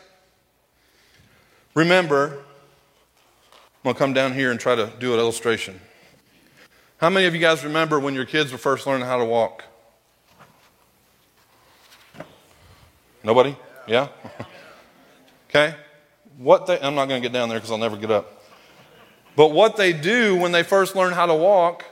remember? 1.74 2.28
I'm 2.28 3.84
going 3.84 3.94
to 3.94 4.00
come 4.00 4.14
down 4.14 4.34
here 4.34 4.52
and 4.52 4.60
try 4.60 4.74
to 4.74 4.90
do 5.00 5.14
an 5.14 5.20
illustration. 5.20 5.82
How 6.96 7.10
many 7.10 7.26
of 7.26 7.36
you 7.36 7.42
guys 7.42 7.66
remember 7.66 8.00
when 8.00 8.14
your 8.14 8.24
kids 8.24 8.54
were 8.54 8.58
first 8.58 8.88
learning 8.88 9.06
how 9.06 9.18
to 9.18 9.26
walk? 9.26 9.66
Nobody? 13.22 13.58
Yeah? 13.86 14.08
okay. 15.50 15.76
What 16.38 16.68
they, 16.68 16.80
I'm 16.80 16.96
not 16.96 17.10
going 17.10 17.22
to 17.22 17.28
get 17.28 17.34
down 17.34 17.50
there 17.50 17.58
because 17.58 17.70
I'll 17.70 17.78
never 17.78 17.98
get 17.98 18.10
up. 18.10 18.40
But 19.36 19.52
what 19.52 19.78
they 19.78 19.94
do 19.94 20.36
when 20.36 20.52
they 20.52 20.64
first 20.64 20.96
learn 20.96 21.14
how 21.14 21.26
to 21.26 21.34
walk 21.34 21.86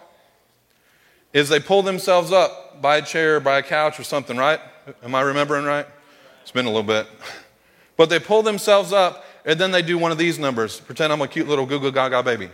is 1.33 1.49
they 1.49 1.59
pull 1.59 1.81
themselves 1.81 2.31
up 2.31 2.81
by 2.81 2.97
a 2.97 3.01
chair, 3.01 3.39
by 3.39 3.57
a 3.59 3.63
couch, 3.63 3.99
or 3.99 4.03
something, 4.03 4.37
right? 4.37 4.59
Am 5.03 5.15
I 5.15 5.21
remembering 5.21 5.65
right? 5.65 5.85
It's 6.41 6.51
been 6.51 6.65
a 6.65 6.69
little 6.69 6.83
bit. 6.83 7.07
But 7.97 8.09
they 8.09 8.19
pull 8.19 8.41
themselves 8.41 8.93
up 8.93 9.25
and 9.45 9.59
then 9.59 9.69
they 9.69 9.83
do 9.83 9.97
one 9.97 10.11
of 10.11 10.17
these 10.17 10.39
numbers. 10.39 10.79
Pretend 10.79 11.13
I'm 11.13 11.21
a 11.21 11.27
cute 11.27 11.47
little 11.47 11.67
goo 11.67 11.79
goo 11.79 11.91
gaga 11.91 12.23
baby. 12.23 12.49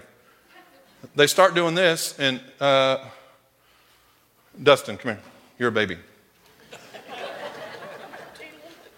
They 1.16 1.28
start 1.28 1.56
doing 1.56 1.76
this, 1.76 2.18
and 2.20 2.42
uh, 2.60 2.98
Dustin, 4.62 4.98
come 4.98 5.14
here. 5.14 5.22
You're 5.60 5.70
a 5.70 5.72
baby. 5.72 5.98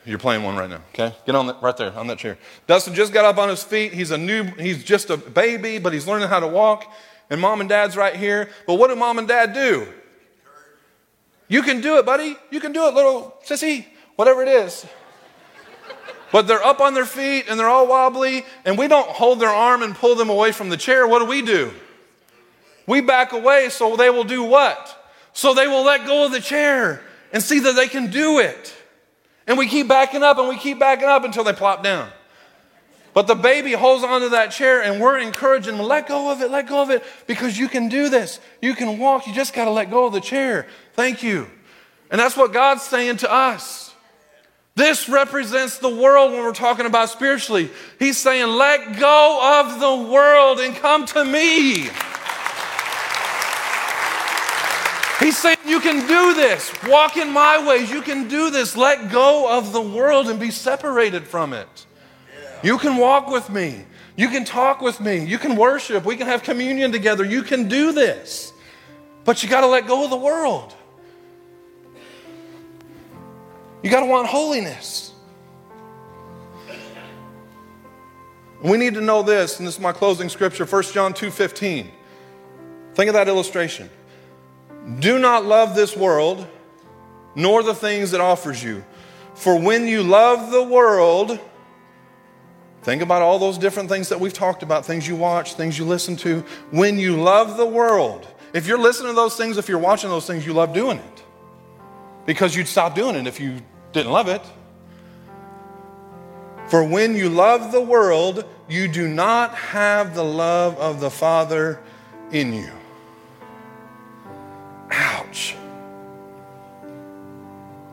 You're 0.10 0.18
playing 0.18 0.42
one 0.42 0.56
right 0.58 0.68
now, 0.68 0.82
okay? 0.96 1.16
Get 1.28 1.36
on 1.36 1.46
that 1.46 1.62
right 1.62 1.78
there 1.78 1.96
on 1.96 2.08
that 2.08 2.18
chair. 2.18 2.40
Dustin 2.66 2.96
just 2.96 3.14
got 3.14 3.26
up 3.26 3.38
on 3.38 3.48
his 3.48 3.62
feet. 3.62 3.94
He's 3.94 4.10
a 4.10 4.18
new, 4.18 4.44
he's 4.44 4.84
just 4.84 5.12
a 5.12 5.18
baby, 5.18 5.78
but 5.78 5.94
he's 5.94 6.08
learning 6.08 6.30
how 6.30 6.40
to 6.40 6.48
walk. 6.48 6.92
And 7.30 7.40
mom 7.40 7.60
and 7.60 7.70
dad's 7.70 7.96
right 7.96 8.16
here. 8.16 8.50
But 8.66 8.76
what 8.76 8.88
do 8.88 8.96
mom 8.96 9.20
and 9.20 9.28
dad 9.28 9.54
do? 9.54 9.88
You 11.48 11.62
can 11.62 11.82
do 11.82 12.00
it, 12.00 12.08
buddy. 12.08 12.36
You 12.50 12.60
can 12.60 12.72
do 12.72 12.88
it, 12.88 12.96
little 12.96 13.38
sissy, 13.46 13.86
whatever 14.16 14.42
it 14.42 14.48
is. 14.48 14.84
But 16.32 16.48
they're 16.48 16.64
up 16.64 16.80
on 16.80 16.96
their 16.96 17.06
feet 17.06 17.46
and 17.48 17.60
they're 17.60 17.70
all 17.70 17.86
wobbly, 17.86 18.46
and 18.66 18.80
we 18.80 18.88
don't 18.88 19.10
hold 19.10 19.40
their 19.40 19.50
arm 19.50 19.84
and 19.84 19.94
pull 19.94 20.16
them 20.16 20.32
away 20.32 20.52
from 20.52 20.70
the 20.70 20.78
chair. 20.78 21.08
What 21.08 21.20
do 21.20 21.26
we 21.26 21.44
do? 21.44 21.72
We 22.88 23.02
back 23.02 23.32
away 23.32 23.70
so 23.70 23.96
they 23.96 24.10
will 24.10 24.24
do 24.24 24.42
what? 24.42 25.12
So 25.34 25.54
they 25.54 25.68
will 25.68 25.84
let 25.84 26.08
go 26.08 26.26
of 26.26 26.32
the 26.32 26.42
chair 26.42 27.04
and 27.32 27.44
see 27.44 27.60
that 27.60 27.76
they 27.76 27.88
can 27.88 28.10
do 28.10 28.40
it. 28.40 28.76
And 29.50 29.58
we 29.58 29.68
keep 29.68 29.88
backing 29.88 30.22
up 30.22 30.38
and 30.38 30.48
we 30.48 30.58
keep 30.58 30.78
backing 30.78 31.08
up 31.08 31.24
until 31.26 31.44
they 31.44 31.54
plop 31.54 31.84
down. 31.84 32.08
But 33.16 33.26
the 33.26 33.34
baby 33.34 33.72
holds 33.72 34.04
onto 34.04 34.30
that 34.30 34.52
chair 34.52 34.84
and 34.84 35.02
we're 35.02 35.18
encouraging 35.18 35.76
them, 35.76 35.86
let 35.88 36.08
go 36.08 36.32
of 36.32 36.42
it, 36.42 36.52
let 36.52 36.68
go 36.68 36.84
of 36.84 36.92
it, 36.92 37.04
because 37.26 37.58
you 37.58 37.68
can 37.68 37.90
do 37.90 38.10
this. 38.10 38.40
You 38.62 38.76
can 38.76 39.00
walk. 39.00 39.26
You 39.26 39.34
just 39.34 39.56
got 39.56 39.66
to 39.66 39.72
let 39.72 39.90
go 39.90 40.06
of 40.06 40.14
the 40.14 40.22
chair. 40.22 40.68
Thank 40.94 41.24
you. 41.24 41.48
And 42.12 42.20
that's 42.22 42.38
what 42.38 42.54
God's 42.54 42.84
saying 42.84 43.18
to 43.18 43.32
us. 43.32 43.94
This 44.76 45.10
represents 45.10 45.80
the 45.80 45.90
world 45.90 46.32
when 46.32 46.44
we're 46.44 46.54
talking 46.54 46.86
about 46.86 47.10
spiritually. 47.10 47.72
He's 47.98 48.20
saying, 48.20 48.48
let 48.48 49.00
go 49.00 49.62
of 49.62 49.80
the 49.80 50.12
world 50.12 50.60
and 50.60 50.76
come 50.76 51.08
to 51.08 51.26
me. 51.26 51.90
He's 55.20 55.38
saying, 55.38 55.58
You 55.66 55.80
can 55.80 56.08
do 56.08 56.34
this. 56.34 56.72
Walk 56.88 57.18
in 57.18 57.30
my 57.32 57.66
ways. 57.66 57.92
You 57.92 58.02
can 58.02 58.28
do 58.28 58.50
this. 58.50 58.78
Let 58.78 59.12
go 59.12 59.58
of 59.58 59.74
the 59.74 59.82
world 59.82 60.30
and 60.30 60.40
be 60.40 60.52
separated 60.52 61.28
from 61.28 61.54
it. 61.54 61.86
You 62.64 62.78
can 62.78 62.98
walk 62.98 63.30
with 63.30 63.50
me. 63.50 63.86
You 64.16 64.30
can 64.30 64.44
talk 64.46 64.82
with 64.82 65.00
me. 65.00 65.24
You 65.24 65.38
can 65.38 65.56
worship. 65.56 66.06
We 66.06 66.18
can 66.18 66.28
have 66.28 66.44
communion 66.44 66.92
together. 66.92 67.24
You 67.24 67.44
can 67.44 67.68
do 67.68 67.92
this. 67.92 68.52
But 69.24 69.44
you 69.44 69.50
got 69.50 69.62
to 69.62 69.68
let 69.68 69.88
go 69.88 70.04
of 70.04 70.10
the 70.10 70.18
world. 70.18 70.76
You 73.82 73.90
got 73.90 74.02
to 74.02 74.06
want 74.06 74.28
holiness. 74.28 75.14
We 78.62 78.78
need 78.78 78.94
to 78.96 79.02
know 79.02 79.24
this, 79.24 79.60
and 79.60 79.68
this 79.68 79.76
is 79.76 79.80
my 79.80 79.94
closing 79.94 80.28
scripture, 80.28 80.66
1 80.66 80.84
John 80.92 81.14
2:15. 81.14 81.90
Think 82.94 83.08
of 83.08 83.14
that 83.14 83.30
illustration. 83.30 83.90
Do 85.00 85.20
not 85.20 85.46
love 85.46 85.76
this 85.76 85.96
world 85.96 86.48
nor 87.36 87.64
the 87.64 87.76
things 87.76 88.14
it 88.14 88.22
offers 88.22 88.64
you. 88.64 88.84
For 89.36 89.58
when 89.58 89.88
you 89.88 90.04
love 90.04 90.52
the 90.52 90.64
world, 90.64 91.40
think 92.82 93.02
about 93.02 93.22
all 93.22 93.40
those 93.40 93.58
different 93.58 93.90
things 93.90 94.10
that 94.10 94.20
we've 94.20 94.34
talked 94.34 94.64
about 94.64 94.86
things 94.86 95.08
you 95.08 95.16
watch, 95.16 95.54
things 95.54 95.78
you 95.78 95.86
listen 95.86 96.16
to. 96.18 96.42
When 96.72 97.00
you 97.00 97.22
love 97.22 97.56
the 97.56 97.66
world, 97.66 98.28
if 98.54 98.68
you're 98.68 98.80
listening 98.80 99.12
to 99.12 99.16
those 99.16 99.36
things, 99.36 99.58
if 99.58 99.70
you're 99.70 99.78
watching 99.80 100.10
those 100.10 100.28
things, 100.28 100.46
you 100.46 100.54
love 100.54 100.74
doing 100.74 100.98
it. 100.98 101.24
Because 102.26 102.56
you'd 102.56 102.68
stop 102.68 102.96
doing 102.96 103.16
it 103.16 103.28
if 103.28 103.40
you 103.40 103.62
didn't 103.94 104.12
love 104.12 104.28
it. 104.28 104.42
For 106.68 106.84
when 106.84 107.16
you 107.16 107.30
love 107.30 107.72
the 107.72 107.82
world, 107.82 108.46
you 108.68 108.88
do 108.88 109.08
not 109.08 109.56
have 109.56 110.14
the 110.14 110.24
love 110.24 110.78
of 110.78 111.00
the 111.00 111.10
Father 111.10 111.80
in 112.32 112.54
you. 112.54 112.70
Ouch. 114.92 115.56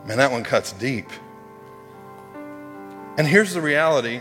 Man, 0.07 0.19
that 0.19 0.31
one 0.31 0.45
cuts 0.45 0.73
deep. 0.73 1.09
And 3.19 3.27
here's 3.27 3.55
the 3.55 3.61
reality. 3.61 4.21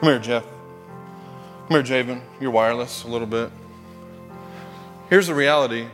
Come 0.00 0.08
here, 0.08 0.18
Jeff. 0.18 0.44
Come 1.68 1.84
here, 1.84 2.04
Javen. 2.04 2.22
You're 2.40 2.50
wireless 2.50 3.04
a 3.04 3.08
little 3.08 3.26
bit. 3.26 3.50
Here's 5.10 5.26
the 5.26 5.34
reality. 5.34 5.88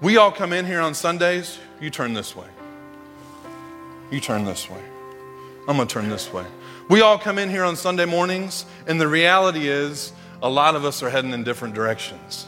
We 0.00 0.16
all 0.16 0.30
come 0.30 0.52
in 0.52 0.64
here 0.64 0.80
on 0.80 0.94
Sundays. 0.94 1.58
You 1.80 1.90
turn 1.90 2.12
this 2.12 2.36
way. 2.36 2.46
You 4.12 4.20
turn 4.20 4.44
this 4.44 4.70
way. 4.70 4.80
I'm 5.66 5.76
going 5.76 5.88
to 5.88 5.92
turn 5.92 6.08
this 6.08 6.32
way. 6.32 6.44
We 6.88 7.02
all 7.02 7.18
come 7.18 7.38
in 7.38 7.50
here 7.50 7.64
on 7.64 7.76
Sunday 7.76 8.06
mornings, 8.06 8.64
and 8.86 8.98
the 8.98 9.08
reality 9.08 9.68
is 9.68 10.12
a 10.42 10.48
lot 10.48 10.74
of 10.74 10.86
us 10.86 11.02
are 11.02 11.10
heading 11.10 11.32
in 11.32 11.44
different 11.44 11.74
directions. 11.74 12.46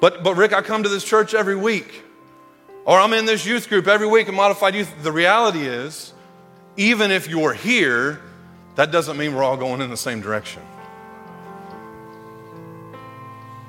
But, 0.00 0.22
but 0.22 0.36
Rick, 0.36 0.52
I 0.52 0.62
come 0.62 0.84
to 0.84 0.88
this 0.88 1.02
church 1.02 1.34
every 1.34 1.56
week, 1.56 2.04
or 2.84 2.98
I'm 2.98 3.12
in 3.12 3.26
this 3.26 3.44
youth 3.44 3.68
group 3.68 3.88
every 3.88 4.06
week 4.06 4.28
in 4.28 4.34
modified 4.36 4.74
youth. 4.76 4.90
The 5.02 5.10
reality 5.10 5.66
is, 5.66 6.14
even 6.76 7.10
if 7.10 7.28
you're 7.28 7.54
here, 7.54 8.22
that 8.76 8.92
doesn't 8.92 9.16
mean 9.16 9.34
we're 9.34 9.42
all 9.42 9.56
going 9.56 9.80
in 9.80 9.90
the 9.90 9.96
same 9.96 10.20
direction. 10.20 10.62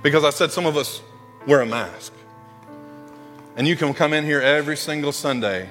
Because 0.03 0.23
I 0.23 0.29
said 0.29 0.51
some 0.51 0.67
of 0.67 0.77
us 0.77 1.01
wear 1.47 1.61
a 1.61 1.65
mask. 1.65 2.13
And 3.55 3.67
you 3.67 3.75
can 3.75 3.93
come 3.93 4.13
in 4.13 4.25
here 4.25 4.41
every 4.41 4.77
single 4.77 5.11
Sunday, 5.11 5.69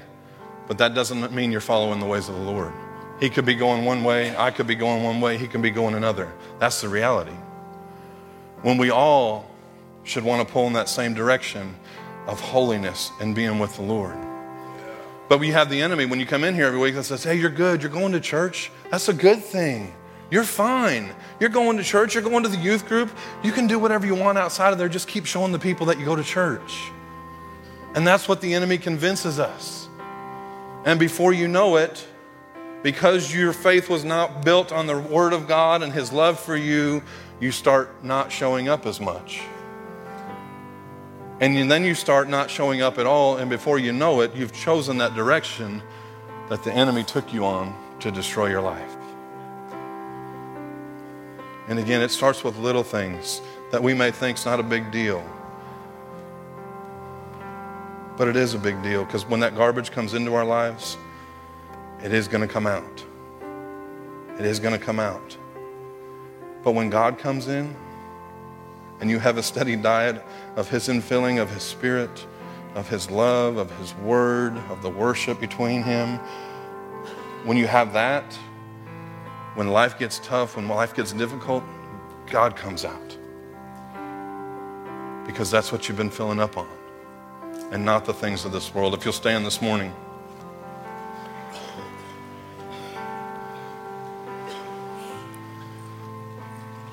but 0.71 0.79
that 0.79 0.95
doesn't 0.95 1.33
mean 1.33 1.51
you're 1.51 1.61
following 1.61 1.99
the 1.99 2.07
ways 2.07 2.29
of 2.29 2.37
the 2.37 2.43
Lord. 2.43 2.73
He 3.19 3.29
could 3.29 3.45
be 3.45 3.57
going 3.57 3.85
one 3.85 4.05
way, 4.05 4.37
I 4.37 4.53
could 4.53 4.69
be 4.69 4.77
going 4.77 5.03
one 5.03 5.21
way, 5.21 5.37
he 5.37 5.49
can 5.49 5.61
be 5.61 5.71
going 5.71 5.97
another. 5.97 6.33
That's 6.61 6.81
the 6.81 6.89
reality. 6.89 7.35
When 8.63 8.79
we 8.79 8.91
all 8.91 9.51
should 10.05 10.23
want 10.23 10.47
to 10.47 10.53
pull 10.53 10.69
in 10.69 10.75
that 10.75 10.89
same 10.89 11.13
direction 11.13 11.75
of 12.29 12.39
holiness 12.39 13.11
and 13.21 13.35
being 13.35 13.59
with 13.59 13.75
the 13.75 13.83
Lord. 13.83 14.17
But 15.29 15.41
we 15.41 15.49
have 15.49 15.71
the 15.71 15.83
enemy 15.83 16.07
when 16.07 16.21
you 16.21 16.27
come 16.27 16.45
in 16.45 16.55
here 16.55 16.67
every 16.67 16.79
week 16.79 16.95
that 16.95 17.03
says, 17.03 17.25
Hey, 17.25 17.35
you're 17.35 17.51
good. 17.51 17.83
You're 17.83 17.91
going 17.91 18.13
to 18.13 18.21
church. 18.21 18.71
That's 18.93 19.09
a 19.09 19.13
good 19.13 19.43
thing. 19.43 19.93
You're 20.31 20.45
fine. 20.45 21.13
You're 21.41 21.51
going 21.51 21.79
to 21.79 21.83
church. 21.83 22.15
You're 22.15 22.23
going 22.23 22.45
to 22.45 22.49
the 22.49 22.57
youth 22.57 22.87
group. 22.87 23.11
You 23.43 23.51
can 23.51 23.67
do 23.67 23.81
whatever 23.81 24.07
you 24.07 24.15
want 24.15 24.39
outside 24.39 24.73
of 24.73 24.79
there. 24.79 24.89
Just 24.89 25.09
keep 25.09 25.27
showing 25.27 25.51
the 25.51 25.59
people 25.59 25.87
that 25.87 25.99
you 25.99 26.05
go 26.05 26.15
to 26.15 26.23
church. 26.23 26.93
And 27.97 28.07
that's 28.07 28.29
what 28.29 28.41
the 28.41 28.55
enemy 28.55 28.79
convinces 28.79 29.41
us. 29.41 29.80
And 30.85 30.99
before 30.99 31.33
you 31.33 31.49
know 31.49 31.77
it, 31.77 32.07
because 32.83 33.35
your 33.35 33.53
faith 33.53 33.91
was 33.91 34.05
not 34.05 34.45
built 34.45 34.73
on 34.73 34.87
the 34.87 34.99
Word 34.99 35.33
of 35.33 35.47
God 35.47 35.83
and 35.83 35.93
His 35.93 36.13
love 36.13 36.41
for 36.41 36.57
you, 36.57 37.03
you 37.39 37.53
start 37.53 38.05
not 38.05 38.33
showing 38.33 38.69
up 38.69 38.87
as 38.87 39.01
much. 39.01 39.43
And 41.41 41.71
then 41.71 41.85
you 41.85 41.95
start 41.95 42.29
not 42.29 42.51
showing 42.51 42.83
up 42.83 42.99
at 42.99 43.07
all, 43.07 43.39
and 43.39 43.49
before 43.49 43.79
you 43.79 43.93
know 43.93 44.21
it, 44.21 44.35
you've 44.35 44.53
chosen 44.53 44.99
that 44.99 45.15
direction 45.15 45.83
that 46.51 46.63
the 46.65 46.73
enemy 46.73 47.03
took 47.03 47.33
you 47.33 47.45
on 47.45 47.75
to 48.01 48.11
destroy 48.11 48.49
your 48.49 48.61
life. 48.61 48.97
And 51.69 51.79
again, 51.79 52.03
it 52.03 52.11
starts 52.11 52.43
with 52.43 52.59
little 52.59 52.83
things 52.83 53.41
that 53.71 53.83
we 53.83 53.95
may 53.95 54.11
think 54.11 54.37
is 54.39 54.45
not 54.45 54.61
a 54.61 54.63
big 54.63 54.91
deal. 54.91 55.25
But 58.21 58.29
it 58.29 58.37
is 58.37 58.53
a 58.53 58.59
big 58.59 58.83
deal 58.83 59.07
because 59.07 59.25
when 59.25 59.41
that 59.41 59.57
garbage 59.57 59.93
comes 59.93 60.13
into 60.13 60.35
our 60.35 60.45
lives, 60.45 60.99
it 62.05 62.13
is 62.13 62.29
going 62.29 62.47
to 62.47 62.53
come 62.53 62.67
out. 62.67 63.03
It 64.39 64.45
is 64.45 64.61
going 64.61 64.79
to 64.79 64.85
come 64.85 65.01
out. 65.01 65.39
But 66.63 66.73
when 66.73 66.91
God 66.91 67.19
comes 67.19 67.49
in, 67.49 67.75
and 69.01 69.09
you 69.09 69.19
have 69.19 69.39
a 69.39 69.43
steady 69.43 69.75
diet 69.75 70.23
of 70.57 70.69
His 70.69 70.89
infilling 70.89 71.41
of 71.41 71.49
His 71.49 71.63
Spirit, 71.63 72.27
of 72.75 72.87
His 72.91 73.11
love, 73.11 73.57
of 73.57 73.75
His 73.79 73.95
Word, 73.95 74.55
of 74.69 74.83
the 74.83 74.91
worship 74.91 75.41
between 75.41 75.83
Him, 75.83 76.19
when 77.47 77.57
you 77.57 77.67
have 77.67 77.95
that, 77.95 78.35
when 79.55 79.69
life 79.69 79.99
gets 79.99 80.19
tough, 80.19 80.57
when 80.57 80.69
life 80.69 80.95
gets 80.95 81.15
difficult, 81.15 81.65
God 82.27 82.55
comes 82.55 82.85
out. 82.85 83.17
Because 85.25 85.51
that's 85.51 85.73
what 85.73 85.89
you've 85.89 85.97
been 85.97 86.11
filling 86.11 86.39
up 86.39 86.59
on, 86.59 86.69
and 87.71 87.85
not 87.85 88.05
the 88.05 88.13
things 88.13 88.45
of 88.45 88.53
this 88.53 88.75
world. 88.75 88.95
If 88.95 89.05
you'll 89.05 89.13
stand 89.13 89.47
this 89.47 89.63
morning. 89.63 89.95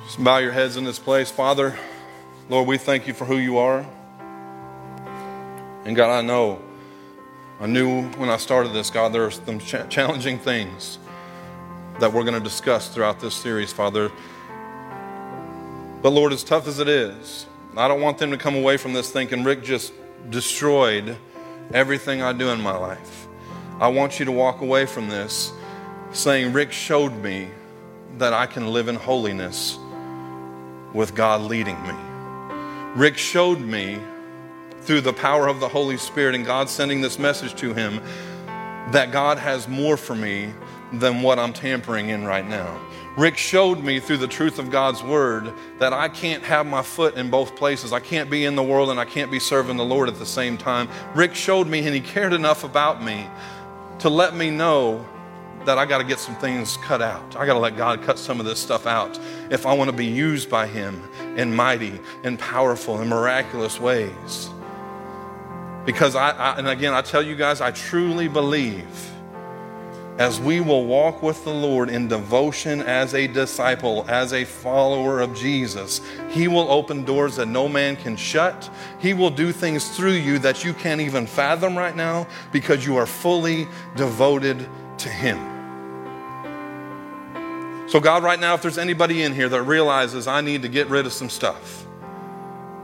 Just 0.06 0.24
bow 0.24 0.38
your 0.38 0.52
heads 0.52 0.78
in 0.78 0.84
this 0.84 1.00
place. 1.00 1.32
Father, 1.32 1.78
Lord, 2.50 2.68
we 2.68 2.78
thank 2.78 3.08
you 3.08 3.14
for 3.14 3.26
who 3.26 3.38
you 3.38 3.58
are. 3.58 3.86
And 5.86 5.96
God, 5.96 6.12
I 6.12 6.22
know, 6.22 6.62
I 7.60 7.66
knew 7.66 8.04
when 8.12 8.30
I 8.30 8.38
started 8.38 8.74
this, 8.74 8.90
God, 8.90 9.14
there 9.14 9.26
are 9.26 9.32
some 9.32 9.60
ch- 9.60 9.90
challenging 9.90 10.38
things 10.38 11.00
that 12.00 12.12
we're 12.14 12.24
going 12.24 12.36
to 12.36 12.40
discuss 12.40 12.90
throughout 12.90 13.20
this 13.20 13.34
series, 13.34 13.74
Father. 13.74 14.12
But 16.02 16.12
Lord, 16.12 16.32
as 16.32 16.44
tough 16.44 16.68
as 16.68 16.80
it 16.80 16.88
is, 16.88 17.48
I 17.76 17.88
don't 17.88 18.02
want 18.02 18.18
them 18.18 18.32
to 18.32 18.38
come 18.38 18.56
away 18.56 18.78
from 18.78 18.94
this 18.94 19.12
thinking 19.12 19.44
Rick 19.44 19.64
just 19.64 19.94
destroyed 20.30 21.18
everything 21.74 22.22
I 22.22 22.34
do 22.34 22.49
in 22.49 22.61
my 22.61 22.76
life. 22.76 23.28
I 23.80 23.88
want 23.88 24.20
you 24.20 24.26
to 24.26 24.32
walk 24.32 24.61
away 24.61 24.86
from 24.86 25.07
this 25.07 25.51
saying, 26.11 26.53
Rick 26.53 26.72
showed 26.72 27.13
me 27.22 27.49
that 28.18 28.34
I 28.34 28.45
can 28.45 28.68
live 28.74 28.88
in 28.88 28.95
holiness 28.95 29.78
with 30.93 31.13
God 31.13 31.41
leading 31.41 31.82
me. 31.84 31.93
Rick 32.95 33.18
showed 33.18 33.59
me 33.59 33.99
through 34.82 35.01
the 35.01 35.13
power 35.13 35.47
of 35.47 35.59
the 35.59 35.68
Holy 35.68 35.97
Spirit 35.97 36.34
and 36.34 36.45
God 36.45 36.70
sending 36.70 37.01
this 37.01 37.20
message 37.20 37.53
to 37.55 37.74
him 37.74 38.01
that 38.91 39.11
God 39.11 39.38
has 39.38 39.68
more 39.68 39.97
for 39.97 40.15
me 40.15 40.53
than 40.93 41.22
what 41.22 41.38
I'm 41.38 41.53
tampering 41.53 42.09
in 42.09 42.24
right 42.24 42.47
now. 42.47 42.80
Rick 43.18 43.36
showed 43.36 43.84
me 43.84 43.99
through 43.99 44.18
the 44.18 44.28
truth 44.28 44.59
of 44.59 44.70
God's 44.70 45.01
word 45.01 45.51
that 45.80 45.91
I 45.91 46.07
can't 46.07 46.43
have 46.43 46.68
my 46.68 46.84
foot 46.84 47.15
in 47.15 47.32
both 47.32 47.55
places. 47.55 47.91
I 47.91 47.99
can't 47.99 48.30
be 48.30 48.45
in 48.45 48.55
the 48.55 48.61
world 48.61 48.91
and 48.91 48.99
I 48.99 49.05
can't 49.05 49.32
be 49.32 49.39
serving 49.39 49.76
the 49.76 49.84
Lord 49.84 50.07
at 50.07 50.20
the 50.20 50.26
same 50.26 50.55
time. 50.55 50.88
Rick 51.15 51.34
showed 51.34 51.68
me 51.68 51.80
and 51.80 51.95
he 51.95 51.99
cared 51.99 52.32
enough 52.32 52.63
about 52.63 53.03
me 53.03 53.28
to 53.99 54.09
let 54.09 54.36
me 54.36 54.51
know 54.51 55.03
that 55.65 55.80
I 55.80 55.88
got 55.88 55.97
to 55.97 56.03
get 56.03 56.20
some 56.20 56.36
things 56.36 56.78
cut 56.78 57.01
out. 57.01 57.36
I 57.36 57.47
got 57.47 57.53
to 57.53 57.59
let 57.59 57.76
God 57.76 58.03
cut 58.03 58.20
some 58.20 58.39
of 58.39 58.45
this 58.45 58.59
stuff 58.59 58.86
out 58.86 59.20
if 59.49 59.65
I 59.65 59.74
want 59.74 59.89
to 59.89 59.95
be 59.95 60.05
used 60.05 60.47
by 60.47 60.68
Him 60.68 61.01
in 61.36 61.55
mighty 61.55 61.99
and 62.24 62.38
powerful 62.38 62.99
and 62.99 63.09
miraculous 63.09 63.80
ways. 63.80 64.49
Because 65.86 66.15
I, 66.15 66.30
I, 66.32 66.57
and 66.59 66.68
again, 66.68 66.93
I 66.93 67.01
tell 67.01 67.24
you 67.24 67.36
guys, 67.36 67.61
I 67.61 67.72
truly 67.72 68.28
believe 68.28 68.86
as 70.18 70.39
we 70.39 70.59
will 70.59 70.86
walk 70.86 71.22
with 71.22 71.43
the 71.43 71.53
Lord 71.53 71.89
in 71.89 72.07
devotion 72.07 72.82
as 72.82 73.13
a 73.13 73.28
disciple, 73.28 74.03
as 74.07 74.34
a 74.34 74.45
follower 74.45 75.20
of 75.20 75.36
Jesus, 75.36 76.01
He 76.30 76.47
will 76.47 76.72
open 76.72 77.05
doors 77.05 77.36
that 77.36 77.47
no 77.47 77.68
man 77.68 77.95
can 77.95 78.15
shut. 78.15 78.70
He 78.99 79.13
will 79.13 79.30
do 79.30 79.51
things 79.51 79.95
through 79.95 80.13
you 80.13 80.39
that 80.39 80.63
you 80.63 80.74
can't 80.74 81.01
even 81.01 81.28
fathom 81.28 81.78
right 81.78 81.95
now 81.95 82.28
because 82.51 82.86
you 82.86 82.95
are 82.95 83.05
fully 83.05 83.68
devoted 83.95 84.68
to 84.97 85.09
Him. 85.09 85.38
So, 87.88 87.99
God, 88.01 88.24
right 88.24 88.39
now, 88.39 88.53
if 88.53 88.61
there's 88.61 88.78
anybody 88.78 89.24
in 89.24 89.34
here 89.34 89.47
that 89.47 89.61
realizes 89.61 90.28
I 90.28 90.41
need 90.41 90.63
to 90.63 90.68
get 90.68 90.88
rid 90.88 91.05
of 91.05 91.13
some 91.13 91.30
stuff, 91.30 91.86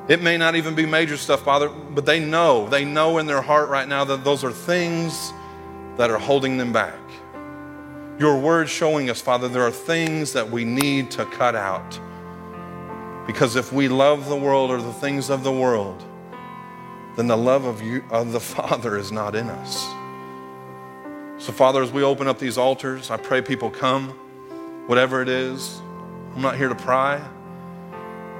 it 0.07 0.21
may 0.21 0.37
not 0.37 0.55
even 0.55 0.75
be 0.75 0.85
major 0.85 1.17
stuff, 1.17 1.43
Father, 1.43 1.67
but 1.67 2.05
they 2.05 2.19
know, 2.19 2.69
they 2.69 2.85
know 2.85 3.17
in 3.17 3.25
their 3.25 3.41
heart 3.41 3.69
right 3.69 3.87
now 3.87 4.03
that 4.05 4.23
those 4.23 4.43
are 4.43 4.51
things 4.51 5.33
that 5.97 6.09
are 6.09 6.17
holding 6.17 6.57
them 6.57 6.71
back. 6.71 6.93
Your 8.19 8.37
word 8.37 8.69
showing 8.69 9.09
us, 9.09 9.19
Father, 9.21 9.47
there 9.47 9.63
are 9.63 9.71
things 9.71 10.33
that 10.33 10.49
we 10.49 10.65
need 10.65 11.09
to 11.11 11.25
cut 11.25 11.55
out. 11.55 11.99
Because 13.25 13.55
if 13.55 13.73
we 13.73 13.87
love 13.87 14.29
the 14.29 14.35
world 14.35 14.69
or 14.69 14.81
the 14.81 14.93
things 14.93 15.29
of 15.29 15.43
the 15.43 15.51
world, 15.51 16.03
then 17.15 17.27
the 17.27 17.37
love 17.37 17.65
of 17.65 17.81
you 17.81 18.03
of 18.11 18.31
the 18.31 18.39
Father 18.55 18.97
is 18.97 19.11
not 19.11 19.35
in 19.35 19.49
us. 19.49 19.85
So, 21.43 21.51
Father, 21.51 21.81
as 21.81 21.91
we 21.91 22.03
open 22.03 22.27
up 22.27 22.39
these 22.39 22.57
altars, 22.57 23.09
I 23.09 23.17
pray 23.17 23.41
people 23.41 23.69
come 23.69 24.09
whatever 24.87 25.21
it 25.21 25.29
is. 25.29 25.81
I'm 26.35 26.41
not 26.41 26.55
here 26.57 26.69
to 26.69 26.75
pry. 26.75 27.21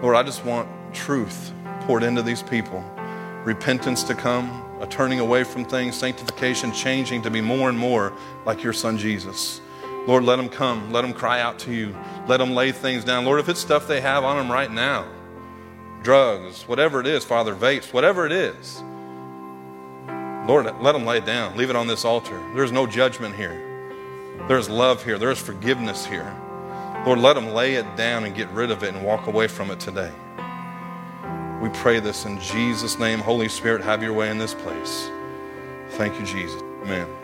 Lord, 0.01 0.15
I 0.15 0.24
just 0.24 0.45
want 0.45 0.67
truth 0.93 1.51
poured 1.82 2.03
into 2.03 2.21
these 2.21 2.43
people, 2.43 2.84
repentance 3.43 4.03
to 4.03 4.15
come, 4.15 4.49
a 4.82 4.88
turning 4.88 5.19
away 5.19 5.43
from 5.43 5.65
things, 5.65 5.95
sanctification, 5.95 6.71
changing 6.71 7.21
to 7.24 7.30
be 7.30 7.41
more 7.41 7.69
and 7.69 7.78
more 7.78 8.13
like 8.45 8.63
your 8.63 8.74
son 8.74 8.97
Jesus. 8.97 9.61
Lord, 10.06 10.24
let 10.24 10.36
them 10.36 10.49
come. 10.49 10.91
Let 10.91 11.01
them 11.01 11.14
cry 11.14 11.41
out 11.41 11.60
to 11.60 11.74
you. 11.74 11.95
Let 12.28 12.38
them 12.38 12.54
lay 12.54 12.72
things 12.72 13.04
down. 13.04 13.26
Lord, 13.26 13.39
if 13.39 13.49
it's 13.49 13.60
stuff 13.60 13.88
they 13.88 14.01
have 14.01 14.24
on 14.24 14.38
them 14.38 14.51
right 14.51 14.72
now, 14.72 15.08
drugs, 16.01 16.64
whatever 16.68 16.99
it 16.99 17.08
is, 17.08 17.24
Father, 17.24 17.56
vapes, 17.56 17.93
whatever 17.93 18.26
it 18.26 18.32
is, 18.32 18.84
Lord, 20.47 20.66
let 20.82 20.91
them 20.91 21.06
lay 21.06 21.20
it 21.20 21.26
down. 21.26 21.56
Leave 21.56 21.70
it 21.70 21.76
on 21.76 21.88
this 21.88 22.04
altar. 22.04 22.41
There's 22.54 22.72
no 22.72 22.86
judgment 22.86 23.36
here. 23.36 23.70
There's 24.47 24.70
love 24.70 25.04
here. 25.04 25.18
There's 25.18 25.39
forgiveness 25.39 26.06
here. 26.06 26.36
Lord, 27.06 27.20
let 27.20 27.34
them 27.34 27.54
lay 27.54 27.76
it 27.76 27.95
down 27.95 28.26
and 28.26 28.36
get 28.36 28.49
rid 28.49 28.72
of 28.72 28.84
it 28.84 28.93
and 28.93 29.06
walk 29.06 29.28
away 29.28 29.47
from 29.47 29.72
it 29.72 29.80
today. 29.80 30.12
We 31.62 31.70
pray 31.70 32.01
this 32.01 32.26
in 32.26 32.41
Jesus' 32.41 32.99
name. 32.99 33.20
Holy 33.20 33.47
Spirit, 33.47 33.82
have 33.84 34.04
your 34.04 34.12
way 34.12 34.30
in 34.30 34.38
this 34.38 34.54
place. 34.54 35.10
Thank 35.91 36.20
you, 36.20 36.26
Jesus. 36.26 36.62
Amen. 36.82 37.22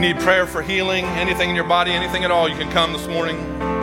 You 0.00 0.14
need 0.14 0.22
prayer 0.22 0.46
for 0.46 0.62
healing, 0.62 1.04
anything 1.04 1.50
in 1.50 1.56
your 1.56 1.64
body, 1.64 1.90
anything 1.90 2.24
at 2.24 2.30
all, 2.30 2.48
you 2.48 2.56
can 2.56 2.70
come 2.70 2.92
this 2.92 3.06
morning. 3.06 3.79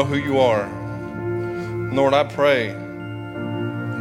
Know 0.00 0.06
who 0.06 0.16
you 0.16 0.38
are. 0.38 0.66
Lord, 1.92 2.14
I 2.14 2.24
pray 2.24 2.68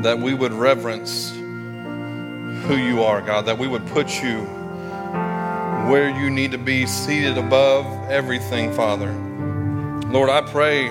that 0.02 0.18
we 0.18 0.34
would 0.34 0.54
reverence 0.54 1.32
who 1.32 2.78
you 2.78 3.04
are, 3.04 3.22
God, 3.22 3.48
that 3.48 3.58
we 3.58 3.68
would 3.68 3.86
put 3.88 4.24
you 4.24 4.44
where 5.90 6.10
you 6.10 6.30
need 6.30 6.52
to 6.52 6.58
be 6.58 6.86
seated 6.86 7.38
above 7.38 7.86
everything, 8.10 8.74
Father. 8.74 9.12
Lord, 10.10 10.30
I 10.30 10.40
pray 10.40 10.88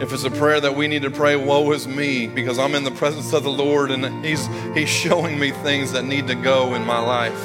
if 0.00 0.12
it's 0.12 0.22
a 0.22 0.30
prayer 0.30 0.60
that 0.60 0.76
we 0.76 0.86
need 0.86 1.02
to 1.02 1.10
pray, 1.10 1.34
woe 1.34 1.72
is 1.72 1.88
me, 1.88 2.28
because 2.28 2.60
I'm 2.60 2.76
in 2.76 2.84
the 2.84 2.92
presence 2.92 3.32
of 3.32 3.42
the 3.42 3.50
Lord 3.50 3.90
and 3.90 4.24
He's 4.24 4.46
He's 4.72 4.88
showing 4.88 5.36
me 5.36 5.50
things 5.50 5.90
that 5.92 6.04
need 6.04 6.28
to 6.28 6.36
go 6.36 6.74
in 6.74 6.86
my 6.86 7.00
life. 7.00 7.44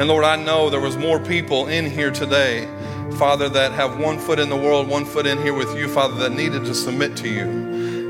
And 0.00 0.08
Lord, 0.08 0.24
I 0.24 0.34
know 0.34 0.68
there 0.68 0.80
was 0.80 0.96
more 0.96 1.20
people 1.20 1.68
in 1.68 1.88
here 1.88 2.10
today, 2.10 2.66
Father, 3.12 3.48
that 3.48 3.72
have 3.72 3.98
one 3.98 4.18
foot 4.18 4.38
in 4.38 4.48
the 4.48 4.56
world, 4.56 4.88
one 4.88 5.04
foot 5.04 5.26
in 5.26 5.40
here 5.40 5.54
with 5.54 5.76
you, 5.76 5.88
Father, 5.88 6.16
that 6.16 6.32
needed 6.32 6.64
to 6.64 6.74
submit 6.74 7.16
to 7.18 7.28
you. 7.28 7.42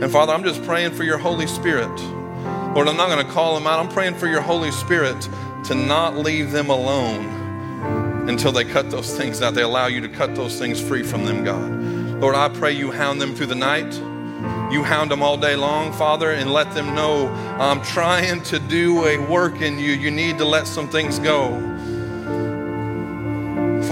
And 0.03 0.11
Father, 0.11 0.33
I'm 0.33 0.45
just 0.45 0.63
praying 0.65 0.93
for 0.93 1.05
your 1.05 1.19
Holy 1.19 1.47
Spirit. 1.47 1.91
Lord, 2.75 2.89
I'm 2.89 2.97
not 2.97 3.09
going 3.09 3.25
to 3.25 3.33
call 3.33 3.55
them 3.55 3.67
out. 3.67 3.79
I'm 3.79 3.89
praying 3.89 4.15
for 4.17 4.27
your 4.27 4.41
Holy 4.41 4.71
Spirit 4.71 5.29
to 5.65 5.75
not 5.75 6.17
leave 6.17 6.51
them 6.51 6.71
alone 6.71 8.29
until 8.29 8.51
they 8.53 8.65
cut 8.65 8.91
those 8.91 9.17
things 9.17 9.43
out. 9.43 9.55
They 9.55 9.63
allow 9.63 9.87
you 9.87 10.01
to 10.01 10.09
cut 10.09 10.35
those 10.35 10.59
things 10.59 10.81
free 10.81 11.03
from 11.03 11.25
them, 11.25 11.45
God. 11.45 12.21
Lord, 12.21 12.35
I 12.35 12.49
pray 12.49 12.73
you 12.73 12.91
hound 12.91 13.21
them 13.21 13.35
through 13.35 13.47
the 13.47 13.55
night. 13.55 13.95
You 14.73 14.83
hound 14.83 15.11
them 15.11 15.23
all 15.23 15.37
day 15.37 15.57
long, 15.57 15.93
Father, 15.93 16.33
and 16.33 16.53
let 16.53 16.75
them 16.75 16.95
know 16.95 17.29
I'm 17.59 17.83
trying 17.83 18.43
to 18.45 18.59
do 18.59 19.05
a 19.07 19.19
work 19.19 19.61
in 19.61 19.79
you. 19.79 19.93
You 19.93 20.11
need 20.11 20.39
to 20.39 20.45
let 20.45 20.67
some 20.67 20.89
things 20.89 21.19
go. 21.19 21.53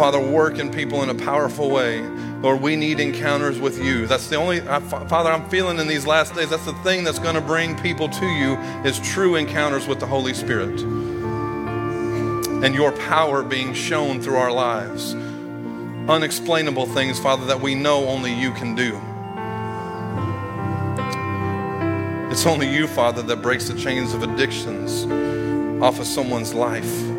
Father, 0.03 0.19
work 0.19 0.59
in 0.59 0.73
people 0.73 1.05
in 1.05 1.11
a 1.11 1.15
powerful 1.15 1.71
way. 1.71 2.01
Lord, 2.41 2.61
we 2.61 2.75
need 2.75 2.99
encounters 2.99 3.61
with 3.61 3.79
you. 3.79 4.05
That's 4.09 4.27
the 4.27 4.35
only, 4.35 4.61
I, 4.63 4.81
Father, 4.81 5.31
I'm 5.31 5.49
feeling 5.49 5.79
in 5.79 5.87
these 5.87 6.05
last 6.05 6.35
days, 6.35 6.51
that's 6.51 6.65
the 6.65 6.73
thing 6.83 7.05
that's 7.05 7.21
going 7.21 7.37
to 7.37 7.41
bring 7.41 7.79
people 7.79 8.09
to 8.09 8.27
you 8.27 8.57
is 8.85 8.99
true 8.99 9.37
encounters 9.37 9.87
with 9.87 10.01
the 10.01 10.07
Holy 10.07 10.35
Spirit. 10.35 10.81
And 12.65 12.75
your 12.75 12.91
power 12.91 13.45
being 13.45 13.73
shown 13.75 14.21
through 14.21 14.39
our 14.39 14.51
lives. 14.51 15.15
Unexplainable 16.11 16.87
things, 16.87 17.21
Father, 17.21 17.47
that 17.47 17.61
we 17.61 17.77
know 17.77 18.09
only 18.09 18.35
you 18.35 18.51
can 18.55 18.75
do. 18.75 19.01
It's 22.33 22.45
only 22.45 22.69
you, 22.75 22.89
Father, 22.89 23.23
that 23.23 23.41
breaks 23.41 23.69
the 23.69 23.79
chains 23.79 24.15
of 24.15 24.25
addictions 24.25 25.05
off 25.81 26.01
of 26.01 26.09
someone's 26.09 26.55
life. 26.55 27.12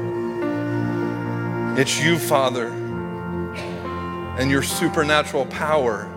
It's 1.75 1.99
you, 1.99 2.19
Father, 2.19 2.67
and 4.37 4.51
your 4.51 4.61
supernatural 4.61 5.47
power 5.47 6.07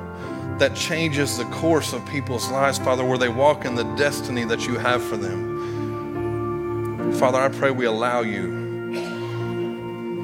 that 0.58 0.76
changes 0.76 1.38
the 1.38 1.44
course 1.46 1.94
of 1.94 2.04
people's 2.04 2.50
lives, 2.50 2.78
Father, 2.78 3.02
where 3.06 3.16
they 3.16 3.30
walk 3.30 3.64
in 3.64 3.74
the 3.74 3.84
destiny 3.96 4.44
that 4.44 4.66
you 4.66 4.76
have 4.76 5.02
for 5.02 5.16
them. 5.16 7.12
Father, 7.14 7.38
I 7.38 7.48
pray 7.48 7.70
we 7.70 7.86
allow 7.86 8.20
you 8.20 8.92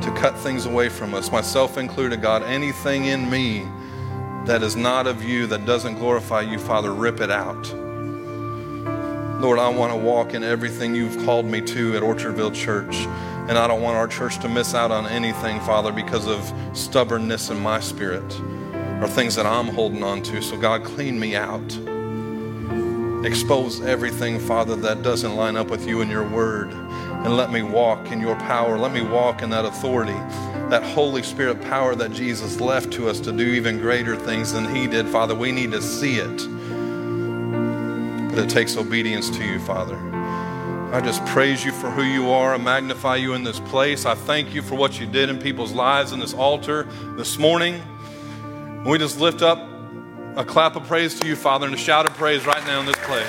to 0.03 0.13
cut 0.19 0.37
things 0.41 0.67
away 0.67 0.91
from 0.91 1.15
us, 1.15 1.33
myself 1.33 1.79
included, 1.79 2.21
God. 2.21 2.43
Anything 2.43 3.07
in 3.07 3.31
me 3.31 3.67
that 4.45 4.63
is 4.63 4.77
not 4.77 5.07
of 5.07 5.25
you, 5.25 5.47
that 5.47 5.65
doesn't 5.65 5.95
glorify 5.95 6.43
you, 6.43 6.59
Father, 6.59 6.93
rip 6.93 7.23
it 7.23 7.31
out. 7.31 7.73
Lord, 9.41 9.59
I 9.59 9.71
want 9.71 9.95
to 9.95 9.99
walk 9.99 10.35
in 10.35 10.45
everything 10.45 10.95
you've 10.95 11.25
called 11.25 11.47
me 11.47 11.63
to 11.63 11.97
at 11.97 12.03
Orchardville 12.03 12.55
Church. 12.55 13.07
And 13.49 13.59
I 13.59 13.67
don't 13.67 13.83
want 13.83 13.97
our 13.97 14.07
church 14.07 14.39
to 14.41 14.49
miss 14.49 14.75
out 14.75 14.91
on 14.91 15.07
anything, 15.07 15.61
Father, 15.61 15.91
because 15.93 16.27
of 16.29 16.53
stubbornness 16.75 17.51
in 17.51 17.61
my 17.61 17.81
spirit 17.81 18.41
or 19.03 19.09
things 19.09 19.35
that 19.35 19.47
I'm 19.47 19.67
holding 19.67 20.03
on 20.05 20.23
to. 20.23 20.41
So, 20.41 20.57
God, 20.57 20.85
clean 20.85 21.19
me 21.19 21.35
out. 21.35 21.77
Expose 23.27 23.81
everything, 23.83 24.39
Father, 24.39 24.77
that 24.77 25.03
doesn't 25.03 25.37
line 25.37 25.57
up 25.57 25.71
with 25.71 25.87
you 25.87 26.01
and 26.03 26.11
your 26.11 26.29
word. 26.29 26.73
And 26.73 27.37
let 27.37 27.53
me 27.53 27.63
walk 27.63 28.11
in 28.11 28.21
your 28.21 28.37
power. 28.37 28.79
Let 28.79 28.93
me 28.93 29.03
walk 29.03 29.43
in 29.43 29.51
that 29.51 29.65
authority, 29.65 30.19
that 30.71 30.83
Holy 30.83 31.23
Spirit 31.23 31.61
power 31.63 31.95
that 31.95 32.13
Jesus 32.13 32.61
left 32.61 32.93
to 32.95 33.09
us 33.09 33.21
to 33.21 33.33
do 33.33 33.45
even 33.45 33.79
greater 33.79 34.17
things 34.17 34.53
than 34.53 34.73
He 34.75 34.87
did, 34.87 35.09
Father. 35.09 35.35
We 35.35 35.53
need 35.53 35.73
to 35.73 35.83
see 35.83 36.17
it. 36.17 36.37
But 38.31 38.39
it 38.39 38.51
takes 38.51 38.77
obedience 38.77 39.31
to 39.31 39.45
you, 39.45 39.59
Father. 39.61 39.97
I 40.93 41.01
just 41.01 41.25
praise 41.25 41.65
you 41.65 41.73
for 41.73 41.91
who 41.91 42.03
you 42.03 42.31
are. 42.33 42.53
I 42.53 42.59
magnify 42.59 43.17
you 43.17 43.33
in 43.33 43.45
this 43.45 43.59
place. 43.59 44.05
I 44.05 44.15
thank 44.15 44.53
you 44.53 44.61
for 44.61 44.75
what 44.75 45.01
you 45.01 45.07
did 45.07 45.31
in 45.31 45.39
people's 45.39 45.73
lives 45.73 46.13
in 46.13 46.21
this 46.21 46.35
altar 46.35 46.83
this 47.17 47.39
morning. 47.39 47.81
We 48.85 48.99
just 48.99 49.19
lift 49.19 49.41
up 49.41 49.59
a 50.37 50.45
clap 50.45 50.77
of 50.77 50.87
praise 50.87 51.19
to 51.21 51.27
you, 51.27 51.35
Father, 51.35 51.65
and 51.65 51.75
a 51.75 51.79
shout 51.79 52.05
of 52.05 52.13
praise 52.13 52.45
right 52.45 52.63
now 52.67 52.81
in 52.81 52.85
this 52.85 52.99
place. 52.99 53.25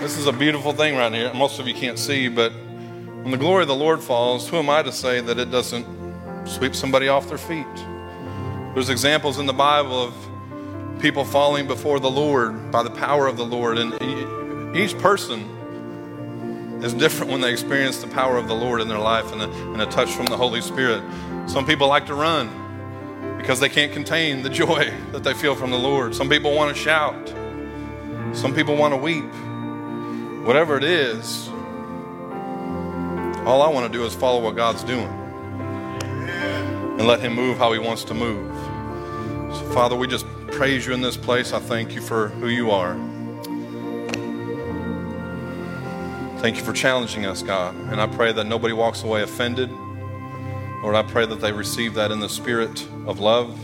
This 0.00 0.18
is 0.18 0.26
a 0.26 0.32
beautiful 0.32 0.72
thing 0.72 0.96
right 0.96 1.12
here. 1.12 1.32
Most 1.34 1.60
of 1.60 1.68
you 1.68 1.74
can't 1.74 2.00
see, 2.00 2.26
but 2.26 2.50
when 2.50 3.30
the 3.30 3.38
glory 3.38 3.62
of 3.62 3.68
the 3.68 3.76
Lord 3.76 4.02
falls, 4.02 4.48
who 4.48 4.56
am 4.56 4.70
I 4.70 4.82
to 4.82 4.90
say 4.90 5.20
that 5.20 5.38
it 5.38 5.52
doesn't 5.52 5.86
sweep 6.48 6.74
somebody 6.74 7.06
off 7.06 7.28
their 7.28 7.38
feet? 7.38 7.64
There's 8.76 8.90
examples 8.90 9.38
in 9.38 9.46
the 9.46 9.54
Bible 9.54 9.98
of 9.98 11.00
people 11.00 11.24
falling 11.24 11.66
before 11.66 11.98
the 11.98 12.10
Lord 12.10 12.70
by 12.70 12.82
the 12.82 12.90
power 12.90 13.26
of 13.26 13.38
the 13.38 13.44
Lord. 13.46 13.78
And 13.78 14.76
each 14.76 14.98
person 14.98 15.40
is 16.82 16.92
different 16.92 17.32
when 17.32 17.40
they 17.40 17.50
experience 17.50 18.02
the 18.02 18.08
power 18.08 18.36
of 18.36 18.48
the 18.48 18.54
Lord 18.54 18.82
in 18.82 18.88
their 18.88 18.98
life 18.98 19.32
and 19.32 19.40
a, 19.40 19.50
and 19.72 19.80
a 19.80 19.86
touch 19.86 20.10
from 20.10 20.26
the 20.26 20.36
Holy 20.36 20.60
Spirit. 20.60 21.02
Some 21.46 21.64
people 21.64 21.88
like 21.88 22.04
to 22.08 22.14
run 22.14 23.38
because 23.38 23.60
they 23.60 23.70
can't 23.70 23.94
contain 23.94 24.42
the 24.42 24.50
joy 24.64 24.92
that 25.12 25.24
they 25.24 25.32
feel 25.32 25.54
from 25.54 25.70
the 25.70 25.78
Lord. 25.78 26.14
Some 26.14 26.28
people 26.28 26.54
want 26.54 26.76
to 26.76 26.78
shout. 26.78 27.28
Some 28.34 28.54
people 28.54 28.76
want 28.76 28.92
to 28.92 28.98
weep. 28.98 29.24
Whatever 30.46 30.76
it 30.76 30.84
is, 30.84 31.48
all 33.46 33.62
I 33.62 33.70
want 33.70 33.90
to 33.90 33.98
do 33.98 34.04
is 34.04 34.14
follow 34.14 34.42
what 34.42 34.54
God's 34.54 34.84
doing 34.84 35.08
and 36.98 37.06
let 37.06 37.20
Him 37.20 37.34
move 37.34 37.56
how 37.56 37.72
He 37.72 37.78
wants 37.78 38.04
to 38.04 38.12
move. 38.12 38.55
Father, 39.72 39.96
we 39.96 40.06
just 40.06 40.26
praise 40.52 40.86
you 40.86 40.94
in 40.94 41.00
this 41.00 41.16
place. 41.16 41.52
I 41.52 41.58
thank 41.58 41.94
you 41.94 42.00
for 42.00 42.28
who 42.28 42.48
you 42.48 42.70
are. 42.70 42.94
Thank 46.40 46.56
you 46.56 46.62
for 46.62 46.72
challenging 46.72 47.26
us, 47.26 47.42
God. 47.42 47.74
And 47.74 48.00
I 48.00 48.06
pray 48.06 48.32
that 48.32 48.44
nobody 48.44 48.72
walks 48.72 49.02
away 49.02 49.22
offended. 49.22 49.70
Lord, 50.82 50.94
I 50.94 51.02
pray 51.02 51.26
that 51.26 51.40
they 51.40 51.52
receive 51.52 51.94
that 51.94 52.10
in 52.10 52.20
the 52.20 52.28
spirit 52.28 52.86
of 53.06 53.20
love 53.20 53.58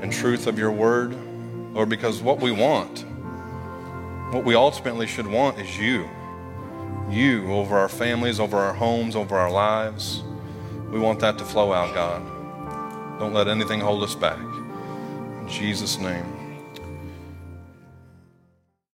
and 0.00 0.12
truth 0.12 0.46
of 0.46 0.58
your 0.58 0.72
word. 0.72 1.16
Lord, 1.74 1.88
because 1.88 2.20
what 2.20 2.40
we 2.40 2.50
want, 2.50 3.06
what 4.32 4.44
we 4.44 4.54
ultimately 4.54 5.06
should 5.06 5.26
want 5.26 5.58
is 5.58 5.78
you. 5.78 6.08
You 7.10 7.52
over 7.52 7.76
our 7.78 7.88
families, 7.88 8.40
over 8.40 8.58
our 8.58 8.74
homes, 8.74 9.14
over 9.14 9.36
our 9.36 9.50
lives. 9.50 10.22
We 10.90 10.98
want 10.98 11.20
that 11.20 11.38
to 11.38 11.44
flow 11.44 11.72
out, 11.72 11.94
God. 11.94 13.18
Don't 13.18 13.32
let 13.32 13.48
anything 13.48 13.80
hold 13.80 14.02
us 14.02 14.14
back. 14.14 14.51
Jesus' 15.52 15.98
name. 15.98 16.41